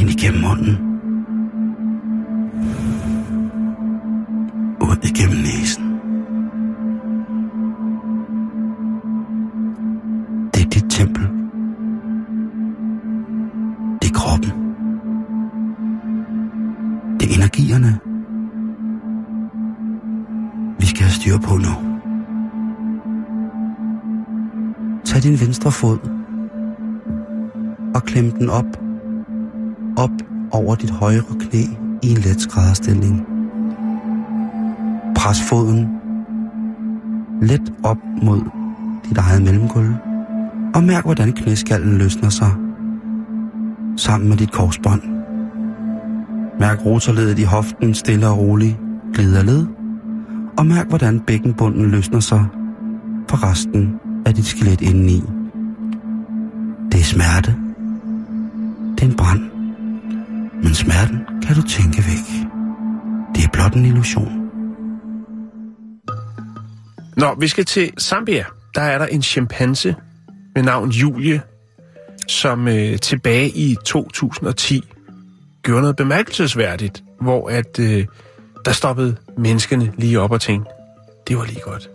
Ind 0.00 0.10
igennem 0.10 0.40
munden. 0.40 0.91
Ud 5.02 5.08
igennem 5.08 5.38
næsen. 5.38 5.84
Det 10.54 10.62
er 10.64 10.70
dit 10.70 10.90
tempel. 10.90 11.22
Det 14.02 14.08
er 14.10 14.14
kroppen. 14.14 14.50
Det 17.20 17.30
er 17.30 17.34
energierne. 17.34 17.98
Vi 20.78 20.86
skal 20.86 21.02
have 21.02 21.12
styr 21.12 21.38
på 21.38 21.54
nu. 21.56 21.72
Tag 25.04 25.22
din 25.22 25.40
venstre 25.40 25.72
fod 25.72 25.98
og 27.94 28.02
klem 28.02 28.30
den 28.30 28.50
op, 28.50 28.80
op 29.96 30.10
over 30.52 30.74
dit 30.74 30.90
højre 30.90 31.22
knæ 31.40 31.62
i 32.02 32.10
en 32.10 32.16
let 32.16 32.40
skrædderstilling. 32.40 33.31
Pres 35.22 35.42
foden 35.42 35.88
let 37.42 37.72
op 37.82 37.96
mod 38.22 38.40
dit 39.08 39.18
eget 39.18 39.42
mellemgulv, 39.42 39.94
og 40.74 40.84
mærk, 40.84 41.04
hvordan 41.04 41.32
knæskallen 41.32 41.98
løsner 41.98 42.28
sig 42.28 42.52
sammen 43.96 44.28
med 44.28 44.36
dit 44.36 44.52
korsbånd. 44.52 45.02
Mærk 46.60 46.86
rotorledet 46.86 47.38
i 47.38 47.42
hoften 47.42 47.94
stille 47.94 48.28
og 48.28 48.38
roligt 48.38 48.76
glider 49.14 49.42
led, 49.42 49.66
og 50.58 50.66
mærk, 50.66 50.88
hvordan 50.88 51.20
bækkenbunden 51.20 51.90
løsner 51.90 52.20
sig 52.20 52.44
fra 53.28 53.50
resten 53.50 53.94
af 54.26 54.34
dit 54.34 54.46
skelet 54.46 54.80
indeni. 54.80 55.22
Det 56.92 57.00
er 57.00 57.04
smerte. 57.04 57.56
Det 58.94 59.02
er 59.02 59.10
en 59.10 59.16
brand. 59.16 59.40
Men 60.62 60.74
smerten 60.74 61.18
kan 61.42 61.56
du 61.56 61.62
tænke 61.62 61.98
væk. 61.98 62.48
Det 63.34 63.44
er 63.44 63.48
blot 63.52 63.74
en 63.74 63.84
illusion. 63.84 64.41
Nå, 67.16 67.34
vi 67.38 67.48
skal 67.48 67.64
til 67.64 67.92
Zambia. 68.00 68.44
Der 68.74 68.82
er 68.82 68.98
der 68.98 69.06
en 69.06 69.22
chimpanse 69.22 69.96
med 70.54 70.62
navn 70.62 70.90
Julie, 70.90 71.42
som 72.28 72.68
øh, 72.68 72.98
tilbage 72.98 73.48
i 73.48 73.76
2010 73.84 74.84
gjorde 75.62 75.80
noget 75.80 75.96
bemærkelsesværdigt, 75.96 77.02
hvor 77.20 77.48
at 77.48 77.78
øh, 77.78 78.06
der 78.64 78.72
stoppede 78.72 79.16
menneskene 79.38 79.92
lige 79.98 80.20
op 80.20 80.30
og 80.30 80.40
tænkte, 80.40 80.70
det 81.28 81.36
var 81.36 81.44
lige 81.44 81.60
godt. 81.60 81.90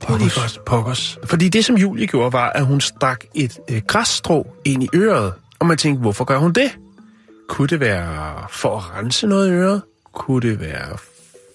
Det 0.00 0.10
var 0.10 0.18
lige 0.18 0.30
godt, 0.40 0.58
pokkers. 0.66 1.18
Fordi 1.24 1.48
det, 1.48 1.64
som 1.64 1.76
Julie 1.76 2.06
gjorde, 2.06 2.32
var, 2.32 2.50
at 2.50 2.66
hun 2.66 2.80
stak 2.80 3.24
et 3.34 3.58
øh, 3.70 3.82
græsstrå 3.86 4.56
ind 4.64 4.82
i 4.82 4.88
øret. 4.94 5.32
Og 5.58 5.66
man 5.66 5.76
tænkte, 5.78 6.00
hvorfor 6.00 6.24
gør 6.24 6.38
hun 6.38 6.52
det? 6.52 6.78
Kunne 7.48 7.68
det 7.68 7.80
være 7.80 8.46
for 8.50 8.76
at 8.76 8.94
rense 8.94 9.26
noget 9.26 9.48
i 9.48 9.52
øret? 9.52 9.82
Kunne 10.12 10.48
det 10.50 10.60
være, 10.60 10.98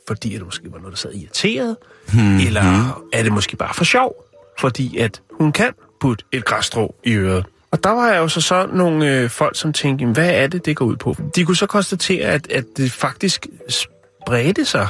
fordi 0.07 0.29
det 0.29 0.45
måske 0.45 0.71
var 0.71 0.77
noget, 0.77 0.91
der 0.91 0.97
sad 0.97 1.13
irriteret? 1.13 1.77
Hmm. 2.13 2.37
Eller 2.37 3.03
er 3.13 3.23
det 3.23 3.31
måske 3.31 3.55
bare 3.55 3.73
for 3.73 3.83
sjov? 3.83 4.15
Fordi 4.59 4.97
at 4.97 5.21
hun 5.31 5.51
kan 5.51 5.73
putte 6.01 6.25
et 6.31 6.45
græsstrå 6.45 6.95
i 7.03 7.13
øret. 7.13 7.45
Og 7.71 7.83
der 7.83 7.89
var 7.89 8.15
jo 8.15 8.27
så, 8.27 8.41
så 8.41 8.67
nogle 8.73 9.17
øh, 9.17 9.29
folk, 9.29 9.55
som 9.55 9.73
tænkte, 9.73 10.05
hvad 10.05 10.29
er 10.29 10.47
det, 10.47 10.65
det 10.65 10.75
går 10.75 10.85
ud 10.85 10.95
på? 10.95 11.15
De 11.35 11.45
kunne 11.45 11.57
så 11.57 11.65
konstatere, 11.65 12.25
at, 12.25 12.51
at 12.51 12.65
det 12.77 12.91
faktisk 12.91 13.47
spredte 13.69 14.65
sig 14.65 14.87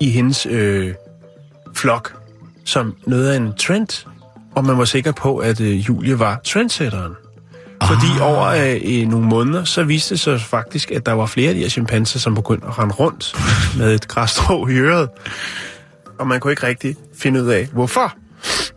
i 0.00 0.10
hendes 0.10 0.46
øh, 0.46 0.94
flok 1.74 2.20
som 2.64 2.96
noget 3.06 3.30
af 3.30 3.36
en 3.36 3.52
trend. 3.56 4.06
Og 4.54 4.64
man 4.64 4.78
var 4.78 4.84
sikker 4.84 5.12
på, 5.12 5.38
at 5.38 5.60
øh, 5.60 5.88
Julie 5.88 6.18
var 6.18 6.40
trendsetteren. 6.44 7.12
Fordi 7.86 8.20
over 8.20 8.46
øh, 8.46 8.76
i 8.82 9.04
nogle 9.04 9.26
måneder, 9.26 9.64
så 9.64 9.82
viste 9.82 10.14
det 10.14 10.20
sig 10.20 10.40
faktisk, 10.40 10.90
at 10.90 11.06
der 11.06 11.12
var 11.12 11.26
flere 11.26 11.48
af 11.48 11.54
de 11.54 11.60
her 11.60 11.68
chimpanser, 11.68 12.18
som 12.18 12.34
begyndte 12.34 12.66
at 12.66 12.78
rende 12.78 12.94
rundt 12.94 13.34
med 13.78 13.94
et 13.94 14.08
græsstrå 14.08 14.66
i 14.68 14.72
øret. 14.78 15.08
Og 16.18 16.26
man 16.26 16.40
kunne 16.40 16.52
ikke 16.52 16.66
rigtig 16.66 16.96
finde 17.18 17.42
ud 17.42 17.48
af, 17.48 17.68
hvorfor. 17.72 18.14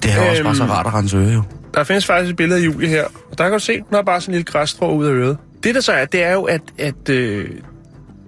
Det 0.03 0.11
er 0.11 0.23
jo 0.25 0.29
også 0.29 0.43
bare 0.43 0.55
så 0.55 0.63
Øhm. 0.63 0.71
rart 0.71 0.85
at 0.87 0.93
rense 0.93 1.17
øre, 1.17 1.29
jo. 1.33 1.43
Der 1.73 1.83
findes 1.83 2.05
faktisk 2.05 2.29
et 2.31 2.35
billede 2.35 2.59
af 2.61 2.65
Julie 2.65 2.89
her, 2.89 3.03
og 3.31 3.37
der 3.37 3.43
kan 3.43 3.53
du 3.53 3.59
se, 3.59 3.73
den 3.73 3.85
har 3.93 4.01
bare 4.01 4.21
sådan 4.21 4.33
en 4.33 4.37
lille 4.37 4.51
græsstrå 4.51 4.95
ud 4.95 5.05
af 5.05 5.11
øret. 5.11 5.37
Det 5.63 5.75
der 5.75 5.81
så 5.81 5.91
er, 5.91 6.05
det 6.05 6.23
er 6.23 6.33
jo, 6.33 6.43
at, 6.43 6.61
at 6.77 7.09
øh, 7.09 7.49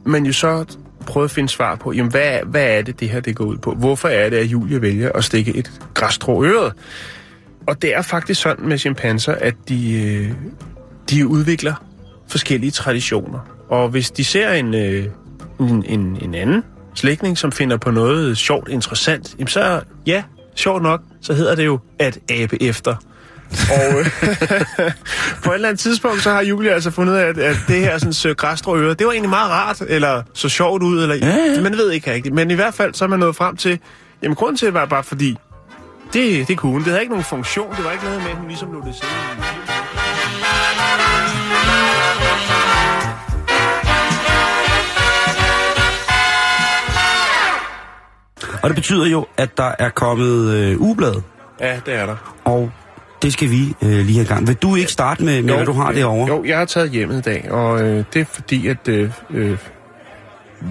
man 0.06 0.26
jo 0.26 0.34
så 0.34 0.66
prøvede 1.08 1.26
at 1.26 1.32
finde 1.32 1.50
svar 1.50 1.76
på, 1.76 1.92
jamen 1.92 2.12
hvad, 2.12 2.40
hvad 2.46 2.64
er 2.78 2.82
det, 2.82 3.00
det 3.00 3.10
her 3.10 3.20
det 3.20 3.36
går 3.36 3.46
ud 3.46 3.58
på? 3.58 3.72
Hvorfor 3.74 4.08
er 4.08 4.30
det, 4.30 4.38
at 4.38 4.46
Julie 4.46 4.82
vælger 4.82 5.12
at 5.16 5.24
stikke 5.24 5.56
et 5.58 5.72
græsstrå 5.94 6.44
i 6.44 6.48
øret? 6.48 6.74
Og 7.68 7.82
det 7.82 7.96
er 7.96 8.02
faktisk 8.02 8.42
sådan 8.42 8.68
med 8.68 8.78
chimpanser, 8.78 9.34
at 9.34 9.56
de, 9.70 10.02
øh, 10.04 10.32
de 11.10 11.28
udvikler 11.28 11.74
forskellige 12.28 12.72
traditioner. 12.72 13.40
Og 13.70 13.90
hvis 13.90 14.12
de 14.12 14.24
ser 14.24 14.52
en, 14.52 14.74
øh, 14.74 15.06
en, 15.60 15.86
en, 15.86 16.18
en 16.22 16.36
anden 16.36 16.64
slægtning, 16.96 17.38
som 17.38 17.52
finder 17.52 17.78
på 17.78 17.92
noget 17.92 18.38
sjovt, 18.38 18.70
interessant, 18.70 19.36
jamen 19.40 19.48
så, 19.48 19.82
ja, 20.06 20.24
sjovt 20.56 20.84
nok, 20.84 21.02
så 21.22 21.34
hedder 21.34 21.56
det 21.56 21.66
jo 21.66 21.80
at 22.00 22.20
abe 22.32 22.64
efter. 22.64 22.96
Og 23.52 24.00
øh, 24.00 24.06
på 25.44 25.50
et 25.50 25.56
eller 25.56 25.70
andet 25.70 25.80
tidspunkt, 25.80 26.24
så 26.24 26.32
har 26.32 26.42
Julie 26.42 26.72
altså 26.72 26.92
fundet 26.92 27.14
ud 27.14 27.18
af, 27.18 27.24
at, 27.26 27.38
at 27.38 27.58
det 27.68 27.76
her 27.80 27.98
sådan, 27.98 28.32
øh, 28.32 28.36
græsstrå 28.36 28.78
øre, 28.78 28.94
det 28.94 29.06
var 29.06 29.12
egentlig 29.12 29.30
meget 29.30 29.52
rart, 29.52 29.82
eller 29.88 30.24
så 30.34 30.50
sjovt 30.50 30.84
ud, 30.84 31.02
eller 31.02 31.16
Ja, 31.16 31.36
ja. 31.56 31.62
man 31.62 31.78
ved 31.78 31.92
ikke 31.92 32.14
rigtigt. 32.14 32.36
Men 32.36 32.52
i 32.52 32.54
hvert 32.54 32.74
fald, 32.74 32.94
så 32.94 33.06
er 33.06 33.10
man 33.10 33.20
nået 33.20 33.36
frem 33.36 33.58
til, 33.58 33.80
jamen 34.22 34.36
grunden 34.36 34.58
til 34.58 34.66
det 34.66 34.74
var 34.74 34.86
bare 34.86 35.04
fordi, 35.04 35.38
det, 36.16 36.48
det 36.48 36.58
kunne 36.58 36.72
hun. 36.72 36.82
Det 36.82 36.88
havde 36.88 37.02
ikke 37.02 37.14
nogen 37.14 37.24
funktion. 37.26 37.72
Det 37.76 37.84
var 37.86 37.92
ikke 37.92 38.04
noget 38.04 38.22
med, 38.22 38.30
at 38.32 38.38
hun 38.38 38.48
ligesom 38.48 38.72
lå 38.74 38.80
det 38.86 38.96
sidde. 38.96 39.12
Og 48.64 48.70
det 48.70 48.76
betyder 48.76 49.06
jo, 49.06 49.26
at 49.38 49.58
der 49.58 49.72
er 49.80 49.90
kommet 49.90 50.54
øh, 50.54 50.82
ugeblad, 50.82 51.14
Ja, 51.60 51.80
det 51.86 51.94
er 51.94 52.06
der. 52.06 52.16
og 52.46 52.72
det 53.22 53.34
skal 53.34 53.50
vi 53.50 53.76
øh, 53.82 53.90
lige 53.90 54.16
have 54.16 54.28
gang. 54.28 54.48
Vil 54.48 54.56
du 54.56 54.76
ikke 54.76 54.92
starte 54.92 55.24
med, 55.24 55.42
med 55.42 55.54
hvad 55.56 55.66
du 55.66 55.72
har 55.74 55.92
derovre? 55.92 56.28
Jo, 56.28 56.44
jeg 56.46 56.58
har 56.58 56.66
taget 56.66 56.90
hjemmet 56.90 57.18
i 57.18 57.22
dag, 57.22 57.52
og 57.52 57.82
øh, 57.82 58.04
det 58.14 58.22
er 58.22 58.26
fordi, 58.26 58.68
at 58.68 58.88
øh, 58.88 59.12
øh, 59.30 59.58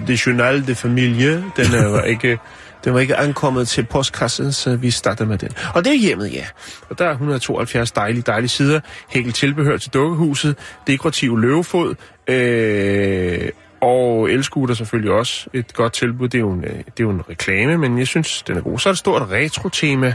det 0.07 0.27
Journal 0.27 0.67
de 0.67 0.75
Familie, 0.75 1.43
den 1.57 1.73
er 1.73 1.89
jo 1.89 2.01
ikke, 2.13 2.39
den 2.85 2.93
var 2.93 2.99
ikke 2.99 3.15
ankommet 3.15 3.67
til 3.67 3.85
postkassen, 3.85 4.51
så 4.51 4.75
vi 4.75 4.91
startede 4.91 5.29
med 5.29 5.37
den. 5.37 5.49
Og 5.73 5.85
det 5.85 5.93
er 5.93 5.97
hjemmet, 5.97 6.33
ja. 6.33 6.45
Og 6.89 6.99
der 6.99 7.05
er 7.05 7.11
172 7.11 7.91
dejlige, 7.91 8.21
dejlige 8.21 8.49
sider. 8.49 8.79
Hækkel 9.09 9.33
tilbehør 9.33 9.77
til 9.77 9.93
dukkehuset. 9.93 10.57
Dekorativ 10.87 11.37
løvefod. 11.37 11.95
Øh, 12.27 13.49
og 13.81 14.31
elskuter 14.31 14.73
selvfølgelig 14.73 15.11
også 15.11 15.49
et 15.53 15.73
godt 15.73 15.93
tilbud. 15.93 16.27
Det 16.27 16.37
er, 16.37 16.41
jo 16.41 16.51
en, 16.51 16.63
øh, 16.63 16.69
det 16.69 16.77
er 16.77 17.03
jo 17.03 17.09
en 17.09 17.21
reklame, 17.29 17.77
men 17.77 17.99
jeg 17.99 18.07
synes, 18.07 18.41
den 18.41 18.57
er 18.57 18.61
god. 18.61 18.79
Så 18.79 18.89
er 18.89 18.93
der 18.93 18.97
stort 18.97 19.21
retro-tema, 19.31 20.13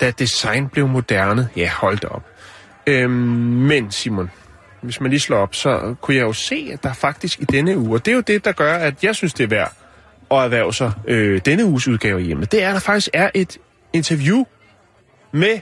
da 0.00 0.10
design 0.10 0.68
blev 0.68 0.88
moderne. 0.88 1.48
Ja, 1.56 1.70
hold 1.70 1.98
da 1.98 2.06
op. 2.06 2.22
Øhm, 2.86 3.10
men 3.10 3.90
Simon, 3.90 4.30
hvis 4.82 5.00
man 5.00 5.10
lige 5.10 5.20
slår 5.20 5.38
op, 5.38 5.54
så 5.54 5.94
kunne 6.00 6.16
jeg 6.16 6.22
jo 6.22 6.32
se, 6.32 6.70
at 6.72 6.82
der 6.82 6.92
faktisk 6.92 7.40
i 7.40 7.44
denne 7.44 7.78
uge, 7.78 7.96
og 7.96 8.04
det 8.04 8.10
er 8.10 8.14
jo 8.14 8.20
det, 8.20 8.44
der 8.44 8.52
gør, 8.52 8.74
at 8.74 9.04
jeg 9.04 9.14
synes, 9.16 9.34
det 9.34 9.44
er 9.44 9.48
værd 9.48 9.83
at 10.38 10.44
erhverve 10.44 10.72
sig 10.74 10.92
øh, 11.08 11.40
denne 11.44 11.64
uges 11.64 11.88
udgave 11.88 12.20
hjemme, 12.20 12.44
det 12.44 12.62
er, 12.62 12.68
at 12.68 12.74
der 12.74 12.80
faktisk 12.80 13.08
er 13.12 13.30
et 13.34 13.58
interview 13.92 14.44
med 15.32 15.58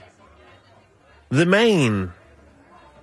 The 1.33 1.45
Man, 1.45 2.11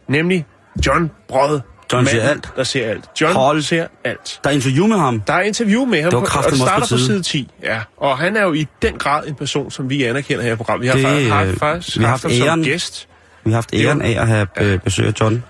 nemlig 0.09 0.47
John 0.87 1.11
Brod. 1.29 1.61
John 1.93 2.07
ser 2.07 2.23
alt. 2.23 2.49
Der 2.57 2.63
ser 2.65 2.89
alt. 2.91 3.05
John 3.21 3.35
Hold. 3.35 3.63
ser 3.63 3.87
alt. 4.05 4.41
Der 4.45 4.51
er 4.51 4.55
interview 4.55 4.87
med 4.87 4.97
ham. 4.99 5.21
Der 5.21 5.33
er 5.33 5.41
interview 5.41 5.85
med 5.85 6.03
ham, 6.03 6.11
Det 6.11 6.17
var 6.21 6.27
på- 6.43 6.49
og 6.49 6.57
starter 6.57 6.87
på 6.91 6.99
side 6.99 7.23
10. 7.23 7.51
Ja, 7.63 7.81
og 7.97 8.19
han 8.19 8.37
er 8.37 8.43
jo 8.43 8.53
i 8.53 8.67
den 8.83 8.99
grad 8.99 9.27
en 9.27 9.35
person, 9.35 9.71
som 9.71 9.91
vi 9.91 10.05
anerkender 10.05 10.43
her 10.45 10.53
i 10.53 10.57
programmet. 10.57 10.83
Vi 10.83 10.89
har 10.89 10.97
Det, 10.97 11.29
faktisk, 11.29 11.53
øh, 11.55 11.59
faktisk 11.59 11.99
vi 11.99 12.03
har 12.03 12.11
haft 12.11 12.23
haft 12.23 12.35
som 12.35 12.47
æren. 12.47 12.63
gæst. 12.65 13.09
Vi 13.45 13.51
har 13.51 13.57
haft 13.57 13.75
æren 13.75 14.03
af 14.03 14.21
at 14.21 14.27
have 14.27 14.47
øh, 14.61 14.79
besøg 14.79 15.07
af 15.07 15.13
John. 15.21 15.45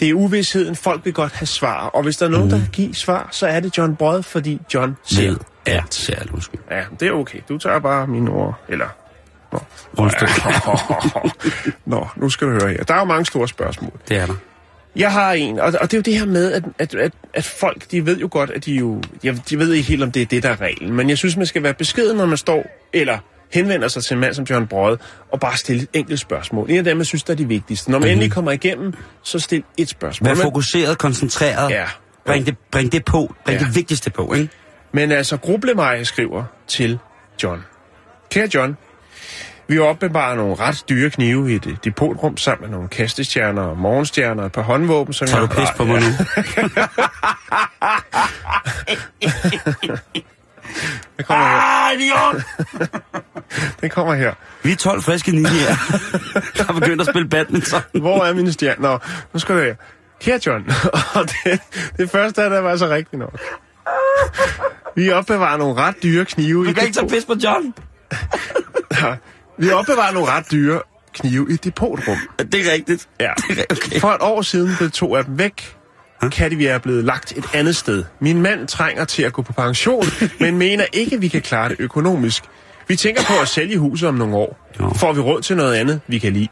Ja. 0.00 0.04
Det 0.06 0.10
er 0.10 0.14
uvidsheden. 0.14 0.76
Folk 0.76 1.04
vil 1.04 1.12
godt 1.12 1.32
have 1.32 1.46
svar. 1.46 1.86
Og 1.86 2.02
hvis 2.02 2.16
der 2.16 2.26
er 2.26 2.30
nogen, 2.30 2.44
Mm. 2.46 2.50
der 2.50 2.58
kan 2.58 2.68
give 2.72 2.94
svar, 2.94 3.28
så 3.30 3.46
er 3.46 3.60
det 3.60 3.78
John 3.78 3.96
Brod, 3.96 4.22
fordi 4.22 4.60
John 4.74 4.96
Ved 5.16 5.36
alt. 5.66 5.94
Ser 5.94 6.14
alt, 6.14 6.30
undskyld. 6.30 6.60
Ja, 6.70 6.82
det 7.00 7.08
er 7.08 7.12
okay. 7.12 7.38
Du 7.48 7.58
tager 7.58 7.78
bare 7.78 8.06
mine 8.06 8.30
ord. 8.30 8.54
Eller... 8.68 8.86
Nå. 9.52 9.58
Undskyld. 9.98 10.28
Nå, 11.86 12.06
nu 12.16 12.30
skal 12.30 12.46
du 12.46 12.52
høre 12.52 12.68
her. 12.68 12.84
Der 12.84 12.94
er 12.94 12.98
jo 12.98 13.04
mange 13.04 13.26
store 13.26 13.48
spørgsmål. 13.48 13.92
Det 14.08 14.16
er 14.16 14.26
der. 14.26 14.34
Jeg 14.96 15.12
har 15.12 15.32
en, 15.32 15.58
og, 15.60 15.72
og 15.80 15.90
det 15.90 15.94
er 15.94 15.98
jo 15.98 16.02
det 16.02 16.18
her 16.18 16.24
med, 16.26 16.52
at, 16.52 16.62
at, 16.78 16.94
at, 16.94 17.12
at 17.34 17.44
folk, 17.44 17.90
de 17.90 18.06
ved 18.06 18.18
jo 18.18 18.28
godt, 18.30 18.50
at 18.50 18.64
de 18.64 18.72
jo... 18.74 19.02
Jeg, 19.24 19.48
de 19.50 19.58
ved 19.58 19.72
ikke 19.72 19.88
helt, 19.88 20.02
om 20.02 20.12
det 20.12 20.22
er 20.22 20.26
det, 20.26 20.42
der 20.42 20.48
er 20.48 20.60
reglen. 20.60 20.92
Men 20.94 21.08
jeg 21.10 21.18
synes, 21.18 21.36
man 21.36 21.46
skal 21.46 21.62
være 21.62 21.74
beskeden, 21.74 22.16
når 22.16 22.26
man 22.26 22.36
står, 22.38 22.64
eller 22.92 23.18
henvender 23.52 23.88
sig 23.88 24.04
til 24.04 24.14
en 24.14 24.20
mand 24.20 24.34
som 24.34 24.44
John 24.44 24.66
Brød, 24.66 24.98
og 25.32 25.40
bare 25.40 25.56
stille 25.56 25.82
et 25.82 25.88
enkelt 25.92 26.20
spørgsmål. 26.20 26.70
En 26.70 26.76
af 26.78 26.84
dem, 26.84 26.98
jeg 26.98 27.06
synes, 27.06 27.22
der 27.22 27.32
er 27.32 27.36
de 27.36 27.48
vigtigste. 27.48 27.90
Når 27.90 27.98
man 27.98 28.00
mm-hmm. 28.02 28.12
endelig 28.12 28.32
kommer 28.32 28.50
igennem, 28.50 28.94
så 29.22 29.38
stil 29.38 29.64
et 29.76 29.88
spørgsmål. 29.88 30.28
Vær 30.28 30.34
fokuseret, 30.34 30.98
koncentreret. 30.98 31.70
Ja. 31.70 31.84
Bring 32.26 32.46
det, 32.46 32.56
bring 32.70 32.92
det 32.92 33.04
på. 33.04 33.34
Bring 33.44 33.60
Ja. 33.60 33.64
det 33.64 33.74
vigtigste 33.76 34.10
på, 34.10 34.32
ikke? 34.34 34.48
Men 34.92 35.12
altså, 35.12 35.36
Grublemej 35.36 36.04
skriver 36.04 36.44
til 36.68 36.98
John. 37.42 37.64
Kære 38.30 38.48
John, 38.54 38.76
vi 39.68 39.78
opbevarer 39.78 40.36
nogle 40.36 40.54
ret 40.54 40.84
dyre 40.88 41.10
knive 41.10 41.52
i 41.52 41.54
et 41.54 41.78
depotrum 41.84 42.36
sammen 42.36 42.62
med 42.62 42.76
nogle 42.76 42.88
kastestjerner 42.88 43.62
og 43.62 43.78
morgenstjerner 43.78 44.42
og 44.42 44.46
et 44.46 44.52
par 44.52 44.62
håndvåben, 44.62 45.12
som 45.12 45.26
Tager 45.28 45.46
du 45.46 45.52
jeg 45.56 45.66
pis 45.66 45.76
på 45.76 45.84
mig 45.84 46.00
nu? 46.00 46.06
Det 51.16 51.26
kommer. 51.26 51.44
Ah, 51.44 51.94
idiot! 51.94 52.42
Det 53.80 53.90
kommer 53.90 54.14
her. 54.14 54.34
Vi 54.62 54.72
er 54.72 54.76
12 54.76 55.02
friske 55.02 55.32
ninjaer, 55.32 55.76
der 56.56 56.64
har 56.64 56.72
begyndt 56.72 57.00
at 57.00 57.06
spille 57.06 57.28
badminton. 57.28 57.80
Hvor 58.00 58.24
er 58.24 58.34
mine 58.34 58.52
stjerner? 58.52 58.82
Nå, 58.82 58.98
nu 59.32 59.40
skal 59.40 59.54
du 59.56 59.60
her. 59.60 59.74
John, 60.46 60.70
og 61.16 61.28
det, 61.28 61.60
det 61.96 62.10
første 62.10 62.42
af 62.42 62.50
det 62.50 62.62
var 62.62 62.76
så 62.76 62.88
rigtigt 62.88 63.18
nok. 63.18 63.40
Vi 64.96 65.10
opbevarer 65.10 65.56
nogle 65.56 65.74
ret 65.74 65.94
dyre 66.02 66.24
knive 66.24 66.66
Du 66.66 66.72
kan 66.72 66.82
ikke 66.82 66.94
tage 66.94 67.08
pis 67.08 67.24
på 67.24 67.34
John. 67.44 67.74
Vi 69.58 69.70
opbevarer 69.70 70.12
nogle 70.12 70.28
ret 70.28 70.50
dyre 70.52 70.82
knive 71.14 71.50
i 71.50 71.54
et 71.54 71.64
depotrum. 71.64 72.16
Det 72.38 72.54
er 72.54 72.72
rigtigt. 72.72 73.08
Ja. 73.20 73.32
Okay. 73.70 74.00
For 74.00 74.08
et 74.08 74.20
år 74.20 74.42
siden 74.42 74.76
blev 74.78 74.90
to 74.90 75.16
af 75.16 75.24
dem 75.24 75.38
væk. 75.38 75.76
Katte, 76.28 76.66
er 76.66 76.78
blevet 76.78 77.04
lagt 77.04 77.32
et 77.36 77.44
andet 77.54 77.76
sted. 77.76 78.04
Min 78.20 78.42
mand 78.42 78.68
trænger 78.68 79.04
til 79.04 79.22
at 79.22 79.32
gå 79.32 79.42
på 79.42 79.52
pension, 79.52 80.04
men 80.40 80.58
mener 80.58 80.84
ikke, 80.92 81.16
at 81.16 81.22
vi 81.22 81.28
kan 81.28 81.42
klare 81.42 81.68
det 81.68 81.76
økonomisk. 81.78 82.44
Vi 82.90 82.96
tænker 82.96 83.22
på 83.22 83.32
at 83.42 83.48
sælge 83.48 83.78
huset 83.78 84.08
om 84.08 84.14
nogle 84.14 84.36
år. 84.36 84.58
Jo. 84.80 84.90
Får 84.94 85.12
vi 85.12 85.20
råd 85.20 85.40
til 85.40 85.56
noget 85.56 85.74
andet, 85.74 86.00
vi 86.06 86.18
kan 86.18 86.32
lide. 86.32 86.48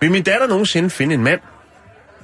Vil 0.00 0.10
min 0.10 0.22
datter 0.22 0.46
nogensinde 0.46 0.90
finde 0.90 1.14
en 1.14 1.22
mand, 1.24 1.40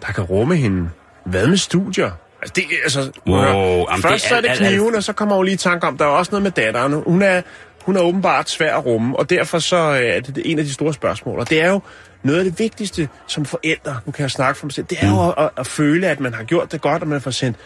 der 0.06 0.12
kan 0.12 0.24
rumme 0.24 0.56
hende? 0.56 0.90
Hvad 1.24 1.46
med 1.46 1.56
studier? 1.56 2.10
Altså, 2.42 2.52
det, 2.56 2.64
altså, 2.82 3.10
Wow, 3.26 3.38
hør. 3.38 3.96
Først 3.96 4.12
det 4.12 4.20
så 4.20 4.34
er 4.34 4.38
er 4.38 4.40
det 4.40 4.50
kniven, 4.58 4.94
og 4.94 5.02
så 5.02 5.12
kommer 5.12 5.36
hun 5.36 5.44
lige 5.44 5.54
i 5.54 5.56
tanke 5.56 5.86
om, 5.86 5.98
der 5.98 6.04
er 6.04 6.08
også 6.08 6.32
noget 6.32 6.42
med 6.42 6.50
datteren. 6.50 6.92
Hun 6.92 7.22
er, 7.22 7.42
hun 7.82 7.96
er 7.96 8.00
åbenbart 8.00 8.50
svær 8.50 8.76
at 8.76 8.86
rumme, 8.86 9.18
og 9.18 9.30
derfor 9.30 9.58
så 9.58 9.76
øh, 9.76 10.16
er 10.16 10.20
det 10.20 10.42
en 10.44 10.58
af 10.58 10.64
de 10.64 10.72
store 10.72 10.94
spørgsmål. 10.94 11.38
Og 11.38 11.50
det 11.50 11.62
er 11.62 11.68
jo 11.70 11.80
noget 12.22 12.38
af 12.38 12.44
det 12.44 12.58
vigtigste 12.58 13.08
som 13.26 13.44
forældre, 13.44 14.00
nu 14.06 14.12
kan 14.12 14.22
jeg 14.22 14.30
snakke 14.30 14.58
for 14.58 14.66
mig 14.66 14.72
selv, 14.72 14.86
det 14.90 14.98
er 15.00 15.08
jo 15.08 15.28
at, 15.28 15.34
at, 15.38 15.50
at 15.56 15.66
føle, 15.66 16.06
at 16.06 16.20
man 16.20 16.34
har 16.34 16.44
gjort 16.44 16.72
det 16.72 16.80
godt, 16.80 17.02
og 17.02 17.08
man 17.08 17.20
får 17.20 17.30
sendt, 17.30 17.56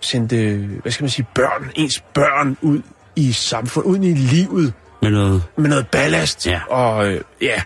sendt 0.00 0.32
øh, 0.32 0.70
hvad 0.82 0.92
skal 0.92 1.04
man 1.04 1.10
sige, 1.10 1.26
børn, 1.34 1.70
ens 1.74 2.00
børn 2.14 2.56
ud 2.62 2.82
i 3.16 3.32
samfundet, 3.32 3.90
ud 3.90 3.98
i 4.04 4.14
livet, 4.14 4.74
Med 5.02 5.10
noget... 5.10 5.42
med 5.56 5.68
noget 5.68 5.86
ballast. 5.86 6.46
Ja. 6.46 6.60
Og 6.70 7.08
øh, 7.12 7.20
ja. 7.42 7.62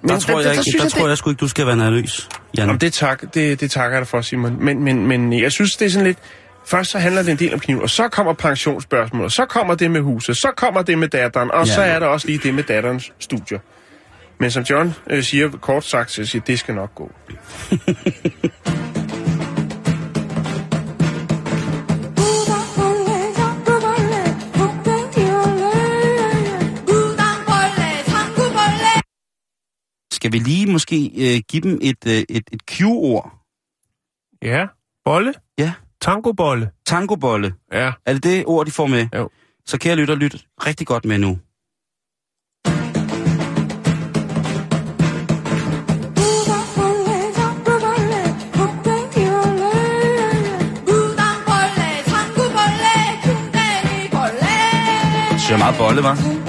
Men 0.00 0.08
Der 0.10 0.18
tror 0.18 0.40
jeg, 0.40 0.50
ikke, 0.66 0.78
der 0.78 0.88
tror 0.88 1.08
jeg 1.08 1.18
sgu 1.18 1.30
ikke, 1.30 1.40
du 1.40 1.48
skal 1.48 1.66
være 1.66 1.76
nervøs, 1.76 2.28
Jan. 2.56 2.66
Jamen, 2.66 2.80
det, 2.80 2.92
tak, 2.92 3.34
det, 3.34 3.60
det 3.60 3.70
takker 3.70 3.96
jeg 3.96 4.00
dig 4.00 4.08
for, 4.08 4.20
Simon. 4.20 4.64
Men, 4.64 4.82
men, 4.84 5.06
men 5.06 5.32
jeg 5.40 5.52
synes, 5.52 5.76
det 5.76 5.86
er 5.86 5.90
sådan 5.90 6.06
lidt... 6.06 6.18
Først 6.66 6.90
så 6.90 6.98
handler 6.98 7.22
det 7.22 7.30
en 7.30 7.36
del 7.38 7.54
om 7.54 7.60
kniven, 7.60 7.82
og 7.82 7.90
så 7.90 8.08
kommer 8.08 8.32
pensionsspørgsmålet, 8.32 9.24
og 9.24 9.32
så 9.32 9.44
kommer 9.46 9.74
det 9.74 9.90
med 9.90 10.00
huset, 10.00 10.36
så 10.36 10.48
kommer 10.56 10.82
det 10.82 10.98
med 10.98 11.08
datteren, 11.08 11.50
og 11.50 11.66
Ja. 11.66 11.74
så 11.74 11.80
er 11.82 11.98
der 11.98 12.06
også 12.06 12.26
lige 12.26 12.38
det 12.42 12.54
med 12.54 12.62
datterens 12.64 13.12
studier. 13.18 13.58
Men 14.38 14.50
som 14.50 14.62
John 14.62 14.94
øh, 15.10 15.22
siger, 15.22 15.50
kort 15.50 15.84
sagt, 15.84 16.10
så 16.10 16.24
siger, 16.24 16.42
det 16.46 16.58
skal 16.58 16.74
nok 16.74 16.94
gå. 16.94 17.12
Skal 30.32 30.44
vi 30.44 30.50
lige 30.50 30.72
måske 30.72 31.10
øh, 31.16 31.42
give 31.48 31.62
dem 31.62 31.78
et, 31.82 32.06
øh, 32.06 32.12
et, 32.28 32.42
et 32.52 32.62
Q-ord? 32.70 33.32
Ja, 34.42 34.66
bolle. 35.04 35.34
Ja. 35.58 35.72
Tangobolle. 36.00 36.70
Tangobolle. 36.86 37.54
Ja. 37.72 37.92
Er 38.06 38.12
det 38.12 38.24
det 38.24 38.44
ord, 38.46 38.66
de 38.66 38.70
får 38.70 38.86
med? 38.86 39.08
Jo. 39.16 39.30
Så 39.66 39.78
kære 39.78 39.96
lytter, 39.96 40.14
lyt 40.14 40.46
rigtig 40.66 40.86
godt 40.86 41.04
med 41.04 41.18
nu. 41.18 41.38
Det 55.48 55.54
er 55.54 55.58
meget 55.58 55.78
bolle, 55.78 56.02
var. 56.02 56.41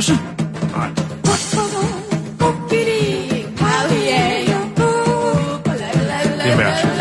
Kusse? 0.00 0.12
Det 0.12 0.20
er 6.52 6.56
mærkeligt. 6.56 6.94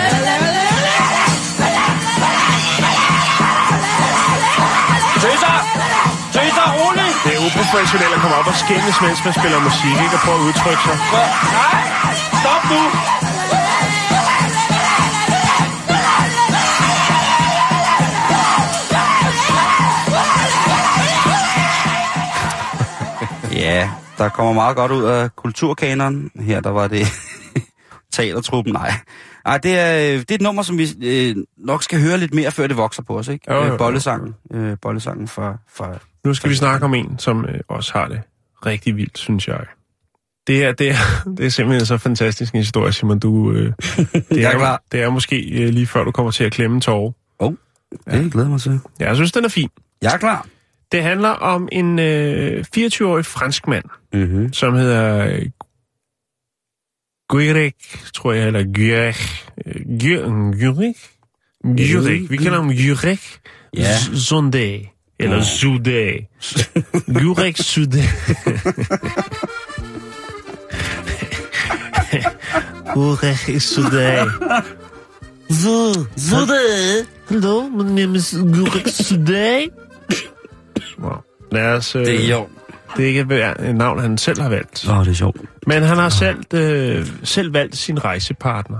Det 7.23 7.35
er 7.35 7.39
uprofessionelt 7.45 8.13
at 8.15 8.21
komme 8.21 8.35
op 8.35 8.47
og 8.47 8.55
skændes, 8.55 9.01
mens 9.01 9.25
man 9.25 9.33
spiller 9.33 9.59
musik, 9.59 9.95
ikke? 10.03 10.15
Og 10.15 10.19
prøve 10.25 10.37
at 10.37 10.43
udtrykke 10.47 10.83
sig. 10.83 10.97
Nej! 11.53 12.15
Stop 12.41 12.63
nu! 12.71 13.18
Ja, 23.59 23.89
der 24.17 24.29
kommer 24.29 24.53
meget 24.53 24.75
godt 24.75 24.91
ud 24.91 25.03
af 25.03 25.35
kulturkanonen. 25.35 26.31
Her 26.39 26.59
der 26.59 26.69
var 26.69 26.87
det 26.87 27.07
teatertruppen. 28.13 28.73
Nej, 28.73 28.93
Nej 29.45 29.57
det, 29.57 29.79
er, 29.79 30.17
det 30.17 30.31
er 30.31 30.35
et 30.35 30.41
nummer, 30.41 30.63
som 30.63 30.77
vi 30.77 30.87
øh, 31.01 31.35
nok 31.57 31.83
skal 31.83 32.01
høre 32.01 32.17
lidt 32.17 32.33
mere, 32.33 32.51
før 32.51 32.67
det 32.67 32.77
vokser 32.77 33.03
på 33.03 33.17
os. 33.17 33.27
Ikke? 33.27 33.53
Jo, 33.53 33.57
jo, 33.57 33.65
jo. 33.65 33.73
Øh, 33.73 33.77
Bollesangen, 33.77 34.35
øh, 34.53 34.77
bollesangen 34.81 35.27
fra, 35.27 35.57
fra... 35.73 35.97
Nu 36.25 36.33
skal 36.33 36.49
vi 36.49 36.55
snakke 36.55 36.85
om 36.85 36.93
en, 36.93 37.19
som 37.19 37.45
øh, 37.45 37.59
også 37.67 37.93
har 37.93 38.07
det 38.07 38.21
rigtig 38.65 38.95
vildt, 38.95 39.17
synes 39.17 39.47
jeg. 39.47 39.59
Det 40.47 40.65
er, 40.65 40.71
det 40.71 40.89
er, 40.89 40.95
det 41.37 41.45
er 41.45 41.49
simpelthen 41.49 41.85
så 41.85 41.97
fantastisk 41.97 42.53
en 42.53 42.59
historie, 42.59 42.93
Simon. 42.93 43.19
Du, 43.19 43.51
øh, 43.51 43.65
det, 44.29 44.43
er 44.43 44.49
er, 44.49 44.57
klar. 44.57 44.81
det 44.91 45.01
er 45.01 45.09
måske 45.09 45.49
øh, 45.49 45.69
lige 45.69 45.87
før, 45.87 46.03
du 46.03 46.11
kommer 46.11 46.31
til 46.31 46.43
at 46.43 46.51
klemme 46.51 46.81
tårer. 46.81 47.11
Det 48.11 48.31
glæder 48.31 48.49
mig 48.49 48.61
til. 48.61 48.79
Ja, 48.99 49.07
jeg 49.07 49.15
synes, 49.15 49.31
den 49.31 49.45
er 49.45 49.49
fin. 49.49 49.69
Jeg 50.01 50.13
er 50.13 50.17
klar. 50.17 50.47
Det 50.91 51.03
handler 51.03 51.29
om 51.29 51.69
en 51.71 51.99
øh, 51.99 52.65
24-årig 52.77 53.25
fransk 53.25 53.67
mand, 53.67 53.83
Mm-hmm. 54.13 54.53
som 54.53 54.75
hedder 54.75 55.27
øh, 55.27 55.45
Guirek, 57.29 57.75
tror 58.13 58.33
jeg, 58.33 58.47
eller 58.47 58.63
Guirek. 58.73 59.15
Guirek? 59.99 60.95
Guirek. 61.63 62.31
Vi 62.31 62.37
kalder 62.37 62.55
ham 62.57 62.69
Guirek 62.69 63.39
Ja. 63.77 63.95
Zonde. 64.15 64.79
Eller 65.19 65.35
Ja. 65.35 65.43
Zude. 65.43 66.27
Guirek 67.07 67.57
Zude. 67.57 68.01
Guirek 72.93 73.61
Zude. 73.61 74.31
Zude. 76.17 77.05
Hello, 77.29 77.69
my 77.69 77.83
name 77.83 78.15
is 78.15 78.31
Guirek 78.33 78.87
Zude. 78.87 79.69
Wow. 81.01 81.17
Lad 81.51 81.75
os... 81.75 81.95
Øh, 81.95 82.05
Det 82.05 82.25
er 82.25 82.35
jo. 82.37 82.47
det 82.97 83.03
er 83.03 83.07
ikke 83.07 83.21
et 83.69 83.75
navn, 83.75 83.99
han 83.99 84.17
selv 84.17 84.41
har 84.41 84.49
valgt. 84.49 84.89
Oh, 84.89 84.99
det 85.05 85.11
er 85.11 85.15
sjovt. 85.15 85.41
Men 85.67 85.83
han 85.83 85.97
har 85.97 86.09
selv, 86.09 86.43
øh, 86.53 87.07
selv 87.23 87.53
valgt 87.53 87.77
sin 87.77 88.05
rejsepartner 88.05 88.77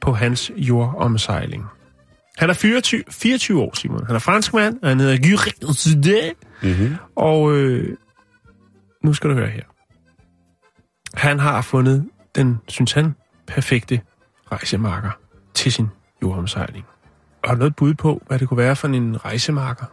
på 0.00 0.12
hans 0.12 0.52
jordomsejling. 0.56 1.64
Han 2.38 2.50
er 2.50 2.54
24, 2.54 3.02
24 3.10 3.60
år, 3.62 3.76
Simon. 3.76 4.06
Han 4.06 4.14
er 4.14 4.20
franskmand, 4.20 4.78
og 4.82 4.88
han 4.88 5.00
hedder 5.00 5.16
Guy 5.16 5.34
Zidé. 5.64 6.34
Mm-hmm. 6.62 6.96
Og 7.16 7.52
øh, 7.52 7.96
nu 9.04 9.12
skal 9.14 9.30
du 9.30 9.34
høre 9.34 9.48
her. 9.48 9.62
Han 11.14 11.38
har 11.38 11.62
fundet 11.62 12.04
den, 12.34 12.58
synes 12.68 12.92
han, 12.92 13.14
perfekte 13.46 14.00
rejsemarker 14.52 15.10
til 15.54 15.72
sin 15.72 15.88
jordomsejling. 16.22 16.84
Og 17.42 17.48
har 17.48 17.54
du 17.54 17.58
noget 17.58 17.76
bud 17.76 17.94
på, 17.94 18.22
hvad 18.26 18.38
det 18.38 18.48
kunne 18.48 18.58
være 18.58 18.76
for 18.76 18.88
en 18.88 19.24
rejsemarker? 19.24 19.84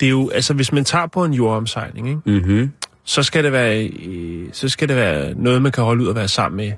Det 0.00 0.06
er 0.06 0.10
jo, 0.10 0.30
altså 0.30 0.54
hvis 0.54 0.72
man 0.72 0.84
tager 0.84 1.06
på 1.06 1.24
en 1.24 1.32
jordomsejling, 1.32 2.08
ikke? 2.08 2.20
Mm-hmm. 2.26 2.72
så 3.04 3.22
skal 3.22 3.44
det 3.44 3.52
være, 3.52 3.86
øh, 3.88 4.48
så 4.52 4.68
skal 4.68 4.88
det 4.88 4.96
være 4.96 5.34
noget, 5.36 5.62
man 5.62 5.72
kan 5.72 5.84
holde 5.84 6.02
ud 6.02 6.08
og 6.08 6.14
være 6.14 6.28
sammen 6.28 6.56
med 6.56 6.72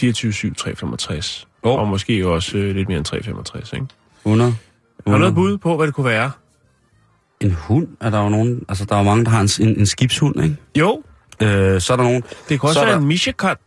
24-7, 0.00 0.54
365. 0.54 1.48
Jo. 1.64 1.70
Og 1.70 1.88
måske 1.88 2.26
også 2.28 2.58
øh, 2.58 2.74
lidt 2.74 2.88
mere 2.88 2.96
end 2.98 3.04
365, 3.04 3.72
ikke? 3.72 3.86
Under. 4.24 4.44
Har 5.06 5.12
du 5.12 5.18
noget 5.18 5.34
bud 5.34 5.58
på, 5.58 5.76
hvad 5.76 5.86
det 5.86 5.94
kunne 5.94 6.06
være? 6.10 6.30
En 7.40 7.52
hund 7.52 7.88
er 8.00 8.10
der 8.10 8.22
jo 8.22 8.28
nogen... 8.28 8.64
Altså, 8.68 8.84
der 8.84 8.94
er 8.94 8.98
jo 8.98 9.04
mange, 9.04 9.24
der 9.24 9.30
har 9.30 9.40
en, 9.40 9.68
en, 9.68 9.78
en 9.78 9.86
skibshund, 9.86 10.42
ikke? 10.42 10.56
Jo, 10.78 11.02
Øh, 11.42 11.80
så 11.80 11.92
er 11.92 11.96
der 11.96 12.04
nogen... 12.04 12.22
det 12.48 12.60
kunne 12.60 12.70
også 12.70 12.80
Så 12.80 12.84
være 12.84 12.94
der- 12.94 13.00
en 13.00 13.06
mishekat, 13.08 13.58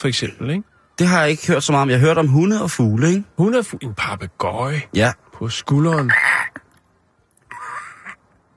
for 0.00 0.08
eksempel, 0.08 0.50
ikke? 0.50 0.62
Det 0.98 1.06
har 1.06 1.20
jeg 1.20 1.30
ikke 1.30 1.46
hørt 1.48 1.62
så 1.62 1.72
meget 1.72 1.82
om. 1.82 1.90
Jeg 1.90 1.98
har 2.00 2.06
hørt 2.06 2.18
om 2.18 2.28
hunde 2.28 2.62
og 2.62 2.70
fugle, 2.70 3.08
ikke? 3.08 3.24
Hun 3.38 3.54
er 3.54 3.62
fu- 3.62 3.78
en 3.82 3.94
papegøje 3.94 4.82
Ja. 4.94 5.12
på 5.38 5.48
skulderen. 5.48 6.10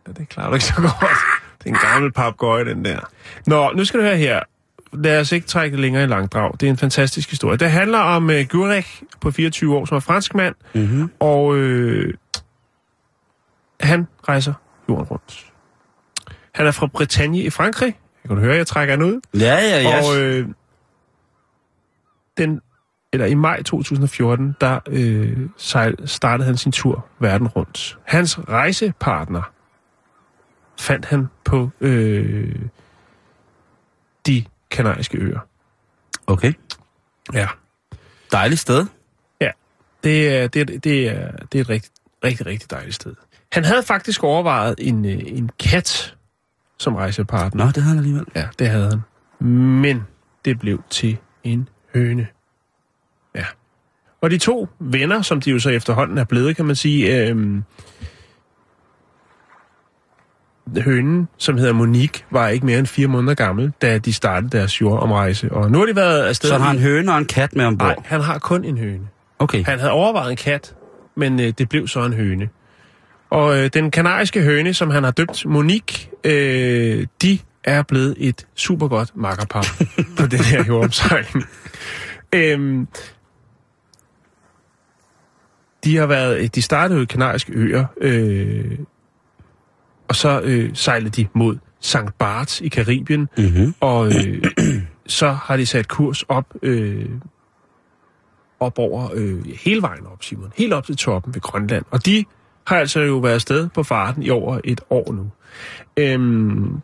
Ja, 0.10 0.22
det 0.22 0.30
klarer 0.30 0.48
du 0.48 0.54
ikke 0.54 0.66
så 0.66 0.76
godt. 0.76 1.18
Det 1.60 1.66
er 1.66 1.70
en 1.70 1.92
gammel 1.92 2.12
papegøje, 2.12 2.66
den 2.66 2.86
der. 2.86 3.00
Nå, 3.48 3.72
nu 3.72 3.86
skal 3.86 4.00
du 4.00 4.06
høre 4.06 4.18
her. 4.18 4.40
Lad 4.94 5.20
os 5.20 5.32
ikke 5.32 5.48
trække 5.48 5.76
det 5.76 5.82
længere 5.82 6.04
i 6.04 6.08
langdrag. 6.08 6.52
Det 6.60 6.64
er 6.66 6.70
en 6.70 6.78
fantastisk 6.78 7.30
historie. 7.30 7.58
Det 7.58 7.72
handler 7.72 8.00
om 8.00 8.30
uh, 8.30 8.42
Gurek 8.50 9.04
på 9.22 9.32
24 9.32 9.78
år, 9.78 9.86
som 9.86 9.96
er 9.96 10.00
fransk 10.00 10.36
mand, 10.36 10.56
Mm-hmm. 10.74 11.12
Og 11.20 11.58
øh, 11.58 12.14
han 13.82 14.08
rejser 14.30 14.54
jorden 14.90 15.06
rundt. 15.06 15.46
Han 16.56 16.68
er 16.68 16.72
fra 16.72 16.88
Bretagne 16.88 17.40
i 17.40 17.50
Frankrig. 17.50 17.88
Jeg 18.24 18.28
kan 18.30 18.36
du 18.38 18.42
høre, 18.42 18.56
jeg 18.56 18.68
trækker 18.68 18.94
han 18.94 19.04
ud. 19.04 19.22
Ja, 19.34 19.56
ja, 19.56 19.82
ja. 19.82 20.02
Og 20.10 20.22
øh, 20.22 20.48
den, 22.38 22.62
eller 23.14 23.26
i 23.26 23.34
maj 23.34 23.64
2014, 23.64 24.56
der 24.62 24.80
øh, 24.88 25.38
sejl, 25.58 26.08
startede 26.08 26.46
han 26.46 26.58
sin 26.58 26.72
tur 26.72 27.06
verden 27.20 27.48
rundt. 27.48 27.98
Hans 28.06 28.40
rejsepartner 28.50 29.42
fandt 30.80 31.06
han 31.06 31.28
på 31.44 31.70
øh, 31.82 32.56
de 34.28 34.46
kanariske 34.72 35.18
øer. 35.18 35.40
Okay. 36.28 36.54
Ja. 37.34 37.48
Dejligt 38.32 38.62
sted. 38.62 38.86
Det 40.04 40.30
er, 40.36 40.48
det, 40.48 40.62
er, 40.62 40.66
det 40.66 41.08
er, 41.08 41.32
det 41.52 41.58
er 41.58 41.62
et 41.62 41.70
rigtig, 41.70 41.92
rigtig, 42.24 42.46
rigtig 42.46 42.72
dejligt 42.72 42.96
sted. 42.96 43.16
Han 43.52 43.66
havde 43.66 43.84
faktisk 43.84 44.24
overvejet 44.24 44.76
en, 44.78 45.06
øh, 45.06 45.20
en 45.26 45.50
kat 45.60 46.16
som 46.78 46.96
rejsepartner. 46.96 47.66
Nå, 47.66 47.72
det 47.72 47.84
havde 47.84 47.96
han 47.96 47.98
alligevel. 47.98 48.26
Ja, 48.36 48.48
det 48.60 48.70
havde 48.70 48.90
han. 48.90 49.02
Men 49.48 50.04
det 50.46 50.60
blev 50.60 50.84
til 50.90 51.18
en 51.44 51.70
høne. 51.94 52.28
Ja. 53.36 53.46
Og 54.22 54.32
de 54.32 54.38
to 54.38 54.68
venner, 54.80 55.22
som 55.22 55.42
de 55.42 55.52
jo 55.52 55.60
så 55.60 55.70
efterhånden 55.70 56.18
er 56.18 56.24
blevet, 56.24 56.56
kan 56.56 56.66
man 56.66 56.76
sige, 56.76 57.28
øhm, 57.28 57.64
hønen, 60.78 61.28
som 61.38 61.58
hedder 61.58 61.74
Monique, 61.74 62.26
var 62.32 62.48
ikke 62.48 62.66
mere 62.66 62.80
end 62.80 62.88
fire 62.88 63.08
måneder 63.08 63.34
gammel, 63.34 63.74
da 63.82 63.98
de 63.98 64.14
startede 64.14 64.58
deres 64.58 64.82
jordomrejse. 64.82 65.52
Og 65.52 65.72
nu 65.72 65.80
har 65.80 65.86
de 65.86 65.96
været 65.96 66.22
afsted... 66.22 66.50
Så 66.50 66.56
han 66.56 66.62
har 66.62 66.72
en 66.72 66.80
høne 66.80 67.12
og 67.12 67.18
en 67.18 67.26
kat 67.26 67.56
med 67.56 67.66
ombord. 67.66 67.88
Nej, 67.88 67.96
han 68.06 68.22
har 68.22 68.40
kun 68.40 68.64
en 68.64 68.78
høne. 68.78 69.08
Okay. 69.40 69.64
Han 69.64 69.80
havde 69.80 69.92
overvejet 69.92 70.32
en 70.32 70.38
kat, 70.38 70.76
men 71.16 71.40
øh, 71.40 71.54
det 71.58 71.70
blev 71.70 71.88
så 71.88 72.06
en 72.06 72.14
høne. 72.14 72.50
Og 73.30 73.58
øh, 73.58 73.70
den 73.74 73.92
kanariske 73.92 74.42
høne, 74.42 74.74
som 74.74 74.90
han 74.90 75.04
har 75.04 75.12
døbt 75.12 75.46
Monique, 75.46 76.10
øh, 76.24 77.08
de 77.22 77.40
er 77.64 77.84
blevet 77.84 78.16
et 78.18 78.48
super 78.56 78.88
godt 78.88 79.12
makkerpar 79.16 79.68
på 80.20 80.28
den 80.28 80.40
her 80.40 80.64
jordomsejling. 80.64 81.46
Øhm, 82.36 82.88
de 85.84 85.98
har 85.98 86.06
været, 86.06 86.56
de 86.56 86.62
startede 86.62 86.98
jo 86.98 87.04
i 87.04 87.06
kanariske 87.06 87.54
øer, 87.54 87.86
øh, 88.02 88.78
og 90.10 90.16
så 90.16 90.42
øh, 90.44 90.70
sejlede 90.74 91.10
de 91.10 91.28
mod 91.34 91.58
St. 91.80 91.98
Barts 92.18 92.62
i 92.62 92.68
Karibien, 92.68 93.30
Mm-hmm. 93.38 93.74
og 93.80 94.08
øh, 94.08 94.44
så 95.08 95.32
har 95.32 95.58
de 95.58 95.66
sat 95.66 95.88
kurs 95.88 96.24
op, 96.24 96.46
øh, 96.62 97.06
op 98.60 98.80
over 98.80 99.10
øh, 99.14 99.46
hele 99.64 99.82
vejen 99.82 100.06
op, 100.08 100.24
Simon. 100.24 100.52
Helt 100.58 100.74
op 100.74 100.86
til 100.86 100.98
toppen 100.98 101.34
ved 101.34 101.42
Grønland. 101.42 101.86
Og 101.92 102.06
de 102.06 102.26
har 102.68 102.78
altså 102.78 103.00
jo 103.00 103.18
været 103.18 103.34
afsted 103.34 103.70
på 103.70 103.84
farten 103.84 104.24
i 104.24 104.30
over 104.30 104.60
et 104.64 104.82
år 104.90 105.12
nu. 105.14 105.32
Øhm, 105.98 106.82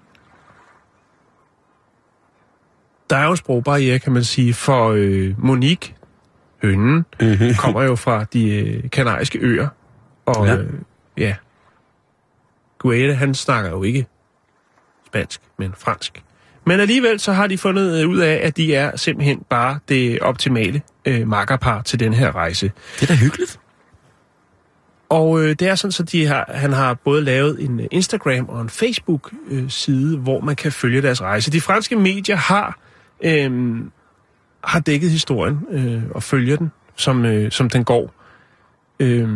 der 3.10 3.18
er 3.18 3.24
jo 3.26 3.32
en 3.32 3.38
sprogbarriere, 3.38 4.00
kan 4.00 4.14
man 4.14 4.24
sige, 4.24 4.54
for 4.54 4.90
øh, 4.96 5.34
Monique, 5.38 5.94
hønnen, 6.62 7.06
Mm-hmm. 7.22 7.54
kommer 7.60 7.82
jo 7.82 7.96
fra 7.96 8.24
de 8.24 8.50
øh, 8.60 8.90
kanariske 8.90 9.40
øer. 9.40 9.68
Og 10.26 10.46
Ja. 10.48 10.56
øh, 10.58 10.70
ja. 11.18 11.36
Guede, 12.86 13.16
han 13.16 13.34
snakker 13.34 13.70
jo 13.70 13.84
ikke 13.84 14.06
spansk, 15.06 15.42
men 15.58 15.74
fransk. 15.78 16.24
Men 16.66 16.80
alligevel 16.80 17.20
så 17.20 17.32
har 17.32 17.48
de 17.48 17.58
fundet 17.58 18.02
øh, 18.02 18.10
ud 18.10 18.18
af, 18.18 18.40
at 18.44 18.58
de 18.58 18.76
er 18.76 18.98
simpelthen 18.98 19.44
bare 19.50 19.80
det 19.90 20.20
optimale 20.20 20.82
øh, 21.06 21.28
makkerpar 21.28 21.82
til 21.82 22.00
den 22.00 22.14
her 22.14 22.36
rejse. 22.36 22.72
Det 23.00 23.10
er 23.10 23.14
da 23.14 23.20
hyggeligt. 23.20 23.60
Og 25.10 25.42
øh, 25.44 25.50
det 25.50 25.62
er 25.62 25.76
sådan, 25.76 25.92
så 25.92 26.04
de 26.04 26.26
har, 26.26 26.46
han 26.54 26.74
har 26.74 26.94
både 26.94 27.22
lavet 27.22 27.64
en 27.64 27.80
øh, 27.80 27.88
Instagram 27.92 28.50
og 28.50 28.62
en 28.62 28.70
Facebook-side, 28.70 30.18
hvor 30.18 30.40
man 30.40 30.56
kan 30.56 30.72
følge 30.72 31.02
deres 31.02 31.22
rejse. 31.22 31.52
De 31.52 31.62
franske 31.62 31.96
medier 31.96 32.36
har, 32.36 32.80
øh, 33.24 33.80
har 34.64 34.80
dækket 34.80 35.12
historien 35.12 35.60
øh, 35.70 36.04
og 36.12 36.24
følger 36.24 36.58
den, 36.58 36.72
som, 36.96 37.26
øh, 37.26 37.52
som 37.52 37.70
den 37.70 37.84
går. 37.84 38.14
Øh, 39.00 39.30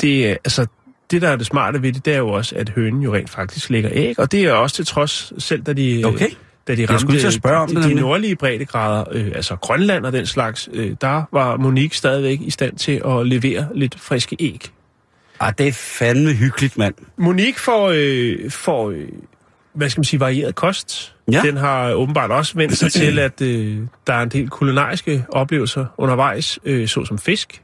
det, 0.00 0.30
er, 0.30 0.36
altså, 0.44 0.66
det, 1.10 1.22
der 1.22 1.28
er 1.28 1.36
det 1.36 1.46
smarte 1.46 1.82
ved 1.82 1.92
det, 1.92 2.04
det 2.04 2.14
er 2.14 2.18
jo 2.18 2.28
også, 2.28 2.56
at 2.56 2.68
hønen 2.68 3.02
jo 3.02 3.14
rent 3.14 3.30
faktisk 3.30 3.70
lægger 3.70 3.90
æg, 3.92 4.18
og 4.18 4.32
det 4.32 4.44
er 4.44 4.52
også 4.52 4.76
til 4.76 4.86
trods, 4.86 5.32
selv 5.38 5.62
da 5.62 5.72
de, 5.72 6.02
Okay. 6.04 6.28
da 6.68 6.74
de 6.74 6.80
Jeg 6.80 6.90
ramte 6.90 7.26
at 7.26 7.32
spørge 7.32 7.56
om 7.56 7.68
de, 7.68 7.82
de 7.82 7.94
nordlige 7.94 8.36
breddegrader, 8.36 9.04
øh, 9.12 9.26
altså 9.34 9.56
Grønland 9.56 10.06
og 10.06 10.12
den 10.12 10.26
slags, 10.26 10.68
øh, 10.72 10.96
der 11.00 11.22
var 11.32 11.56
Monique 11.56 11.96
stadigvæk 11.96 12.40
i 12.40 12.50
stand 12.50 12.76
til 12.76 13.02
at 13.06 13.26
levere 13.26 13.68
lidt 13.74 14.00
friske 14.00 14.36
æg. 14.40 14.70
Ah, 15.40 15.52
det 15.58 15.68
er 15.68 15.72
fandme 15.72 16.32
hyggeligt, 16.32 16.78
mand. 16.78 16.94
Monique 17.16 17.58
får, 17.60 17.92
øh, 17.94 18.50
får 18.50 18.90
øh, 18.90 19.08
hvad 19.74 19.90
skal 19.90 19.98
man 19.98 20.04
sige, 20.04 20.20
varieret 20.20 20.54
kost. 20.54 21.14
Ja. 21.32 21.42
Den 21.44 21.56
har 21.56 21.92
åbenbart 21.92 22.30
også 22.30 22.52
vendt 22.56 22.76
sig 22.76 22.92
til, 22.92 23.18
at 23.28 23.42
øh, 23.42 23.78
der 24.06 24.12
er 24.12 24.22
en 24.22 24.28
del 24.28 24.48
kulinariske 24.48 25.24
oplevelser 25.28 25.86
undervejs, 25.98 26.58
øh, 26.64 26.88
såsom 26.88 27.18
fisk, 27.18 27.62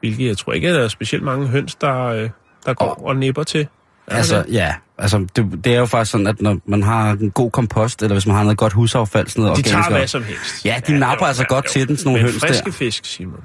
hvilket 0.00 0.26
jeg 0.26 0.38
tror 0.38 0.52
ikke, 0.52 0.68
at 0.68 0.74
der 0.74 0.80
er 0.80 0.88
specielt 0.88 1.24
mange 1.24 1.46
høns, 1.46 1.74
der, 1.74 2.04
øh, 2.04 2.30
der 2.66 2.74
går 2.74 3.02
og 3.06 3.16
nipper 3.16 3.42
til. 3.42 3.66
Er 4.06 4.16
Altså, 4.16 4.36
det? 4.36 4.52
ja. 4.54 4.74
Altså, 4.98 5.26
det, 5.36 5.64
det 5.64 5.74
er 5.74 5.78
jo 5.78 5.86
faktisk 5.86 6.10
sådan, 6.12 6.26
at 6.26 6.42
når 6.42 6.58
man 6.66 6.82
har 6.82 7.10
en 7.12 7.30
god 7.30 7.50
kompost, 7.50 8.02
eller 8.02 8.14
hvis 8.14 8.26
man 8.26 8.36
har 8.36 8.42
noget 8.42 8.58
godt 8.58 8.72
husaffald, 8.72 9.28
sådan 9.28 9.44
noget 9.44 9.56
de 9.64 9.70
tager 9.70 9.90
hvad 9.90 10.06
som 10.06 10.22
helst. 10.24 10.64
Ja, 10.64 10.80
de 10.86 10.98
napper 10.98 11.26
altså 11.26 11.44
godt 11.44 11.66
til 11.68 11.88
den, 11.88 11.96
sådan 11.96 12.12
nogle 12.12 12.28
høns 12.30 12.40
friske 12.40 12.64
der. 12.66 12.72
fisk, 12.72 13.04
Simon. 13.04 13.40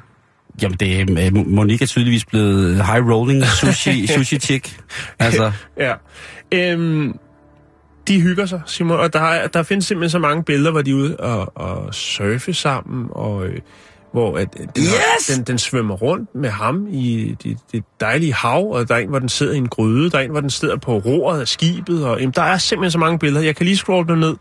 Jamen, 0.62 0.78
det 0.78 1.02
er, 1.02 1.06
øh, 1.36 1.48
Monique 1.48 1.84
er 1.84 1.88
tydeligvis 1.88 2.26
blevet 2.26 2.86
high 2.86 3.08
rolling 3.10 3.44
sushi, 3.62 4.08
sushi 4.08 4.40
chick. 4.40 4.80
Altså, 5.20 5.52
Ja. 5.78 5.94
Øhm, 6.52 7.20
de 8.08 8.22
hygger 8.22 8.46
sig, 8.46 8.62
Simon, 8.66 9.00
og 9.00 9.14
der, 9.14 9.22
er- 9.22 9.48
der 9.48 9.64
findes 9.64 9.86
simpelthen 9.86 10.10
så 10.10 10.20
mange 10.20 10.44
billeder, 10.44 10.72
hvor 10.72 10.82
de 10.82 10.92
er 10.92 10.96
ude 10.96 11.18
og, 11.18 11.52
og 11.58 11.94
surfe 11.94 12.54
sammen, 12.54 13.08
og 13.12 13.46
øh, 13.48 13.60
hvor 14.16 14.38
at, 14.38 14.54
den, 14.54 14.70
har- 14.78 15.18
Yes! 15.20 15.28
den, 15.36 15.44
den 15.44 15.58
svømmer 15.58 15.96
rundt 15.96 16.36
med 16.36 16.50
ham 16.50 16.88
i 16.90 17.36
det, 17.44 17.58
det 17.72 17.84
dejlige 18.00 18.34
hav, 18.34 18.72
og 18.72 18.88
der 18.90 18.96
er 18.96 19.00
en, 19.00 19.10
hvor 19.10 19.20
den 19.20 19.30
sidder 19.30 19.54
i 19.54 19.58
en 19.58 19.68
gryde, 19.68 20.10
der 20.12 20.18
er 20.18 20.22
en, 20.22 20.32
hvor 20.32 20.40
den 20.42 20.50
sidder 20.50 20.78
på 20.78 20.98
roret 20.98 21.42
af 21.42 21.48
skibet, 21.48 22.06
og 22.06 22.20
jamen, 22.20 22.34
der 22.36 22.42
er 22.42 22.58
simpelthen 22.58 22.92
så 22.92 22.98
mange 23.00 23.20
billeder. 23.20 23.46
Jeg 23.46 23.56
kan 23.56 23.66
lige 23.66 23.78
scrolle 23.78 24.08
dem 24.08 24.18
ned, 24.18 24.36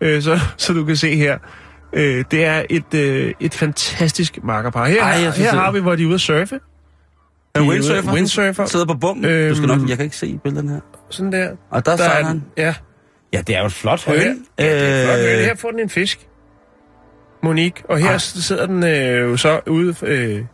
øh, 0.00 0.22
så, 0.22 0.40
så 0.56 0.72
du 0.72 0.84
kan 0.84 0.96
se 0.96 1.16
her. 1.16 1.38
Øh, 1.92 2.24
det 2.30 2.44
er 2.44 2.62
et, 2.70 2.94
øh, 2.94 3.34
et 3.40 3.54
fantastisk 3.54 4.38
makkerpar. 4.44 4.86
Her, 4.88 5.02
Ej, 5.02 5.18
her 5.18 5.32
det- 5.32 5.44
har 5.46 5.70
vi, 5.72 5.80
hvor 5.80 5.94
de 5.96 6.02
er 6.02 6.06
ude 6.06 6.14
at 6.14 6.20
surfe. 6.20 6.60
Er 7.54 7.60
windsurfer? 7.62 8.12
Windsurfer. 8.12 8.66
Sidder 8.66 8.86
på 8.86 8.94
bummen. 8.94 9.22
Du 9.24 9.54
skal 9.54 9.70
Øhm. 9.70 9.80
nok, 9.80 9.88
jeg 9.88 9.96
kan 9.96 10.04
ikke 10.04 10.16
se 10.16 10.38
billederne 10.44 10.70
her. 10.72 10.80
Sådan 11.10 11.32
der. 11.32 11.48
Og 11.70 11.86
der, 11.86 11.96
Der 11.96 12.04
er 12.04 12.24
han. 12.24 12.42
Ja. 12.56 12.74
Ja, 13.32 13.42
det 13.46 13.56
er 13.56 13.60
jo 13.60 13.66
et 13.66 13.72
flot 13.72 14.04
høn. 14.06 14.16
ja, 14.18 14.64
det 14.64 14.82
er 14.82 15.04
flot. 15.06 15.18
Øh, 15.18 15.44
Her 15.44 15.54
får 15.54 15.70
den 15.70 15.80
en 15.80 15.88
fisk. 15.88 16.26
Monique. 17.42 17.84
Og 17.90 17.98
her 17.98 18.10
Ej. 18.10 18.18
sidder 18.18 18.66
den 18.66 18.84
øh, 18.84 19.20
jo 19.30 19.36
så 19.36 19.60
ude... 19.66 19.94
Øh, 20.02 20.44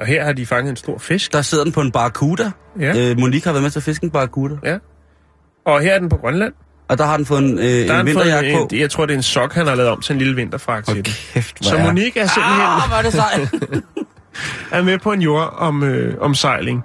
og 0.00 0.06
her 0.06 0.24
har 0.24 0.32
de 0.32 0.46
fanget 0.46 0.70
en 0.70 0.76
stor 0.76 0.98
fisk. 0.98 1.32
Der 1.32 1.42
sidder 1.42 1.64
den 1.64 1.72
på 1.72 1.80
en 1.80 1.92
barracuda. 1.92 2.50
Ja. 2.80 3.10
Øh, 3.10 3.18
Monique 3.18 3.44
har 3.44 3.52
været 3.52 3.62
med 3.62 3.70
til 3.70 3.78
at 3.78 3.82
fiske 3.82 4.04
en 4.04 4.10
barracuda. 4.10 4.56
Ja. 4.64 4.78
Og 5.66 5.80
her 5.80 5.94
er 5.94 5.98
den 5.98 6.08
på 6.08 6.16
Grønland. 6.16 6.52
Og 6.88 6.98
der 6.98 7.04
har 7.06 7.16
den 7.16 7.26
fået 7.26 7.38
en, 7.42 7.58
øh, 7.58 7.64
Der 7.64 7.94
er 7.94 8.00
en 8.00 8.06
vinterjakke 8.06 8.52
på. 8.52 8.58
fået 8.58 8.72
en, 8.72 8.78
jeg 8.78 8.90
tror, 8.90 9.06
det 9.06 9.12
er 9.12 9.16
en 9.16 9.22
sok, 9.22 9.52
han 9.54 9.66
har 9.66 9.74
lavet 9.74 9.90
om 9.90 10.00
til 10.00 10.12
en 10.12 10.18
lille 10.18 10.36
vinterfragt 10.36 10.86
til. 10.88 11.02
Kæft, 11.04 11.64
Så 11.64 11.78
Monique 11.78 12.22
er 12.22 12.26
simpelthen 12.26 12.62
Ah, 12.62 12.88
hvor 12.88 12.96
er 12.96 13.02
det 13.02 13.12
sejt. 13.12 13.54
er 14.72 14.82
med 14.82 14.98
på 14.98 15.12
en 15.12 15.22
jord 15.22 15.54
om, 15.58 15.82
øh, 15.82 16.14
om 16.20 16.34
sejling. 16.34 16.84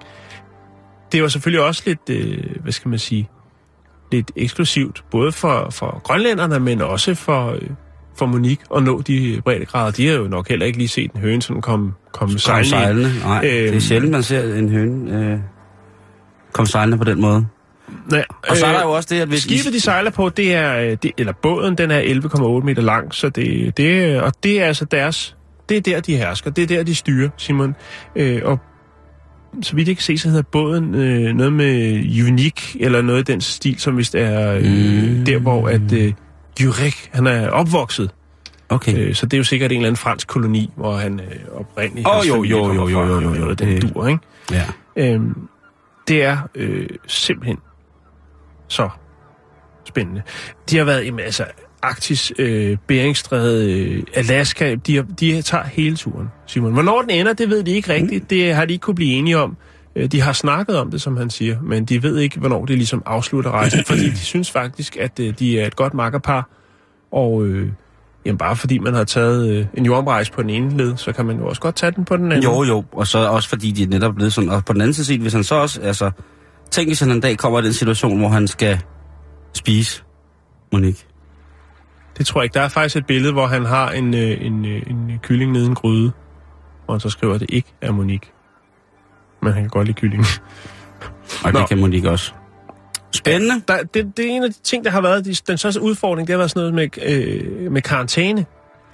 Det 1.11 1.21
var 1.21 1.27
selvfølgelig 1.27 1.65
også 1.65 1.83
lidt, 1.85 2.09
øh, 2.09 2.61
hvad 2.61 2.71
skal 2.71 2.89
man 2.89 2.99
sige, 2.99 3.29
lidt 4.11 4.31
eksklusivt, 4.35 5.03
både 5.11 5.31
for, 5.31 5.67
for 5.71 6.01
grønlænderne, 6.03 6.59
men 6.59 6.81
også 6.81 7.15
for, 7.15 7.51
øh, 7.51 7.61
for 8.15 8.25
Monique 8.25 8.63
at 8.75 8.83
nå 8.83 9.01
de 9.01 9.41
breddegrader. 9.45 9.91
De 9.91 10.07
har 10.07 10.13
jo 10.15 10.27
nok 10.27 10.49
heller 10.49 10.65
ikke 10.65 10.77
lige 10.77 10.87
set 10.87 11.11
en 11.11 11.21
høne 11.21 11.41
sådan 11.41 11.61
komme 11.61 11.91
kom 12.11 12.29
Kom 12.29 12.37
sejlende. 12.37 12.69
sejlende. 12.69 13.11
Nej, 13.23 13.41
det 13.41 13.65
er 13.65 13.71
Øhm. 13.71 13.79
sjældent, 13.79 14.11
man 14.11 14.23
ser 14.23 14.55
en 14.55 14.69
høne 14.69 15.25
øh, 15.33 15.37
komme 16.53 16.67
sejlende 16.67 16.97
på 16.97 17.03
den 17.03 17.21
måde. 17.21 17.45
Nej, 18.11 18.25
Og 18.49 18.57
så 18.57 18.65
er 18.65 18.71
der 18.71 18.79
øh, 18.81 18.85
jo 18.85 18.91
også 18.91 19.09
det, 19.15 19.21
at 19.21 19.27
hvis... 19.27 19.41
Skibet, 19.41 19.73
de 19.73 19.79
sejler 19.79 20.11
på, 20.11 20.29
det 20.29 20.53
er, 20.53 20.79
øh, 20.79 20.97
det, 21.03 21.11
eller 21.17 21.33
båden, 21.41 21.75
den 21.77 21.91
er 21.91 22.01
11,8 22.01 22.65
meter 22.65 22.81
lang, 22.81 23.13
så 23.13 23.29
det, 23.29 23.77
det, 23.77 24.21
og 24.21 24.33
det 24.43 24.61
er 24.61 24.65
altså 24.65 24.85
deres, 24.85 25.35
det 25.69 25.77
er 25.77 25.81
der, 25.81 25.99
de 25.99 26.15
hersker, 26.17 26.51
det 26.51 26.61
er 26.63 26.67
der, 26.67 26.83
de 26.83 26.95
styrer, 26.95 27.29
Simon. 27.37 27.75
Øh, 28.15 28.41
og 28.43 28.59
så 29.61 29.75
vidt 29.75 29.87
jeg 29.87 29.95
kan 29.97 30.03
se, 30.03 30.17
så 30.17 30.27
hedder 30.29 30.43
båden 30.51 30.95
øh, 30.95 31.33
noget 31.35 31.53
med 31.53 31.95
unik, 32.27 32.75
eller 32.79 33.01
noget 33.01 33.29
i 33.29 33.31
den 33.31 33.41
stil, 33.41 33.79
som 33.79 33.97
vist 33.97 34.15
er 34.15 34.53
øh, 34.53 34.63
Mm. 34.63 35.25
der, 35.25 35.37
hvor 35.37 35.67
at 35.67 35.93
øh, 35.93 36.13
Jurek, 36.61 37.09
han 37.11 37.27
er 37.27 37.49
opvokset. 37.49 38.11
Okay. 38.69 38.97
Øh, 38.97 39.15
så 39.15 39.25
det 39.25 39.33
er 39.33 39.37
jo 39.37 39.43
sikkert 39.43 39.71
en 39.71 39.77
eller 39.77 39.87
anden 39.87 39.97
fransk 39.97 40.27
koloni, 40.27 40.71
hvor 40.75 40.95
han 40.95 41.19
øh, 41.19 41.59
oprindeligt... 41.59 42.07
Åh, 42.07 42.13
hans 42.13 42.27
jo, 42.27 42.43
jo, 42.43 42.73
jo, 42.73 42.73
jo, 42.73 42.89
jo, 42.89 43.21
jo, 43.21 43.33
jo, 43.33 43.49
af 43.49 43.57
den 43.57 43.81
dur, 43.81 44.07
ikke? 44.07 44.19
Ja. 44.51 44.65
Øhm, 44.95 45.47
det 46.07 46.23
er 46.23 46.37
øh, 46.55 46.89
simpelthen 47.07 47.57
så 48.67 48.89
spændende. 49.85 50.21
De 50.69 50.77
har 50.77 50.85
været, 50.85 51.05
jamen, 51.05 51.19
altså, 51.19 51.45
Arktis, 51.81 52.31
øh, 52.39 52.77
Beringstræde, 52.87 53.71
øh, 53.71 54.03
Alaska, 54.13 54.75
de, 54.75 54.95
har, 54.95 55.03
de 55.19 55.41
tager 55.41 55.63
hele 55.63 55.95
turen, 55.95 56.27
Simon. 56.45 56.73
Hvornår 56.73 57.01
den 57.01 57.09
ender, 57.09 57.33
det 57.33 57.49
ved 57.49 57.63
de 57.63 57.71
ikke 57.71 57.93
rigtigt. 57.93 58.29
Det 58.29 58.55
har 58.55 58.65
de 58.65 58.73
ikke 58.73 58.83
kunne 58.83 58.95
blive 58.95 59.13
enige 59.13 59.37
om. 59.37 59.57
Øh, 59.95 60.07
De 60.07 60.21
har 60.21 60.33
snakket 60.33 60.77
om 60.77 60.91
det, 60.91 61.01
som 61.01 61.17
han 61.17 61.29
siger, 61.29 61.61
men 61.61 61.85
de 61.85 62.03
ved 62.03 62.17
ikke, 62.17 62.39
hvornår 62.39 62.65
det 62.65 62.77
ligesom 62.77 63.03
afslutter 63.05 63.51
rejsen, 63.51 63.85
fordi 63.89 64.09
de 64.09 64.17
synes 64.17 64.51
faktisk, 64.51 64.97
at 64.97 65.19
øh, 65.19 65.33
de 65.39 65.59
er 65.59 65.67
et 65.67 65.75
godt 65.75 65.93
makkerpar, 65.93 66.49
og 67.11 67.45
øh, 67.45 67.69
jamen, 68.25 68.37
bare 68.37 68.55
fordi 68.55 68.77
man 68.77 68.93
har 68.93 69.03
taget 69.03 69.49
øh, 69.49 69.65
en 69.73 69.85
jordomrejse 69.85 70.31
på 70.31 70.41
den 70.41 70.49
ene 70.49 70.77
led, 70.77 70.97
så 70.97 71.11
kan 71.11 71.25
man 71.25 71.37
jo 71.37 71.47
også 71.47 71.61
godt 71.61 71.75
tage 71.75 71.91
den 71.91 72.05
på 72.05 72.17
den 72.17 72.31
anden. 72.31 72.43
Jo, 72.43 72.63
jo, 72.63 72.83
og 72.91 73.07
så 73.07 73.27
også 73.27 73.49
fordi 73.49 73.71
de 73.71 73.83
er 73.83 73.87
netop 73.87 74.15
blevet 74.15 74.33
sådan, 74.33 74.49
og 74.49 74.65
på 74.65 74.73
den 74.73 74.81
anden 74.81 74.93
side, 74.93 75.19
hvis 75.21 75.33
han 75.33 75.43
så 75.43 75.55
også, 75.55 75.81
altså, 75.81 76.11
tænk 76.71 76.89
hvis 76.89 76.99
han 76.99 77.11
en 77.11 77.19
dag 77.19 77.37
kommer 77.37 77.59
i 77.59 77.63
den 77.63 77.73
situation, 77.73 78.19
hvor 78.19 78.27
han 78.27 78.47
skal 78.47 78.79
spise 79.53 80.03
Monique. 80.71 81.07
Det 82.17 82.25
tror 82.25 82.41
jeg 82.41 82.43
ikke. 82.43 82.53
Der 82.53 82.61
er 82.61 82.67
faktisk 82.67 82.95
et 82.95 83.05
billede, 83.05 83.33
hvor 83.33 83.47
han 83.47 83.65
har 83.65 83.91
en, 83.91 84.13
øh, 84.13 84.45
en, 84.45 84.65
øh, 84.65 84.81
en 84.87 85.19
kylling 85.21 85.51
nede 85.51 85.63
i 85.63 85.67
en 85.67 85.75
gryde, 85.75 86.11
han 86.89 86.99
så 86.99 87.09
skriver, 87.09 87.33
at 87.33 87.39
det 87.39 87.49
ikke 87.51 87.73
er 87.81 87.91
Monique. 87.91 88.31
Men 89.43 89.53
han 89.53 89.61
kan 89.63 89.69
godt 89.69 89.87
lide 89.87 89.99
kylling. 89.99 90.25
Og 91.43 91.53
Nå. 91.53 91.59
det 91.59 91.69
kan 91.69 91.77
Monique 91.77 92.09
også. 92.11 92.31
Spændende. 93.11 93.61
Der, 93.67 93.77
det, 93.93 94.17
det 94.17 94.25
er 94.25 94.29
en 94.29 94.43
af 94.43 94.49
de 94.49 94.55
ting, 94.63 94.85
der 94.85 94.91
har 94.91 95.01
været 95.01 95.25
de, 95.25 95.33
den 95.47 95.57
største 95.57 95.81
udfordring, 95.81 96.27
det 96.27 96.33
har 96.33 96.37
været 96.37 96.51
sådan 96.51 96.73
noget 96.73 96.91
med, 96.97 97.13
øh, 97.65 97.71
med 97.71 97.81
karantæne. 97.81 98.45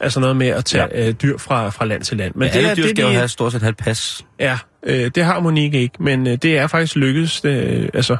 Altså 0.01 0.19
noget 0.19 0.35
med 0.35 0.47
at 0.47 0.65
tage 0.65 0.87
ja. 0.91 1.07
øh, 1.07 1.13
dyr 1.13 1.37
fra, 1.37 1.69
fra 1.69 1.85
land 1.85 2.01
til 2.03 2.17
land. 2.17 2.35
Men 2.35 2.39
Men 2.39 2.49
alle 2.49 2.69
er 2.69 2.75
dyr 2.75 2.81
det, 2.83 2.89
skal 2.89 3.03
jo 3.03 3.09
de- 3.09 3.13
have 3.15 3.27
stort 3.27 3.51
set 3.51 3.61
have 3.61 3.69
et 3.69 3.77
pas. 3.77 4.25
Ja, 4.39 4.57
øh, 4.83 5.11
det 5.15 5.23
har 5.23 5.39
Monique 5.39 5.79
ikke, 5.81 6.03
men 6.03 6.27
øh, 6.27 6.35
det 6.35 6.57
er 6.57 6.67
faktisk 6.67 6.95
lykkedes, 6.95 7.41
øh, 7.45 7.89
altså 7.93 8.17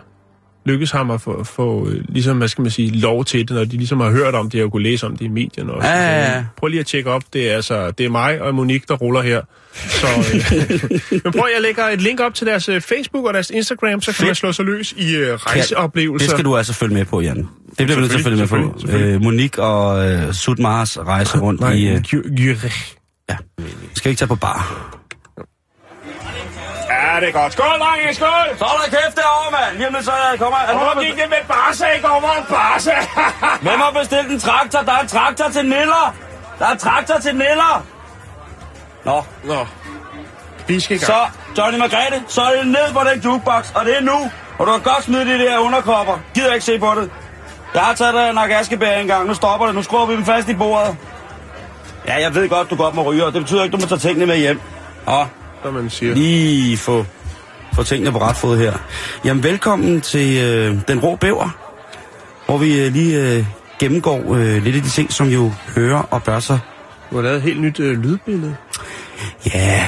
lykkedes 0.71 0.91
ham 0.91 1.11
at 1.11 1.21
få, 1.21 1.43
få 1.43 1.87
øh, 1.89 2.03
ligesom, 2.09 2.37
hvad 2.37 2.47
skal 2.47 2.61
man 2.61 2.71
sige, 2.71 2.99
lov 2.99 3.25
til 3.25 3.39
det, 3.39 3.55
når 3.55 3.63
de 3.63 3.77
ligesom 3.77 3.99
har 3.99 4.09
hørt 4.11 4.35
om 4.35 4.49
det, 4.49 4.63
og 4.63 4.71
kunne 4.71 4.83
læse 4.83 5.05
om 5.05 5.17
det 5.17 5.25
i 5.25 5.27
medierne 5.27 5.73
også. 5.73 5.87
Ja, 5.87 5.95
ja, 5.95 6.19
ja. 6.19 6.39
Så, 6.39 6.43
Prøv 6.57 6.67
lige 6.67 6.79
at 6.79 6.85
tjekke 6.85 7.11
op, 7.11 7.23
det 7.33 7.51
er, 7.51 7.55
altså, 7.55 7.91
det 7.91 8.05
er 8.05 8.09
mig 8.09 8.41
og 8.41 8.55
Monique, 8.55 8.85
der 8.87 8.95
ruller 8.95 9.21
her. 9.21 9.41
Så, 9.73 10.07
øh, 10.07 10.89
men 11.23 11.31
prøv, 11.31 11.43
jeg 11.53 11.61
lægger 11.61 11.83
et 11.83 12.01
link 12.01 12.19
op 12.19 12.33
til 12.33 12.47
deres 12.47 12.69
øh, 12.69 12.81
Facebook 12.81 13.25
og 13.25 13.33
deres 13.33 13.49
Instagram, 13.49 14.01
så 14.01 14.13
kan 14.13 14.25
man 14.25 14.35
slå 14.35 14.51
sig 14.51 14.65
løs 14.65 14.91
i 14.91 15.15
øh, 15.15 15.33
rejseoplevelser. 15.33 16.27
Det 16.27 16.31
skal 16.31 16.45
du 16.45 16.57
altså 16.57 16.73
følge 16.73 16.93
med 16.93 17.05
på, 17.05 17.21
Jan. 17.21 17.37
Det 17.37 17.47
bliver 17.77 17.95
vi 17.95 18.01
nødt 18.01 18.11
til 18.11 18.17
at 18.17 18.23
følge 18.23 18.37
med 18.37 18.47
på. 18.47 18.97
Øh, 18.97 19.21
Monique 19.21 19.63
og 19.63 20.09
øh, 20.11 20.33
Sudmars 20.33 20.99
rejse 20.99 21.39
rundt 21.45 21.61
Nej, 21.61 21.71
i... 21.71 21.87
Øh, 21.87 22.01
Gyre. 22.01 22.69
ja. 23.29 23.37
Skal 23.93 24.09
ikke 24.09 24.19
tage 24.19 24.27
på 24.27 24.35
bar? 24.35 24.98
Ja, 27.09 27.19
det 27.19 27.27
er 27.27 27.31
godt. 27.41 27.53
Skål, 27.53 27.79
drenge, 27.83 28.13
skål! 28.13 28.47
Så 28.57 28.63
hold 28.65 28.79
da 28.83 28.89
kæft 28.97 29.15
derovre, 29.17 29.49
mand! 29.51 29.93
Lidt, 29.95 30.05
så 30.05 30.11
kommer... 30.39 30.57
Er 30.57 30.73
Hvor 30.77 31.03
gik 31.03 31.15
det 31.21 31.29
med 31.29 31.43
Barca 31.47 31.85
i 31.97 32.01
går? 32.01 32.19
Hvor 32.19 32.35
er 32.39 32.45
Barca? 32.55 32.95
Hvem 33.65 33.79
har 33.79 33.91
bestilt 33.99 34.31
en 34.31 34.39
traktor? 34.39 34.81
Der 34.81 34.93
er 34.93 34.99
en 34.99 35.07
traktor 35.07 35.49
til 35.49 35.65
Niller! 35.65 36.15
Der 36.59 36.65
er 36.65 36.71
en 36.71 36.77
traktor 36.77 37.17
til 37.25 37.35
Niller! 37.35 37.85
Nå, 39.05 39.23
Nå, 39.43 39.67
vi 40.67 40.79
skal 40.79 40.95
i 40.95 40.99
gang. 40.99 41.05
så 41.11 41.19
Johnny 41.57 41.79
Margrethe, 41.79 42.23
så 42.27 42.41
er 42.41 42.51
det 42.57 42.67
ned 42.67 42.93
på 42.93 42.99
den 43.13 43.19
jukebox, 43.19 43.71
og 43.75 43.85
det 43.85 43.97
er 43.97 44.01
nu. 44.01 44.31
Og 44.57 44.67
du 44.67 44.71
kan 44.71 44.81
godt 44.81 45.03
smide 45.03 45.25
de 45.25 45.39
der 45.39 45.59
underkopper. 45.59 46.19
Gider 46.33 46.53
ikke 46.53 46.65
se 46.65 46.79
på 46.79 46.91
det. 46.95 47.11
Jeg 47.73 47.81
har 47.81 47.93
taget 47.93 48.13
dig 48.13 48.33
nok 48.33 48.51
askebær 48.51 48.95
engang. 48.97 49.27
Nu 49.27 49.33
stopper 49.33 49.65
det. 49.65 49.75
Nu 49.75 49.83
skruer 49.83 50.05
vi 50.05 50.15
dem 50.15 50.25
fast 50.25 50.49
i 50.49 50.53
bordet. 50.55 50.97
Ja, 52.07 52.21
jeg 52.21 52.35
ved 52.35 52.49
godt, 52.49 52.69
du 52.69 52.75
godt 52.75 52.95
må 52.95 53.01
ryge, 53.01 53.25
og 53.25 53.33
det 53.33 53.41
betyder 53.41 53.63
ikke, 53.63 53.77
du 53.77 53.81
må 53.81 53.87
tage 53.87 53.99
tingene 53.99 54.25
med 54.25 54.37
hjem. 54.37 54.61
Og 55.05 55.27
som 55.63 55.73
man 55.73 55.89
siger. 55.89 56.13
lige 56.13 56.77
få, 56.77 57.05
få 57.73 57.83
tingene 57.83 58.11
på 58.11 58.17
ret 58.21 58.35
fod 58.35 58.57
her. 58.57 58.73
Jamen, 59.25 59.43
velkommen 59.43 60.01
til 60.01 60.37
øh, 60.43 60.77
Den 60.87 60.99
Rå 60.99 61.15
Bæver, 61.15 61.49
hvor 62.45 62.57
vi 62.57 62.81
øh, 62.81 62.93
lige 62.93 63.37
øh, 63.37 63.45
gennemgår 63.79 64.35
øh, 64.35 64.63
lidt 64.63 64.75
af 64.75 64.81
de 64.81 64.89
ting, 64.89 65.13
som 65.13 65.27
jo 65.27 65.51
hører 65.75 65.99
og 66.11 66.23
bør 66.23 66.39
sig. 66.39 66.59
Du 67.11 67.15
har 67.15 67.23
lavet 67.23 67.35
et 67.37 67.41
helt 67.43 67.61
nyt 67.61 67.79
øh, 67.79 68.03
lydbillede. 68.03 68.55
Ja, 69.53 69.85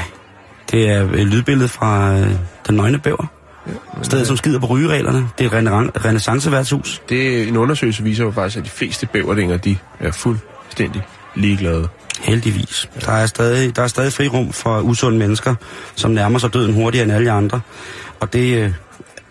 det 0.71 0.89
er 0.89 1.01
et 1.03 1.27
lydbillede 1.27 1.67
fra 1.67 2.13
øh, 2.17 2.31
Den 2.67 2.75
Nøgne 2.75 2.99
Bæver. 2.99 3.25
Stedet, 4.01 4.27
som 4.27 4.37
skider 4.37 4.59
på 4.59 4.65
rygereglerne. 4.65 5.29
Det 5.37 5.45
er 5.53 5.57
et 5.57 5.67
rena- 5.67 6.05
renaissanceværtshus. 6.05 7.01
Det, 7.09 7.47
en 7.47 7.57
undersøgelse 7.57 8.03
viser 8.03 8.23
jo 8.23 8.31
faktisk, 8.31 8.57
at 8.57 8.65
de 8.65 8.69
fleste 8.69 9.05
bæverdinger, 9.07 9.57
de 9.57 9.77
er 9.99 10.11
fuldstændig 10.11 11.01
ligeglade. 11.35 11.87
Heldigvis. 12.31 12.89
Der 13.05 13.11
er, 13.11 13.25
stadig, 13.25 13.75
der 13.75 13.81
er 13.81 13.87
stadig 13.87 14.13
fri 14.13 14.27
rum 14.27 14.53
for 14.53 14.81
usunde 14.81 15.17
mennesker, 15.17 15.55
som 15.95 16.11
nærmer 16.11 16.39
sig 16.39 16.53
døden 16.53 16.73
hurtigere 16.73 17.03
end 17.03 17.13
alle 17.13 17.25
de 17.25 17.31
andre. 17.31 17.61
Og 18.19 18.33
det 18.33 18.57
øh, 18.57 18.73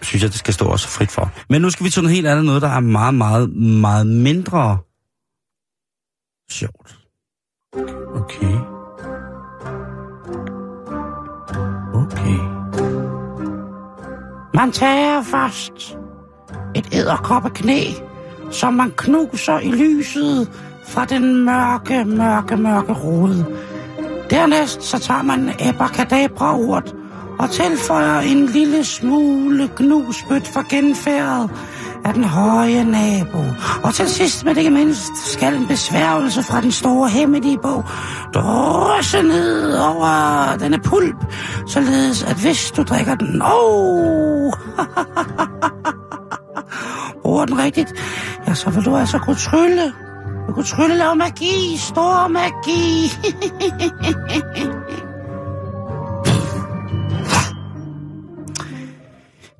synes 0.03 0.23
jeg, 0.23 0.31
det 0.31 0.39
skal 0.39 0.55
stå 0.55 0.65
også 0.65 0.89
frit 0.89 1.11
for. 1.11 1.33
Men 1.49 1.63
nu 1.63 1.71
skal 1.71 1.85
vi 1.85 1.91
til 1.91 2.03
noget 2.03 2.15
helt 2.15 2.27
andet, 2.27 2.45
noget 2.45 2.63
der 2.63 2.69
er 2.69 2.81
meget, 2.81 3.15
meget, 3.15 3.57
meget 3.57 4.07
mindre 4.07 4.79
sjovt. 6.51 6.99
Okay. 8.15 8.57
Okay. 11.95 12.39
Man 14.55 14.73
tager 14.73 15.23
først 15.23 15.97
et 16.75 16.89
æderkoppe 16.93 17.51
knæ, 17.51 17.85
som 18.51 18.75
man 18.75 18.93
knuser 18.97 19.59
i 19.59 19.71
lyset 19.71 20.49
fra 20.91 21.05
den 21.05 21.45
mørke, 21.45 22.05
mørke, 22.05 22.57
mørke 22.57 22.93
rode. 22.93 23.47
Dernæst 24.31 24.83
så 24.83 24.99
tager 24.99 25.23
man 25.23 25.51
abracadabra-urt 25.61 26.95
og 27.39 27.51
tilføjer 27.51 28.21
en 28.21 28.47
lille 28.47 28.85
smule 28.85 29.71
gnusbødt 29.77 30.49
for 30.49 30.69
genfærdet 30.71 31.51
af 32.05 32.15
den 32.15 32.25
høje 32.25 32.85
nabo. 32.85 33.45
Og 33.83 33.95
til 33.95 34.09
sidst, 34.09 34.45
men 34.45 34.57
ikke 34.57 34.71
mindst, 34.71 35.33
skal 35.33 35.55
en 35.55 35.67
besværgelse 35.67 36.43
fra 36.43 36.61
den 36.61 36.73
store 36.73 37.09
hemmelige 37.09 37.59
bog 37.59 37.85
drysse 38.35 39.23
ned 39.23 39.75
over 39.75 40.57
denne 40.61 40.79
pulp, 40.79 41.17
således 41.67 42.23
at 42.23 42.37
hvis 42.37 42.71
du 42.71 42.83
drikker 42.83 43.15
den, 43.15 43.43
oh, 43.43 44.53
bruger 47.23 47.45
den 47.45 47.59
rigtigt, 47.59 47.93
ja, 48.49 48.55
så 48.55 48.71
vil 48.71 48.85
du 48.85 48.97
altså 48.97 49.19
kunne 49.19 49.37
trylle 49.37 49.93
du 50.49 50.53
kunne 50.53 50.65
trylle 50.65 50.99
lave 50.99 51.17
magi, 51.17 51.77
stor 51.77 52.29
magi. 52.29 53.11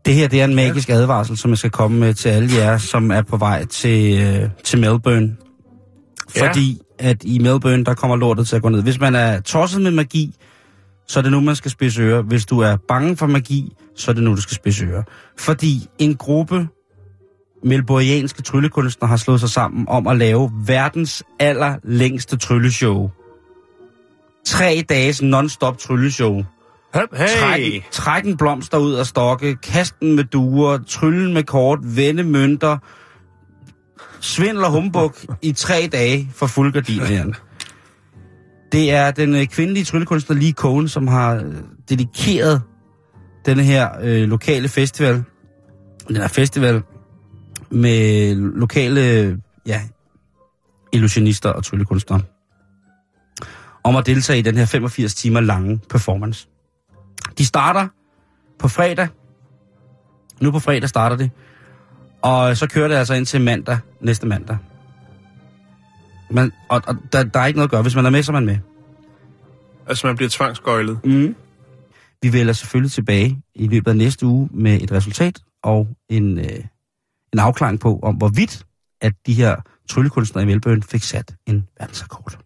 Det 0.05 0.15
her 0.15 0.29
det 0.29 0.41
er 0.41 0.45
en 0.45 0.55
magisk 0.55 0.89
advarsel, 0.91 1.37
som 1.37 1.51
jeg 1.51 1.59
skal 1.59 1.71
komme 1.71 1.99
med 1.99 2.15
til 2.15 2.29
alle 2.29 2.49
jer, 2.57 2.79
som 2.79 3.11
er 3.11 3.23
på 3.23 3.37
vej 3.37 3.65
til, 3.65 4.21
øh, 4.21 4.51
til 4.65 4.79
Melbourne. 4.79 5.37
Ja. 6.37 6.49
Fordi 6.49 6.81
at 6.99 7.25
i 7.25 7.39
Melbourne, 7.39 7.85
der 7.85 7.95
kommer 7.95 8.17
lortet 8.17 8.49
til 8.49 8.57
at 8.57 8.63
gå 8.63 8.69
ned. 8.69 8.83
Hvis 8.83 9.01
man 9.01 9.15
er 9.15 9.41
tosset 9.41 9.83
med 9.83 9.91
magi, 9.91 10.35
så 11.09 11.21
er 11.21 11.23
det 11.23 11.33
nu, 11.33 11.41
man 11.41 11.57
skal 11.57 11.71
spidse 11.71 12.03
ører. 12.03 12.23
Hvis 12.23 12.47
du 12.47 12.59
er 12.59 12.77
bange 12.89 13.17
for 13.17 13.27
magi, 13.27 13.73
så 13.97 14.11
er 14.11 14.15
det 14.15 14.25
nu, 14.25 14.31
du 14.31 14.41
skal 14.41 14.55
spidse 14.55 14.85
ører. 14.85 15.03
Fordi 15.39 15.89
en 15.99 16.17
gruppe 16.17 16.69
melbourianske 17.65 18.43
tryllekunstnere 18.43 19.09
har 19.09 19.17
slået 19.17 19.41
sig 19.41 19.51
sammen 19.51 19.89
om 19.89 20.07
at 20.07 20.17
lave 20.17 20.53
verdens 20.67 21.23
allerlængste 21.39 22.37
trylleshow. 22.37 23.11
Tre 24.47 24.85
dages 24.89 25.23
non-stop 25.23 25.79
trylleshow. 25.79 26.45
Hey. 26.95 27.27
Træk, 27.41 27.87
træk 27.91 28.25
en 28.25 28.37
blomster 28.37 28.79
ud 28.79 28.93
af 28.93 29.07
stokke, 29.07 29.57
kasten 29.57 30.17
med 30.17 30.25
duer, 30.25 30.79
tryllen 30.89 31.35
med 31.35 31.43
kort, 31.43 31.79
vende 31.83 32.23
mønter, 32.23 32.79
svindel 34.21 34.65
og 34.65 34.71
humbug 34.71 35.15
i 35.43 35.53
tre 35.53 35.89
dage 35.93 36.31
for 36.35 36.47
fuldgardineren. 36.47 37.35
Det 38.73 38.93
er 38.93 39.11
den 39.11 39.35
øh, 39.35 39.47
kvindelige 39.47 39.85
tryllekunstner 39.85 40.37
Lee 40.37 40.53
Cohen, 40.53 40.89
som 40.89 41.09
har 41.09 41.35
øh, 41.35 41.55
dedikeret 41.89 42.63
denne 43.47 43.63
her 43.63 43.89
øh, 44.03 44.29
lokale 44.29 44.69
festival, 44.69 45.25
den 46.09 46.17
her 46.17 46.29
festival 46.29 46.83
med 47.71 48.35
lokale 48.35 49.39
ja, 49.67 49.83
illusionister 50.93 51.51
og 51.51 51.65
tryllekunstnere, 51.65 52.23
om 53.85 53.97
at 53.97 54.07
deltage 54.07 54.39
i 54.39 54.43
den 54.43 54.57
her 54.57 54.67
85 54.67 55.15
timer 55.15 55.41
lange 55.41 55.81
performance. 55.91 56.49
De 57.39 57.47
starter 57.47 57.89
på 58.59 58.69
fredag. 58.69 59.09
Nu 60.41 60.51
på 60.51 60.59
fredag 60.59 60.89
starter 60.89 61.17
det. 61.17 61.31
Og 62.23 62.57
så 62.57 62.67
kører 62.69 62.89
det 62.89 62.95
altså 62.95 63.15
ind 63.15 63.27
til 63.27 63.41
mandag, 63.41 63.79
næste 64.01 64.27
mandag. 64.27 64.57
Men, 66.31 66.53
og, 66.69 66.83
og 66.87 66.97
der, 67.13 67.23
der 67.23 67.41
er 67.41 67.47
ikke 67.47 67.57
noget 67.57 67.69
at 67.69 67.71
gøre. 67.71 67.83
Hvis 67.83 67.95
man 67.95 68.07
er 68.07 68.11
med, 68.11 68.23
så 68.23 68.33
er 68.33 68.35
man 68.35 68.47
med. 68.47 68.59
Altså, 69.87 70.07
man 70.07 70.17
bliver 70.17 70.29
tvangsgøjlet. 70.29 70.99
Mm. 71.05 71.35
Vi 72.23 72.33
vælger 72.33 72.53
selvfølgelig 72.53 72.93
tilbage 72.93 73.43
i 73.55 73.67
løbet 73.67 73.91
af 73.91 73.97
næste 73.97 74.27
uge 74.27 74.49
med 74.53 74.83
et 74.83 74.93
resultat 74.93 75.39
og 75.63 75.89
en, 76.09 76.39
øh, 76.39 76.65
en 77.33 77.39
afklaring 77.39 77.81
på, 77.81 77.99
om 78.03 78.15
hvorvidt 78.15 78.67
at 79.01 79.13
de 79.27 79.35
her 79.35 79.57
tryllekunstnere 79.89 80.43
i 80.43 80.47
Melbourne 80.47 80.83
fik 80.83 81.03
sat 81.03 81.35
en 81.47 81.69
verdensrekord. 81.81 82.39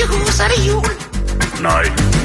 Juhu, 0.00 0.26
så 0.26 0.42
er 0.42 0.48
det 0.48 0.68
jul. 0.68 0.84
Nej. 1.62 2.23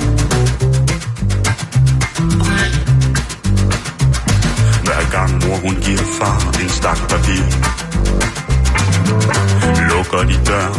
Gang 5.12 5.32
mor 5.46 5.56
hun 5.56 5.76
giver 5.76 6.06
far 6.20 6.40
en 6.62 6.70
stak 6.70 7.00
papir. 7.10 7.44
Lukker 9.90 10.24
de 10.30 10.38
dør 10.46 10.70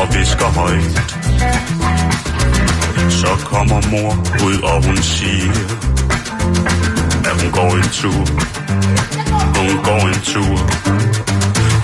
og 0.00 0.14
visker 0.14 0.50
højt. 0.60 0.96
Så 3.10 3.32
kommer 3.44 3.80
mor 3.90 4.12
ud 4.46 4.58
og 4.62 4.86
hun 4.86 4.96
siger 4.96 5.52
At 7.24 7.42
hun 7.42 7.52
går 7.52 7.70
en 7.76 7.88
tur. 7.92 8.24
Hun 9.58 9.84
går 9.84 10.08
en 10.08 10.20
tur. 10.32 10.56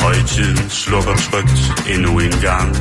Højtiden 0.01 0.71
slukker 0.71 1.17
trygt 1.17 1.89
endnu 1.89 2.19
en 2.19 2.35
gang. 2.43 2.77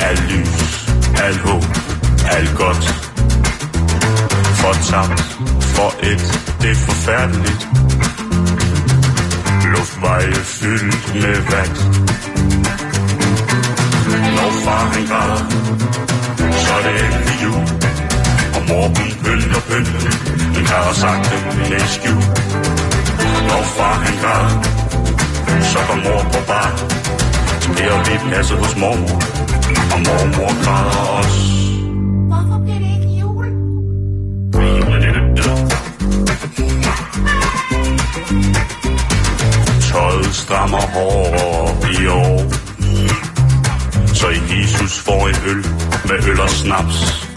Al 0.00 0.18
lys, 0.28 0.88
al 1.24 1.38
håb, 1.38 1.64
alt 2.30 2.56
godt. 2.56 2.84
Fortabt 4.60 5.38
for 5.78 5.92
et, 6.12 6.22
det 6.62 6.70
er 6.70 6.80
forfærdeligt. 6.88 7.62
Luftveje 9.72 10.34
fyldt 10.58 11.04
med 11.22 11.36
vand. 11.50 11.76
Når 14.36 14.50
far 14.64 14.84
han 14.92 15.04
græder, 15.10 15.42
så 16.62 16.72
er 16.78 16.82
det 16.86 16.94
endelig 17.04 17.38
jul. 17.44 17.64
Og 18.56 18.62
mor 18.68 18.86
hun 18.96 19.10
pynter 19.24 19.60
den 19.70 19.86
men 20.54 20.64
græder 20.68 20.94
sagte 21.02 21.36
med 21.70 21.86
skjul 21.94 22.24
Når 23.48 23.62
far 23.76 23.94
han 24.04 24.14
græder, 24.22 24.62
så 25.72 25.78
går 25.88 25.98
mor 26.06 26.22
på 26.32 26.40
bar. 26.48 26.70
Så 27.60 27.68
bliver 27.72 27.98
vi 28.06 28.30
passet 28.30 28.58
hos 28.58 28.76
mormor 28.76 29.20
Og 29.94 30.00
mormor 30.06 30.64
græder 30.64 31.18
også. 31.18 31.57
Strammer 40.32 40.80
hårdere 40.80 41.92
i 42.02 42.06
år. 42.06 42.42
Så 44.14 44.26
Jesus 44.28 44.98
får 44.98 45.28
en 45.28 45.36
øl 45.46 45.66
med 46.08 46.28
øl 46.28 46.40
og 46.40 46.50
snaps. 46.50 47.28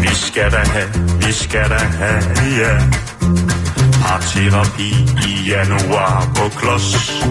Vi 0.00 0.14
skal 0.14 0.50
da 0.52 0.56
have, 0.56 0.88
vi 1.26 1.32
skal 1.32 1.70
da 1.70 1.78
have, 1.78 2.22
ja. 2.60 2.74
Parterapi 4.02 4.90
i 5.28 5.50
januar 5.50 6.28
på 6.36 6.48
klods. 6.58 7.22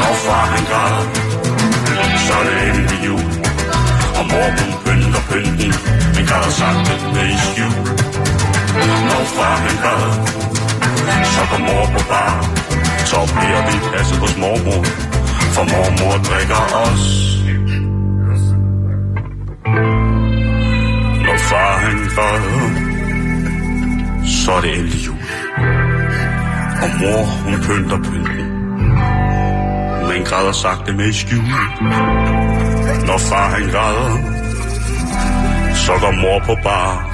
Når 0.00 0.14
far 0.24 0.46
han 0.46 0.64
græder, 0.64 1.06
så 2.26 2.32
er 2.32 2.44
det 2.44 2.68
endelig 2.68 3.06
jul. 3.06 3.24
Og 4.18 4.24
mor 4.30 4.48
hun 4.58 4.72
pynter 4.84 5.22
pynten, 5.30 5.74
men 6.14 6.26
græder 6.26 6.50
sagte 6.50 6.92
med 7.14 7.28
i 7.28 7.38
skjul. 7.46 7.74
Når 9.08 9.24
far 9.36 9.56
han 9.56 9.76
græder, 9.82 10.51
så 11.34 11.42
kom 11.50 11.60
mor 11.60 11.84
på 11.94 12.00
bar. 12.10 12.34
Så 13.10 13.18
bliver 13.34 13.62
vi 13.68 13.74
passet 13.92 14.18
hos 14.18 14.36
mormor, 14.36 14.84
for 15.54 15.64
mormor 15.72 16.14
drikker 16.28 16.62
os. 16.84 17.04
Når 21.26 21.38
far 21.50 21.78
han 21.84 21.98
græder, 22.14 22.70
så 24.44 24.52
er 24.52 24.60
det 24.60 24.78
endelig 24.78 25.06
jul. 25.06 25.18
Og 26.82 26.90
mor 27.00 27.22
hun 27.44 27.54
pynter 27.66 27.96
pynten, 27.96 28.46
men 30.08 30.24
græder 30.24 30.52
sagte 30.52 30.92
med 30.92 31.12
skjul. 31.12 31.44
Når 33.06 33.18
far 33.18 33.48
han 33.50 33.70
græder, 33.70 34.16
så 35.74 35.92
går 36.00 36.12
mor 36.22 36.38
på 36.46 36.54
bar 36.62 37.12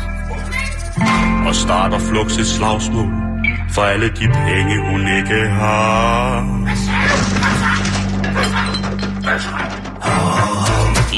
og 1.49 1.55
starter 1.55 1.99
flugt 1.99 2.33
et 2.33 2.47
slagsmål 2.47 3.28
for 3.79 3.85
alle 3.85 4.09
de 4.09 4.27
penge, 4.29 4.75
hun 4.91 5.01
ikke 5.19 5.41
har. 5.49 6.45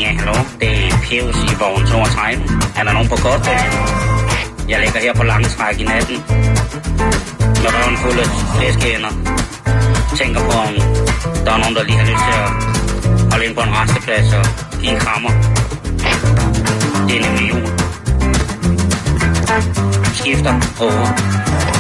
Ja, 0.01 0.11
hallo. 0.19 0.35
Det 0.61 0.73
er 0.87 0.93
Pius 1.05 1.37
i 1.53 1.55
vogn 1.61 1.87
32. 1.87 2.45
Er 2.79 2.85
der 2.85 2.93
nogen 2.93 3.09
på 3.09 3.17
kortet? 3.17 3.49
Jeg 4.69 4.79
ligger 4.85 5.01
her 5.01 5.15
på 5.15 5.23
langtræk 5.23 5.81
i 5.81 5.85
natten. 5.85 6.17
Med 7.63 7.71
røven 7.77 7.97
fuld 7.97 8.19
af 8.19 8.29
flæskeænder. 8.57 9.13
Tænker 10.17 10.41
på, 10.41 10.53
om 10.69 10.75
der 11.45 11.53
er 11.53 11.59
nogen, 11.59 11.75
der 11.75 11.83
lige 11.83 11.99
har 11.99 12.07
lyst 12.13 12.25
til 12.29 12.37
at 12.45 12.51
holde 13.31 13.45
ind 13.47 13.55
på 13.55 13.61
en 13.61 13.73
resteplads 13.79 14.33
og 14.39 14.45
give 14.81 14.93
en 14.93 15.01
krammer. 15.01 15.31
Det 17.09 17.15
er 17.19 17.23
nemlig 17.27 17.51
jul. 17.51 17.65
Skifter 20.15 20.55
over. 20.81 21.80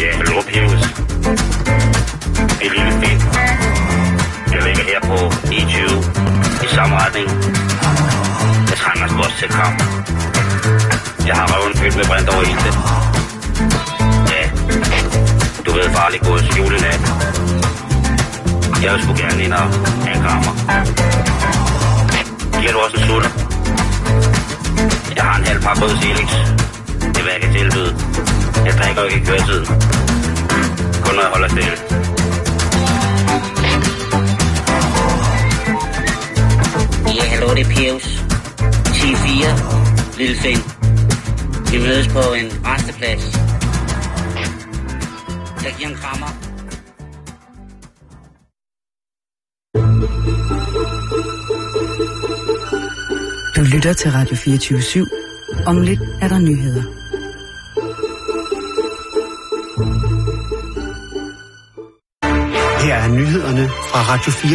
Ja, 0.00 0.10
hallo, 0.16 0.42
Pius. 0.48 0.82
Det 2.58 2.66
er 2.66 2.72
lille 2.76 2.92
fedt. 3.02 3.22
Jeg 4.52 4.62
ligger 4.66 4.84
her 4.90 5.00
på 5.00 5.16
E20 5.56 6.64
i 6.64 6.68
samme 6.74 6.96
retning. 6.96 7.28
Jeg 8.70 8.76
trænger 8.78 9.08
sgu 9.08 9.18
også 9.18 9.36
til 9.38 9.48
kram. 9.48 9.74
Jeg 11.26 11.34
har 11.36 11.46
røven 11.52 11.76
fyldt 11.76 11.96
med 11.96 12.04
brændt 12.04 12.28
over 12.28 12.42
ilte. 12.42 12.70
Ja, 14.32 14.42
du 15.66 15.72
ved 15.72 15.90
farlig 15.90 16.20
gods 16.20 16.58
julenat. 16.58 17.00
Jeg 18.82 18.92
vil 18.92 19.02
sgu 19.02 19.12
gerne 19.16 19.44
ind 19.44 19.52
og 19.52 19.58
have 20.04 20.16
en 20.16 20.22
krammer. 20.22 20.52
Giver 22.60 22.72
du 22.72 22.78
også 22.78 22.96
en 22.96 23.06
sutter? 23.06 23.51
Jeg 25.16 25.24
har 25.24 25.38
en 25.38 25.44
halv 25.44 25.62
par 25.62 25.74
både 25.80 25.96
Felix. 26.02 26.28
Det 27.00 27.18
er, 27.18 27.22
hvad 27.22 27.32
jeg 27.32 27.40
kan 27.40 27.52
tilbyde. 27.52 27.96
Jeg 28.66 28.74
drikker 28.78 29.02
ikke 29.04 29.16
i 29.16 29.24
køretiden. 29.26 29.66
Kun 31.04 31.14
når 31.14 31.22
jeg 31.22 31.30
holder 31.34 31.48
stille. 31.48 31.76
Ja, 37.16 37.24
hallo, 37.32 37.54
det 37.54 37.66
er 37.66 37.70
Pius. 37.74 38.06
10-4, 38.86 40.18
Lille 40.18 40.36
Finn. 40.36 40.62
Vi 41.70 41.78
mødes 41.78 42.08
på 42.08 42.18
en 42.18 42.48
resteplads. 42.66 43.24
Jeg 45.64 45.74
giver 45.78 45.88
en 45.88 45.96
krammer. 46.02 46.41
Lytter 53.72 53.92
til 53.92 54.10
Radio 54.10 54.36
24 54.36 54.78
/7. 54.78 55.64
Om 55.66 55.80
lidt 55.80 56.00
er 56.20 56.28
der 56.28 56.38
nyheder. 56.38 56.82
Her 62.84 62.94
er 62.94 63.08
nyhederne 63.08 63.68
fra 63.68 64.00
Radio 64.12 64.32
4. 64.32 64.50